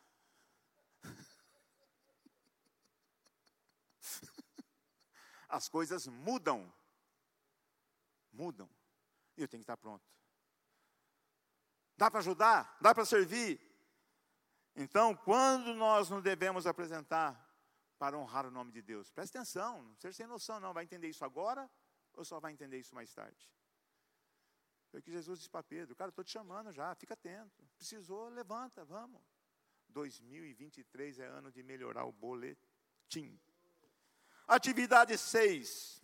As 5.47 5.69
coisas 5.69 6.07
mudam. 6.07 6.73
Mudam. 8.31 8.69
E 9.37 9.41
eu 9.41 9.47
tenho 9.47 9.61
que 9.61 9.63
estar 9.63 9.77
pronto. 9.77 10.03
Dá 11.95 12.09
para 12.09 12.19
ajudar? 12.19 12.77
Dá 12.81 12.93
para 12.93 13.05
servir? 13.05 13.72
Então, 14.75 15.15
quando 15.15 15.73
nós 15.73 16.09
nos 16.09 16.23
devemos 16.23 16.65
apresentar 16.65 17.39
para 17.97 18.17
honrar 18.17 18.45
o 18.45 18.51
nome 18.51 18.71
de 18.71 18.81
Deus? 18.81 19.11
Presta 19.11 19.39
atenção, 19.39 19.83
não 19.83 19.95
seja 19.95 20.13
sem 20.13 20.27
noção, 20.27 20.59
não. 20.59 20.73
Vai 20.73 20.83
entender 20.83 21.07
isso 21.07 21.23
agora 21.23 21.69
ou 22.13 22.25
só 22.25 22.39
vai 22.39 22.51
entender 22.51 22.79
isso 22.79 22.93
mais 22.95 23.13
tarde? 23.13 23.49
Foi 24.89 24.99
o 24.99 25.03
que 25.03 25.11
Jesus 25.11 25.39
disse 25.39 25.49
para 25.49 25.63
Pedro: 25.63 25.95
Cara, 25.95 26.09
estou 26.09 26.23
te 26.23 26.31
chamando 26.31 26.71
já, 26.71 26.93
fica 26.95 27.13
atento. 27.13 27.67
Precisou, 27.77 28.29
levanta, 28.29 28.83
vamos. 28.85 29.21
2023 29.89 31.19
é 31.19 31.25
ano 31.25 31.51
de 31.51 31.61
melhorar 31.63 32.05
o 32.05 32.11
boletim. 32.11 33.39
Atividade 34.47 35.17
6. 35.17 36.03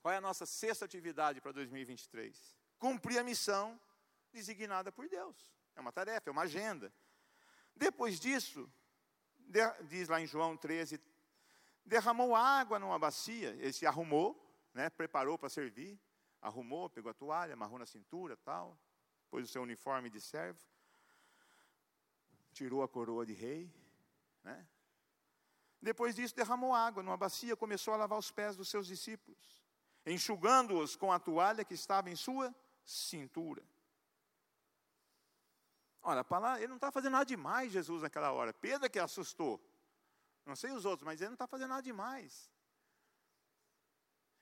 Qual 0.00 0.12
é 0.12 0.16
a 0.16 0.20
nossa 0.20 0.46
sexta 0.46 0.84
atividade 0.84 1.40
para 1.40 1.52
2023? 1.52 2.56
Cumprir 2.78 3.18
a 3.18 3.24
missão 3.24 3.80
designada 4.32 4.90
por 4.90 5.08
Deus. 5.08 5.36
É 5.74 5.80
uma 5.80 5.92
tarefa, 5.92 6.30
é 6.30 6.32
uma 6.32 6.42
agenda. 6.42 6.92
Depois 7.74 8.20
disso, 8.20 8.70
diz 9.88 10.08
lá 10.08 10.20
em 10.20 10.26
João 10.26 10.56
13, 10.56 11.00
derramou 11.84 12.34
água 12.34 12.78
numa 12.78 12.98
bacia, 12.98 13.50
ele 13.50 13.72
se 13.72 13.86
arrumou, 13.86 14.38
né, 14.72 14.88
preparou 14.90 15.38
para 15.38 15.48
servir, 15.48 16.00
arrumou, 16.40 16.88
pegou 16.88 17.10
a 17.10 17.14
toalha, 17.14 17.54
amarrou 17.54 17.78
na 17.78 17.86
cintura, 17.86 18.36
tal, 18.36 18.78
pôs 19.30 19.48
o 19.48 19.52
seu 19.52 19.62
uniforme 19.62 20.10
de 20.10 20.20
servo, 20.20 20.60
tirou 22.52 22.82
a 22.82 22.88
coroa 22.88 23.24
de 23.24 23.32
rei, 23.32 23.72
né? 24.42 24.66
Depois 25.80 26.14
disso, 26.14 26.36
derramou 26.36 26.72
água 26.72 27.02
numa 27.02 27.16
bacia, 27.16 27.56
começou 27.56 27.92
a 27.92 27.96
lavar 27.96 28.18
os 28.18 28.30
pés 28.30 28.56
dos 28.56 28.68
seus 28.68 28.86
discípulos, 28.86 29.60
enxugando-os 30.06 30.94
com 30.94 31.10
a 31.10 31.18
toalha 31.18 31.64
que 31.64 31.74
estava 31.74 32.08
em 32.08 32.14
sua 32.14 32.54
cintura. 32.84 33.66
Olha, 36.02 36.24
ele 36.58 36.68
não 36.68 36.76
está 36.76 36.90
fazendo 36.90 37.12
nada 37.12 37.24
demais, 37.24 37.72
Jesus, 37.72 38.02
naquela 38.02 38.32
hora. 38.32 38.52
Pedro 38.52 38.90
que 38.90 38.98
assustou. 38.98 39.60
Não 40.44 40.56
sei 40.56 40.72
os 40.72 40.84
outros, 40.84 41.06
mas 41.06 41.20
ele 41.20 41.28
não 41.28 41.34
está 41.34 41.46
fazendo 41.46 41.68
nada 41.68 41.82
demais. 41.82 42.50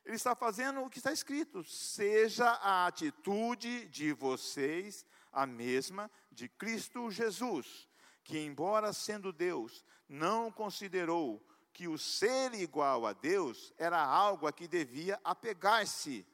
Ele 0.05 0.17
está 0.17 0.35
fazendo 0.35 0.81
o 0.81 0.89
que 0.89 0.99
está 0.99 1.13
escrito: 1.13 1.63
seja 1.63 2.49
a 2.49 2.87
atitude 2.87 3.87
de 3.89 4.13
vocês 4.13 5.05
a 5.31 5.47
mesma 5.47 6.11
de 6.33 6.49
Cristo 6.49 7.11
Jesus, 7.11 7.87
que, 8.25 8.39
embora 8.39 8.93
sendo 8.93 9.33
Deus, 9.33 9.85
não 10.09 10.51
considerou 10.51 11.47
que 11.73 11.87
o 11.87 11.99
ser 11.99 12.55
igual 12.55 13.07
a 13.07 13.13
Deus 13.13 13.73
era 13.77 14.03
algo 14.03 14.47
a 14.47 14.53
que 14.53 14.67
devia 14.67 15.21
apegar-se, 15.23 16.27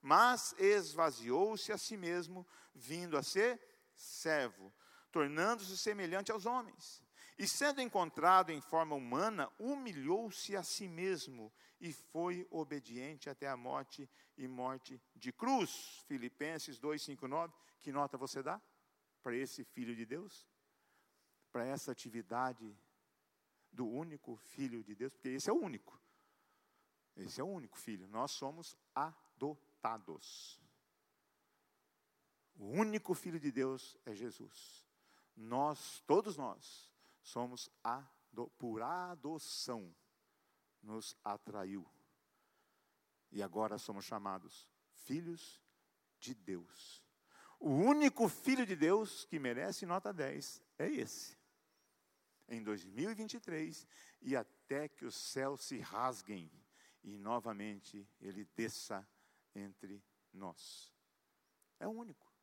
mas 0.00 0.54
esvaziou-se 0.58 1.72
a 1.72 1.78
si 1.78 1.96
mesmo, 1.96 2.46
vindo 2.74 3.16
a 3.16 3.22
ser 3.22 3.73
servo, 3.94 4.72
tornando-se 5.10 5.76
semelhante 5.76 6.32
aos 6.32 6.46
homens. 6.46 7.02
E 7.36 7.48
sendo 7.48 7.80
encontrado 7.80 8.50
em 8.50 8.60
forma 8.60 8.94
humana, 8.94 9.50
humilhou-se 9.58 10.56
a 10.56 10.62
si 10.62 10.86
mesmo 10.86 11.52
e 11.80 11.92
foi 11.92 12.46
obediente 12.50 13.28
até 13.28 13.48
a 13.48 13.56
morte 13.56 14.08
e 14.36 14.46
morte 14.46 15.00
de 15.16 15.32
cruz. 15.32 16.04
Filipenses 16.06 16.78
2, 16.78 17.02
5, 17.02 17.26
9. 17.26 17.52
Que 17.80 17.90
nota 17.90 18.16
você 18.16 18.42
dá 18.42 18.60
para 19.22 19.34
esse 19.34 19.64
filho 19.64 19.96
de 19.96 20.06
Deus? 20.06 20.48
Para 21.50 21.66
essa 21.66 21.90
atividade 21.90 22.76
do 23.72 23.86
único 23.86 24.36
filho 24.36 24.82
de 24.84 24.94
Deus? 24.94 25.12
Porque 25.12 25.30
esse 25.30 25.50
é 25.50 25.52
o 25.52 25.60
único. 25.60 26.00
Esse 27.16 27.40
é 27.40 27.44
o 27.44 27.48
único 27.48 27.78
filho. 27.78 28.06
Nós 28.08 28.30
somos 28.30 28.76
adotados. 28.94 30.63
O 32.56 32.66
único 32.66 33.14
Filho 33.14 33.40
de 33.40 33.50
Deus 33.50 33.96
é 34.04 34.14
Jesus. 34.14 34.86
Nós, 35.36 36.02
todos 36.06 36.36
nós, 36.36 36.92
somos 37.22 37.68
ado, 37.82 38.48
por 38.58 38.82
adoção, 38.82 39.94
nos 40.82 41.16
atraiu. 41.24 41.86
E 43.32 43.42
agora 43.42 43.78
somos 43.78 44.04
chamados 44.04 44.68
filhos 44.92 45.60
de 46.20 46.34
Deus. 46.34 47.02
O 47.58 47.70
único 47.70 48.28
filho 48.28 48.66
de 48.66 48.76
Deus 48.76 49.24
que 49.24 49.38
merece 49.38 49.86
nota 49.86 50.12
10 50.12 50.62
é 50.78 50.88
esse. 50.88 51.36
Em 52.46 52.62
2023, 52.62 53.86
e 54.20 54.36
até 54.36 54.86
que 54.86 55.04
os 55.04 55.14
céus 55.14 55.64
se 55.64 55.78
rasguem 55.78 56.50
e 57.02 57.16
novamente 57.16 58.06
ele 58.20 58.44
desça 58.56 59.06
entre 59.54 60.02
nós. 60.32 60.92
É 61.80 61.88
o 61.88 61.90
único. 61.90 62.33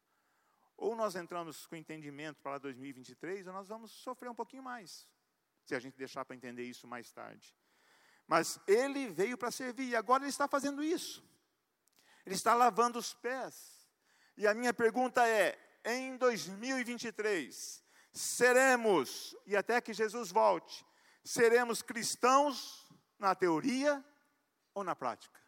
Ou 0.82 0.96
nós 0.96 1.16
entramos 1.16 1.68
com 1.68 1.76
entendimento 1.76 2.42
para 2.42 2.58
2023, 2.58 3.46
ou 3.46 3.54
nós 3.54 3.68
vamos 3.68 3.92
sofrer 3.92 4.32
um 4.32 4.34
pouquinho 4.34 4.64
mais, 4.64 5.08
se 5.64 5.76
a 5.76 5.80
gente 5.80 5.96
deixar 5.96 6.26
para 6.26 6.36
entender 6.36 6.64
isso 6.64 6.88
mais 6.88 7.12
tarde. 7.12 7.56
Mas 8.26 8.60
ele 8.66 9.08
veio 9.10 9.38
para 9.38 9.52
servir, 9.52 9.90
e 9.90 9.96
agora 9.96 10.24
ele 10.24 10.32
está 10.32 10.48
fazendo 10.48 10.84
isso. 10.84 11.24
Ele 12.26 12.34
está 12.34 12.56
lavando 12.56 12.98
os 12.98 13.14
pés. 13.14 13.88
E 14.36 14.48
a 14.48 14.56
minha 14.56 14.74
pergunta 14.74 15.28
é: 15.28 15.56
em 15.86 16.18
2023, 16.18 17.84
seremos, 18.12 19.36
e 19.46 19.56
até 19.56 19.80
que 19.82 19.94
Jesus 19.94 20.32
volte, 20.32 20.84
seremos 21.24 21.84
cristãos 21.84 22.90
na 23.20 23.36
teoria 23.36 24.04
ou 24.74 24.84
na 24.84 24.96
prática? 24.96 25.40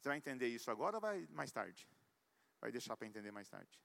Você 0.00 0.08
vai 0.08 0.16
entender 0.16 0.48
isso 0.48 0.70
agora 0.70 0.96
ou 0.96 1.02
vai 1.02 1.26
mais 1.26 1.52
tarde? 1.52 1.86
Vai 2.60 2.72
deixar 2.72 2.96
para 2.96 3.06
entender 3.06 3.30
mais 3.30 3.48
tarde. 3.48 3.80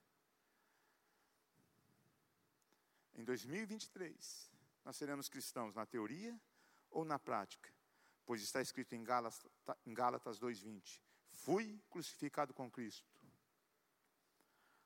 Em 3.14 3.24
2023, 3.24 4.52
nós 4.84 4.96
seremos 4.96 5.30
cristãos 5.30 5.76
na 5.76 5.86
teoria 5.86 6.40
ou 6.90 7.06
na 7.06 7.20
prática? 7.20 7.72
Pois 8.26 8.42
está 8.42 8.62
escrito 8.62 8.94
em 8.94 9.04
Gálatas, 9.04 9.46
em 9.86 9.94
Gálatas 9.94 10.40
2,20: 10.40 11.02
Fui 11.28 11.82
crucificado 11.90 12.54
com 12.54 12.70
Cristo. 12.70 13.12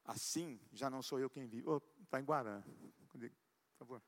Assim 0.04 0.60
já 0.72 0.90
não 0.90 1.02
sou 1.02 1.20
eu 1.20 1.30
quem 1.30 1.46
vive. 1.48 1.68
Oh, 1.68 1.82
está 2.04 2.20
em 2.20 2.24
Guarã. 2.24 2.62
Por 3.10 3.30
favor. 3.78 4.04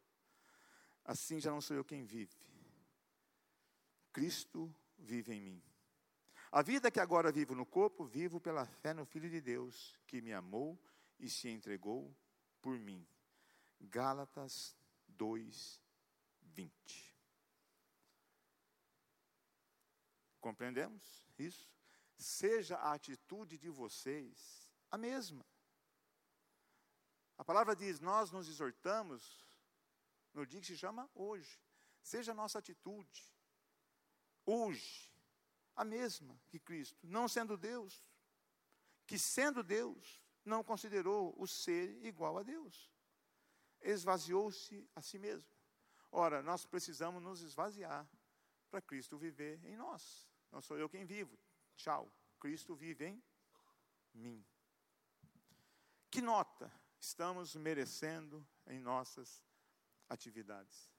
Assim 1.04 1.40
já 1.40 1.52
não 1.52 1.62
sou 1.62 1.76
eu 1.76 1.86
quem 1.86 2.04
vive. 2.04 2.36
Cristo 4.12 4.74
vive 4.98 5.34
em 5.34 5.42
mim. 5.42 5.64
A 6.52 6.62
vida 6.62 6.90
que 6.90 7.00
agora 7.00 7.32
vivo 7.32 7.54
no 7.54 7.66
corpo, 7.66 8.06
vivo 8.06 8.40
pela 8.40 8.66
fé 8.66 8.94
no 8.94 9.06
Filho 9.06 9.30
de 9.30 9.42
Deus, 9.42 10.00
que 10.08 10.22
me 10.22 10.34
amou 10.34 10.80
e 11.20 11.30
se 11.30 11.50
entregou 11.50 12.16
por 12.62 12.80
mim. 12.80 13.06
Gálatas 13.80 14.76
2, 15.08 15.82
20. 16.42 17.16
Compreendemos 20.40 21.28
isso? 21.38 21.70
Seja 22.18 22.78
a 22.78 22.94
atitude 22.94 23.58
de 23.58 23.70
vocês 23.70 24.72
a 24.90 24.98
mesma. 24.98 25.46
A 27.38 27.44
palavra 27.44 27.76
diz: 27.76 28.00
Nós 28.00 28.32
nos 28.32 28.48
exortamos 28.48 29.46
no 30.34 30.46
dia 30.46 30.62
que 30.62 30.68
se 30.68 30.78
chama 30.78 31.10
hoje. 31.14 31.62
Seja 32.02 32.32
a 32.32 32.36
nossa 32.36 32.60
atitude, 32.60 33.22
hoje, 34.46 35.12
a 35.78 35.86
mesma 35.86 36.38
que 36.48 36.60
Cristo, 36.60 37.08
não 37.08 37.28
sendo 37.28 37.56
Deus, 37.56 38.04
que 39.06 39.18
sendo 39.18 39.64
Deus, 39.64 40.20
não 40.44 40.64
considerou 40.64 41.34
o 41.38 41.48
ser 41.48 42.04
igual 42.04 42.38
a 42.40 42.44
Deus. 42.44 42.92
Esvaziou-se 43.80 44.90
a 44.96 45.02
si 45.02 45.20
mesmo. 45.20 45.50
Ora, 46.12 46.42
nós 46.42 46.66
precisamos 46.66 47.22
nos 47.22 47.42
esvaziar 47.42 48.10
para 48.72 48.82
Cristo 48.82 49.18
viver 49.18 49.64
em 49.66 49.76
nós. 49.76 50.28
Não 50.52 50.62
sou 50.62 50.78
eu 50.78 50.90
quem 50.90 51.06
vivo. 51.06 51.38
Tchau. 51.76 52.12
Cristo 52.40 52.76
vive 52.76 53.06
em 53.06 53.24
mim. 54.14 54.46
Que 56.10 56.22
nota 56.22 56.72
estamos 57.00 57.56
merecendo 57.56 58.46
em 58.66 58.80
nossas 58.80 59.44
atividades? 60.10 60.90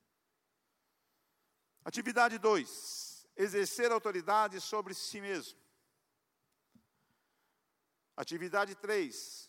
Atividade 1.85 2.39
2: 2.39 3.17
exercer 3.39 3.93
autoridade 3.93 4.61
sobre 4.61 4.93
si 4.93 5.20
mesmo. 5.20 5.59
Atividade 8.16 8.74
3: 8.74 9.49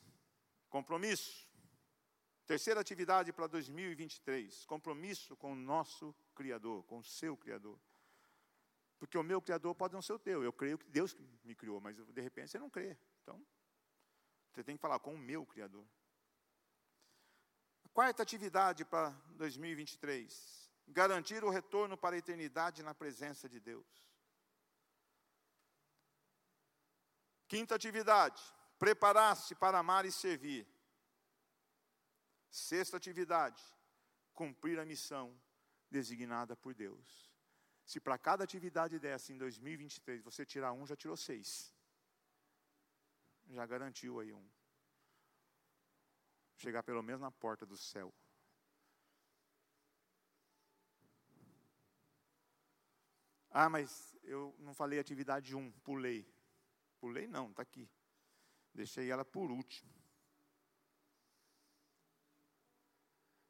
compromisso. 0.69 1.49
Terceira 2.45 2.79
atividade 2.79 3.33
para 3.33 3.47
2023: 3.47 4.65
compromisso 4.65 5.35
com 5.35 5.51
o 5.51 5.55
nosso 5.55 6.15
Criador, 6.35 6.83
com 6.83 6.99
o 6.99 7.03
seu 7.03 7.35
Criador. 7.35 7.79
Porque 8.99 9.17
o 9.17 9.23
meu 9.23 9.41
Criador 9.41 9.73
pode 9.73 9.93
não 9.93 10.01
ser 10.01 10.13
o 10.13 10.19
teu. 10.19 10.43
Eu 10.43 10.53
creio 10.53 10.77
que 10.77 10.87
Deus 10.89 11.15
me 11.43 11.55
criou, 11.55 11.81
mas 11.81 11.95
de 11.95 12.21
repente 12.21 12.51
você 12.51 12.59
não 12.59 12.69
crê. 12.69 12.97
Então, 13.23 13.43
você 14.51 14.63
tem 14.63 14.75
que 14.75 14.81
falar 14.81 14.99
com 14.99 15.13
o 15.13 15.17
meu 15.17 15.45
Criador. 15.45 15.85
A 17.85 17.89
quarta 17.89 18.21
atividade 18.21 18.85
para 18.85 19.09
2023: 19.35 20.68
garantir 20.89 21.43
o 21.43 21.49
retorno 21.49 21.97
para 21.97 22.15
a 22.15 22.19
eternidade 22.19 22.83
na 22.83 22.93
presença 22.93 23.47
de 23.47 23.59
Deus. 23.59 23.87
Quinta 27.47 27.75
atividade: 27.75 28.41
preparar-se 28.77 29.55
para 29.55 29.79
amar 29.79 30.05
e 30.05 30.11
servir. 30.11 30.67
Sexta 32.49 32.97
atividade: 32.97 33.61
cumprir 34.33 34.79
a 34.79 34.85
missão 34.85 35.39
designada 35.89 36.55
por 36.55 36.73
Deus. 36.73 37.29
Se 37.85 37.99
para 37.99 38.17
cada 38.17 38.43
atividade 38.43 38.99
dessa 38.99 39.33
em 39.33 39.37
2023 39.37 40.21
você 40.21 40.45
tirar 40.45 40.73
um, 40.73 40.85
já 40.85 40.95
tirou 40.95 41.17
seis. 41.17 41.73
Já 43.49 43.65
garantiu 43.65 44.19
aí 44.19 44.31
um. 44.31 44.47
Chegar 46.57 46.83
pelo 46.83 47.01
menos 47.01 47.21
na 47.21 47.31
porta 47.31 47.65
do 47.65 47.77
céu. 47.77 48.13
Ah, 53.51 53.69
mas 53.69 54.15
eu 54.23 54.55
não 54.59 54.73
falei 54.73 54.99
atividade 54.99 55.55
1, 55.55 55.59
um, 55.59 55.71
pulei. 55.71 56.27
Pulei 56.99 57.27
não, 57.27 57.49
está 57.49 57.63
aqui. 57.63 57.89
Deixei 58.73 59.09
ela 59.09 59.25
por 59.25 59.51
último. 59.51 59.91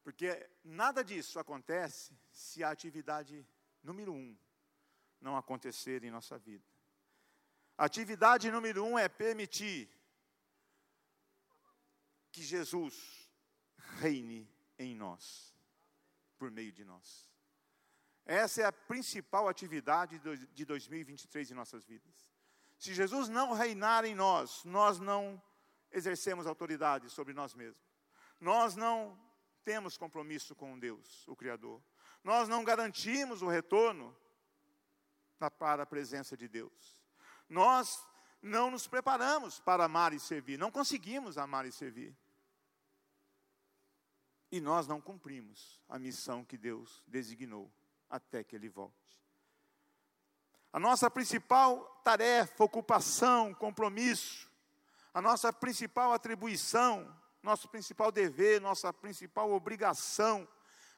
Porque 0.03 0.49
nada 0.63 1.03
disso 1.03 1.37
acontece 1.39 2.17
se 2.31 2.63
a 2.63 2.71
atividade 2.71 3.45
número 3.83 4.13
um, 4.13 4.37
não 5.19 5.37
acontecer 5.37 6.03
em 6.03 6.09
nossa 6.09 6.37
vida. 6.37 6.65
Atividade 7.77 8.49
número 8.49 8.83
um 8.83 8.97
é 8.97 9.07
permitir 9.07 9.89
que 12.31 12.41
Jesus 12.41 13.29
reine 13.99 14.49
em 14.77 14.95
nós, 14.95 15.55
por 16.37 16.49
meio 16.49 16.71
de 16.71 16.83
nós. 16.83 17.28
Essa 18.29 18.61
é 18.61 18.65
a 18.65 18.71
principal 18.71 19.47
atividade 19.47 20.21
de 20.53 20.65
2023 20.65 21.51
em 21.51 21.53
nossas 21.55 21.83
vidas. 21.83 22.31
Se 22.77 22.93
Jesus 22.93 23.27
não 23.27 23.53
reinar 23.53 24.05
em 24.05 24.13
nós, 24.13 24.63
nós 24.63 24.99
não 24.99 25.41
exercemos 25.91 26.45
autoridade 26.45 27.09
sobre 27.09 27.33
nós 27.33 27.55
mesmos. 27.55 27.81
Nós 28.39 28.75
não 28.75 29.19
temos 29.63 29.97
compromisso 29.97 30.55
com 30.55 30.77
Deus, 30.77 31.27
o 31.27 31.35
Criador 31.35 31.81
nós 32.23 32.47
não 32.47 32.63
garantimos 32.63 33.41
o 33.41 33.47
retorno 33.47 34.15
para 35.57 35.83
a 35.83 35.85
presença 35.85 36.35
de 36.35 36.47
Deus. 36.47 37.01
Nós 37.47 38.05
não 38.41 38.69
nos 38.69 38.87
preparamos 38.87 39.59
para 39.59 39.85
amar 39.85 40.13
e 40.13 40.19
servir, 40.19 40.57
não 40.57 40.71
conseguimos 40.71 41.37
amar 41.37 41.65
e 41.65 41.71
servir. 41.71 42.15
E 44.51 44.59
nós 44.59 44.87
não 44.87 44.99
cumprimos 44.99 45.81
a 45.87 45.99
missão 45.99 46.43
que 46.43 46.57
Deus 46.57 47.03
designou 47.07 47.71
até 48.09 48.43
que 48.43 48.55
Ele 48.55 48.69
volte. 48.69 48.95
A 50.71 50.79
nossa 50.79 51.09
principal 51.09 52.01
tarefa, 52.03 52.63
ocupação, 52.63 53.53
compromisso, 53.53 54.49
a 55.13 55.21
nossa 55.21 55.51
principal 55.51 56.13
atribuição, 56.13 57.15
nosso 57.41 57.67
principal 57.69 58.11
dever, 58.11 58.61
nossa 58.61 58.93
principal 58.93 59.51
obrigação 59.51 60.47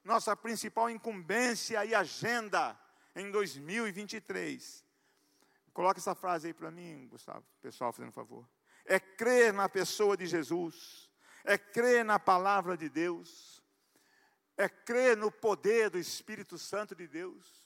nossa 0.04 0.36
principal 0.36 0.90
incumbência 0.90 1.84
e 1.86 1.94
agenda 1.94 2.78
em 3.16 3.30
2023. 3.32 4.84
Coloca 5.74 6.00
essa 6.00 6.16
frase 6.16 6.48
aí 6.48 6.54
para 6.54 6.72
mim, 6.72 7.08
Gustavo, 7.08 7.46
pessoal, 7.62 7.94
fazendo 7.94 8.10
um 8.10 8.14
favor. 8.14 8.48
É 8.86 9.00
crer 9.00 9.54
na 9.54 9.70
pessoa 9.70 10.18
de 10.18 10.26
Jesus, 10.26 11.10
é 11.44 11.58
crer 11.58 12.04
na 12.04 12.20
palavra 12.20 12.76
de 12.76 12.90
Deus, 12.90 13.61
é 14.62 14.70
crer 14.70 15.18
no 15.18 15.32
poder 15.32 15.90
do 15.90 15.98
Espírito 15.98 16.58
Santo 16.58 16.96
de 16.96 17.08
Deus 17.08 17.66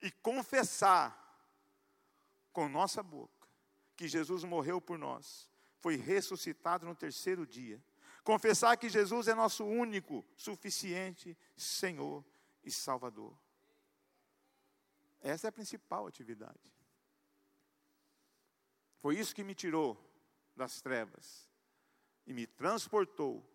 e 0.00 0.10
confessar 0.10 1.20
com 2.52 2.68
nossa 2.68 3.02
boca 3.02 3.48
que 3.96 4.06
Jesus 4.06 4.44
morreu 4.44 4.80
por 4.80 4.98
nós, 4.98 5.50
foi 5.80 5.96
ressuscitado 5.96 6.86
no 6.86 6.94
terceiro 6.94 7.46
dia 7.46 7.82
Confessar 8.24 8.78
que 8.78 8.88
Jesus 8.88 9.28
é 9.28 9.34
nosso 9.34 9.66
único, 9.66 10.24
suficiente 10.34 11.36
Senhor 11.54 12.24
e 12.64 12.70
Salvador. 12.70 13.36
Essa 15.20 15.46
é 15.46 15.50
a 15.50 15.52
principal 15.52 16.06
atividade. 16.06 16.72
Foi 18.98 19.18
isso 19.18 19.34
que 19.34 19.44
me 19.44 19.54
tirou 19.54 20.02
das 20.56 20.80
trevas 20.80 21.50
e 22.26 22.32
me 22.32 22.46
transportou 22.46 23.46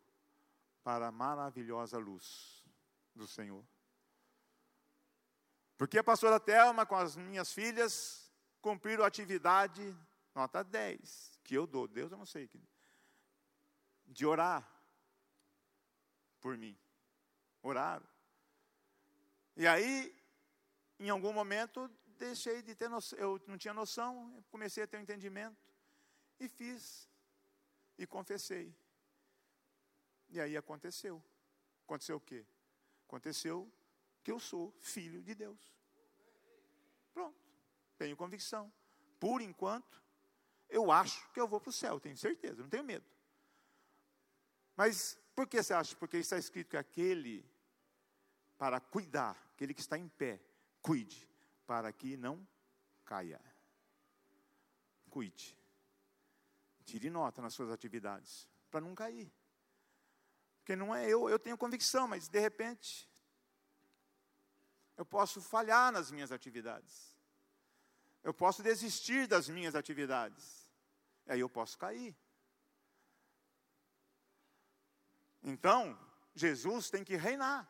para 0.84 1.08
a 1.08 1.12
maravilhosa 1.12 1.98
luz 1.98 2.59
do 3.20 3.28
Senhor. 3.28 3.64
Porque 5.78 5.98
a 5.98 6.04
pastora 6.04 6.40
Thelma, 6.40 6.86
com 6.86 6.96
as 6.96 7.16
minhas 7.16 7.54
filhas, 7.54 8.32
cumpriram 8.62 9.04
a 9.04 9.08
atividade 9.08 9.96
nota 10.34 10.64
10, 10.64 11.40
que 11.44 11.56
eu 11.56 11.68
dou. 11.68 11.88
Deus 11.88 12.12
eu 12.12 12.18
não 12.18 12.26
sei 12.26 12.50
de 14.06 14.26
orar 14.26 14.68
por 16.40 16.58
mim. 16.58 16.78
Oraram. 17.62 18.08
E 19.56 19.68
aí, 19.68 20.16
em 20.98 21.10
algum 21.10 21.34
momento, 21.34 21.90
deixei 22.18 22.62
de 22.62 22.74
ter 22.74 22.90
noção, 22.90 23.20
eu 23.20 23.42
não 23.48 23.58
tinha 23.58 23.74
noção, 23.74 24.44
comecei 24.50 24.84
a 24.84 24.88
ter 24.88 24.98
um 24.98 25.02
entendimento 25.02 25.58
e 26.40 26.48
fiz 26.48 27.10
e 27.98 28.08
confessei. 28.08 28.74
E 30.30 30.40
aí 30.40 30.56
aconteceu. 30.56 31.22
Aconteceu 31.84 32.18
o 32.18 32.22
quê? 32.22 32.46
Aconteceu 33.10 33.68
que 34.24 34.32
eu 34.32 34.40
sou 34.40 34.72
filho 34.80 35.24
de 35.24 35.34
Deus. 35.34 35.60
Pronto. 37.12 37.44
Tenho 37.98 38.16
convicção. 38.16 38.72
Por 39.20 39.42
enquanto, 39.42 40.00
eu 40.70 40.92
acho 40.92 41.28
que 41.32 41.40
eu 41.40 41.48
vou 41.48 41.60
para 41.60 41.72
o 41.72 41.74
céu, 41.74 42.00
tenho 42.00 42.16
certeza, 42.16 42.62
não 42.62 42.70
tenho 42.70 42.84
medo. 42.84 43.10
Mas 44.76 45.20
por 45.36 45.48
que 45.48 45.62
você 45.62 45.74
acha? 45.74 45.96
Porque 45.96 46.18
está 46.18 46.38
escrito 46.38 46.70
que 46.70 46.78
aquele 46.78 47.44
para 48.60 48.80
cuidar, 48.80 49.36
aquele 49.56 49.74
que 49.74 49.82
está 49.82 49.98
em 49.98 50.08
pé, 50.08 50.40
cuide, 50.80 51.28
para 51.66 51.92
que 51.92 52.16
não 52.16 52.48
caia. 53.04 53.42
Cuide. 55.10 55.58
Tire 56.86 57.10
nota 57.10 57.42
nas 57.42 57.56
suas 57.56 57.72
atividades, 57.72 58.48
para 58.70 58.82
não 58.82 58.94
cair. 58.94 59.34
Porque 60.70 60.76
não 60.76 60.94
é 60.94 61.04
eu, 61.10 61.28
eu 61.28 61.40
tenho 61.40 61.58
convicção, 61.58 62.08
mas 62.08 62.28
de 62.28 62.40
repente 62.40 63.10
eu 64.96 65.04
posso 65.04 65.42
falhar 65.42 65.92
nas 65.92 66.12
minhas 66.12 66.32
atividades. 66.32 67.18
Eu 68.22 68.36
posso 68.36 68.62
desistir 68.62 69.26
das 69.26 69.50
minhas 69.50 69.74
atividades. 69.74 70.70
Aí 71.26 71.40
eu 71.40 71.50
posso 71.50 71.76
cair. 71.76 72.16
Então, 75.42 76.00
Jesus 76.36 76.92
tem 76.92 77.04
que 77.04 77.16
reinar. 77.16 77.68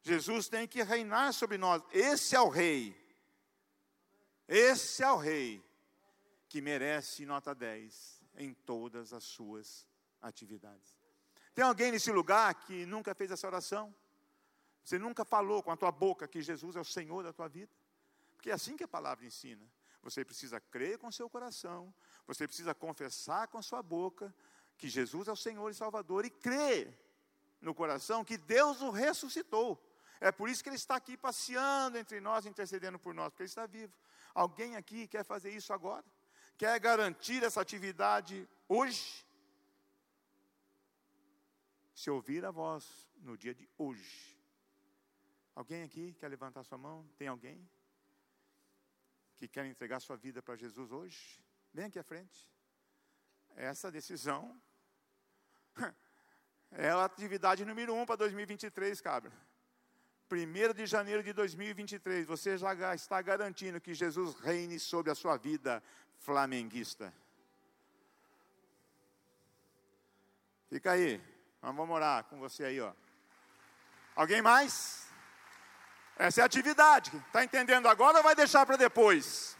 Jesus 0.00 0.48
tem 0.48 0.68
que 0.68 0.84
reinar 0.84 1.34
sobre 1.34 1.58
nós. 1.58 1.82
Esse 1.90 2.36
é 2.36 2.40
o 2.40 2.48
rei. 2.48 2.94
Esse 4.46 5.02
é 5.02 5.10
o 5.10 5.16
rei 5.16 5.68
que 6.48 6.60
merece 6.60 7.26
nota 7.26 7.52
10 7.52 8.22
em 8.36 8.54
todas 8.54 9.12
as 9.12 9.24
suas 9.24 9.84
atividades. 10.20 11.03
Tem 11.54 11.64
alguém 11.64 11.92
nesse 11.92 12.10
lugar 12.10 12.52
que 12.54 12.84
nunca 12.84 13.14
fez 13.14 13.30
essa 13.30 13.46
oração? 13.46 13.94
Você 14.84 14.98
nunca 14.98 15.24
falou 15.24 15.62
com 15.62 15.70
a 15.70 15.76
tua 15.76 15.92
boca 15.92 16.26
que 16.26 16.42
Jesus 16.42 16.76
é 16.76 16.80
o 16.80 16.84
Senhor 16.84 17.22
da 17.22 17.32
tua 17.32 17.48
vida? 17.48 17.72
Porque 18.36 18.50
é 18.50 18.54
assim 18.54 18.76
que 18.76 18.84
a 18.84 18.88
palavra 18.88 19.24
ensina. 19.24 19.64
Você 20.02 20.24
precisa 20.24 20.60
crer 20.60 20.98
com 20.98 21.10
seu 21.10 21.30
coração, 21.30 21.94
você 22.26 22.46
precisa 22.46 22.74
confessar 22.74 23.48
com 23.48 23.56
a 23.56 23.62
sua 23.62 23.82
boca 23.82 24.34
que 24.76 24.88
Jesus 24.88 25.28
é 25.28 25.32
o 25.32 25.36
Senhor 25.36 25.70
e 25.70 25.74
Salvador 25.74 26.26
e 26.26 26.30
crer 26.30 26.92
no 27.60 27.74
coração 27.74 28.24
que 28.24 28.36
Deus 28.36 28.82
o 28.82 28.90
ressuscitou. 28.90 29.82
É 30.20 30.30
por 30.30 30.48
isso 30.48 30.62
que 30.62 30.68
ele 30.68 30.76
está 30.76 30.96
aqui 30.96 31.16
passeando 31.16 31.96
entre 31.96 32.20
nós, 32.20 32.44
intercedendo 32.44 32.98
por 32.98 33.14
nós, 33.14 33.28
porque 33.28 33.44
ele 33.44 33.48
está 33.48 33.66
vivo. 33.66 33.92
Alguém 34.34 34.76
aqui 34.76 35.06
quer 35.06 35.24
fazer 35.24 35.50
isso 35.50 35.72
agora? 35.72 36.04
Quer 36.58 36.78
garantir 36.80 37.42
essa 37.42 37.60
atividade 37.60 38.46
hoje? 38.68 39.24
Se 41.94 42.10
ouvir 42.10 42.44
a 42.44 42.50
voz 42.50 43.08
no 43.16 43.36
dia 43.38 43.54
de 43.54 43.68
hoje. 43.78 44.36
Alguém 45.54 45.84
aqui 45.84 46.12
quer 46.14 46.28
levantar 46.28 46.64
sua 46.64 46.76
mão? 46.76 47.08
Tem 47.16 47.28
alguém 47.28 47.68
que 49.36 49.46
quer 49.46 49.64
entregar 49.66 50.00
sua 50.00 50.16
vida 50.16 50.42
para 50.42 50.56
Jesus 50.56 50.90
hoje? 50.90 51.40
Vem 51.72 51.84
aqui 51.84 51.98
à 51.98 52.02
frente. 52.02 52.48
Essa 53.54 53.90
decisão 53.90 54.60
é 56.72 56.90
a 56.90 57.04
atividade 57.04 57.64
número 57.64 57.94
um 57.94 58.04
para 58.04 58.16
2023, 58.16 59.00
cabra. 59.00 59.32
1 60.30 60.74
de 60.74 60.86
janeiro 60.86 61.22
de 61.22 61.32
2023, 61.32 62.26
você 62.26 62.58
já 62.58 62.94
está 62.94 63.22
garantindo 63.22 63.80
que 63.80 63.94
Jesus 63.94 64.34
reine 64.40 64.80
sobre 64.80 65.12
a 65.12 65.14
sua 65.14 65.36
vida 65.36 65.82
flamenguista. 66.18 67.14
Fica 70.68 70.92
aí, 70.92 71.20
vamos 71.72 71.94
orar 71.94 72.24
com 72.24 72.38
você 72.38 72.64
aí, 72.64 72.80
ó. 72.80 72.92
Alguém 74.14 74.42
mais? 74.42 75.08
Essa 76.16 76.40
é 76.40 76.42
a 76.42 76.46
atividade. 76.46 77.16
Está 77.16 77.42
entendendo 77.42 77.88
agora 77.88 78.18
ou 78.18 78.22
vai 78.22 78.34
deixar 78.34 78.64
para 78.66 78.76
depois? 78.76 79.56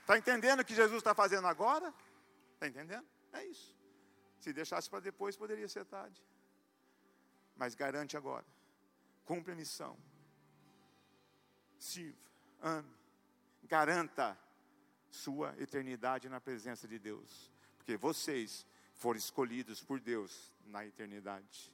Está 0.00 0.16
entendendo 0.16 0.60
o 0.60 0.64
que 0.64 0.74
Jesus 0.74 0.98
está 0.98 1.14
fazendo 1.14 1.46
agora? 1.46 1.92
Está 2.54 2.68
entendendo? 2.68 3.06
É 3.32 3.44
isso. 3.44 3.74
Se 4.38 4.52
deixasse 4.52 4.88
para 4.88 5.00
depois, 5.00 5.36
poderia 5.36 5.68
ser 5.68 5.84
tarde. 5.84 6.24
Mas 7.56 7.74
garante 7.74 8.16
agora. 8.16 8.46
Cumpre 9.24 9.52
a 9.52 9.56
missão. 9.56 9.98
Sirva, 11.78 12.16
ame, 12.62 12.88
garanta 13.64 14.38
sua 15.10 15.54
eternidade 15.58 16.28
na 16.28 16.40
presença 16.40 16.86
de 16.86 16.98
Deus. 16.98 17.52
Porque 17.86 17.96
vocês 17.96 18.66
foram 18.94 19.16
escolhidos 19.16 19.80
por 19.80 20.00
Deus 20.00 20.52
na 20.66 20.84
eternidade. 20.84 21.72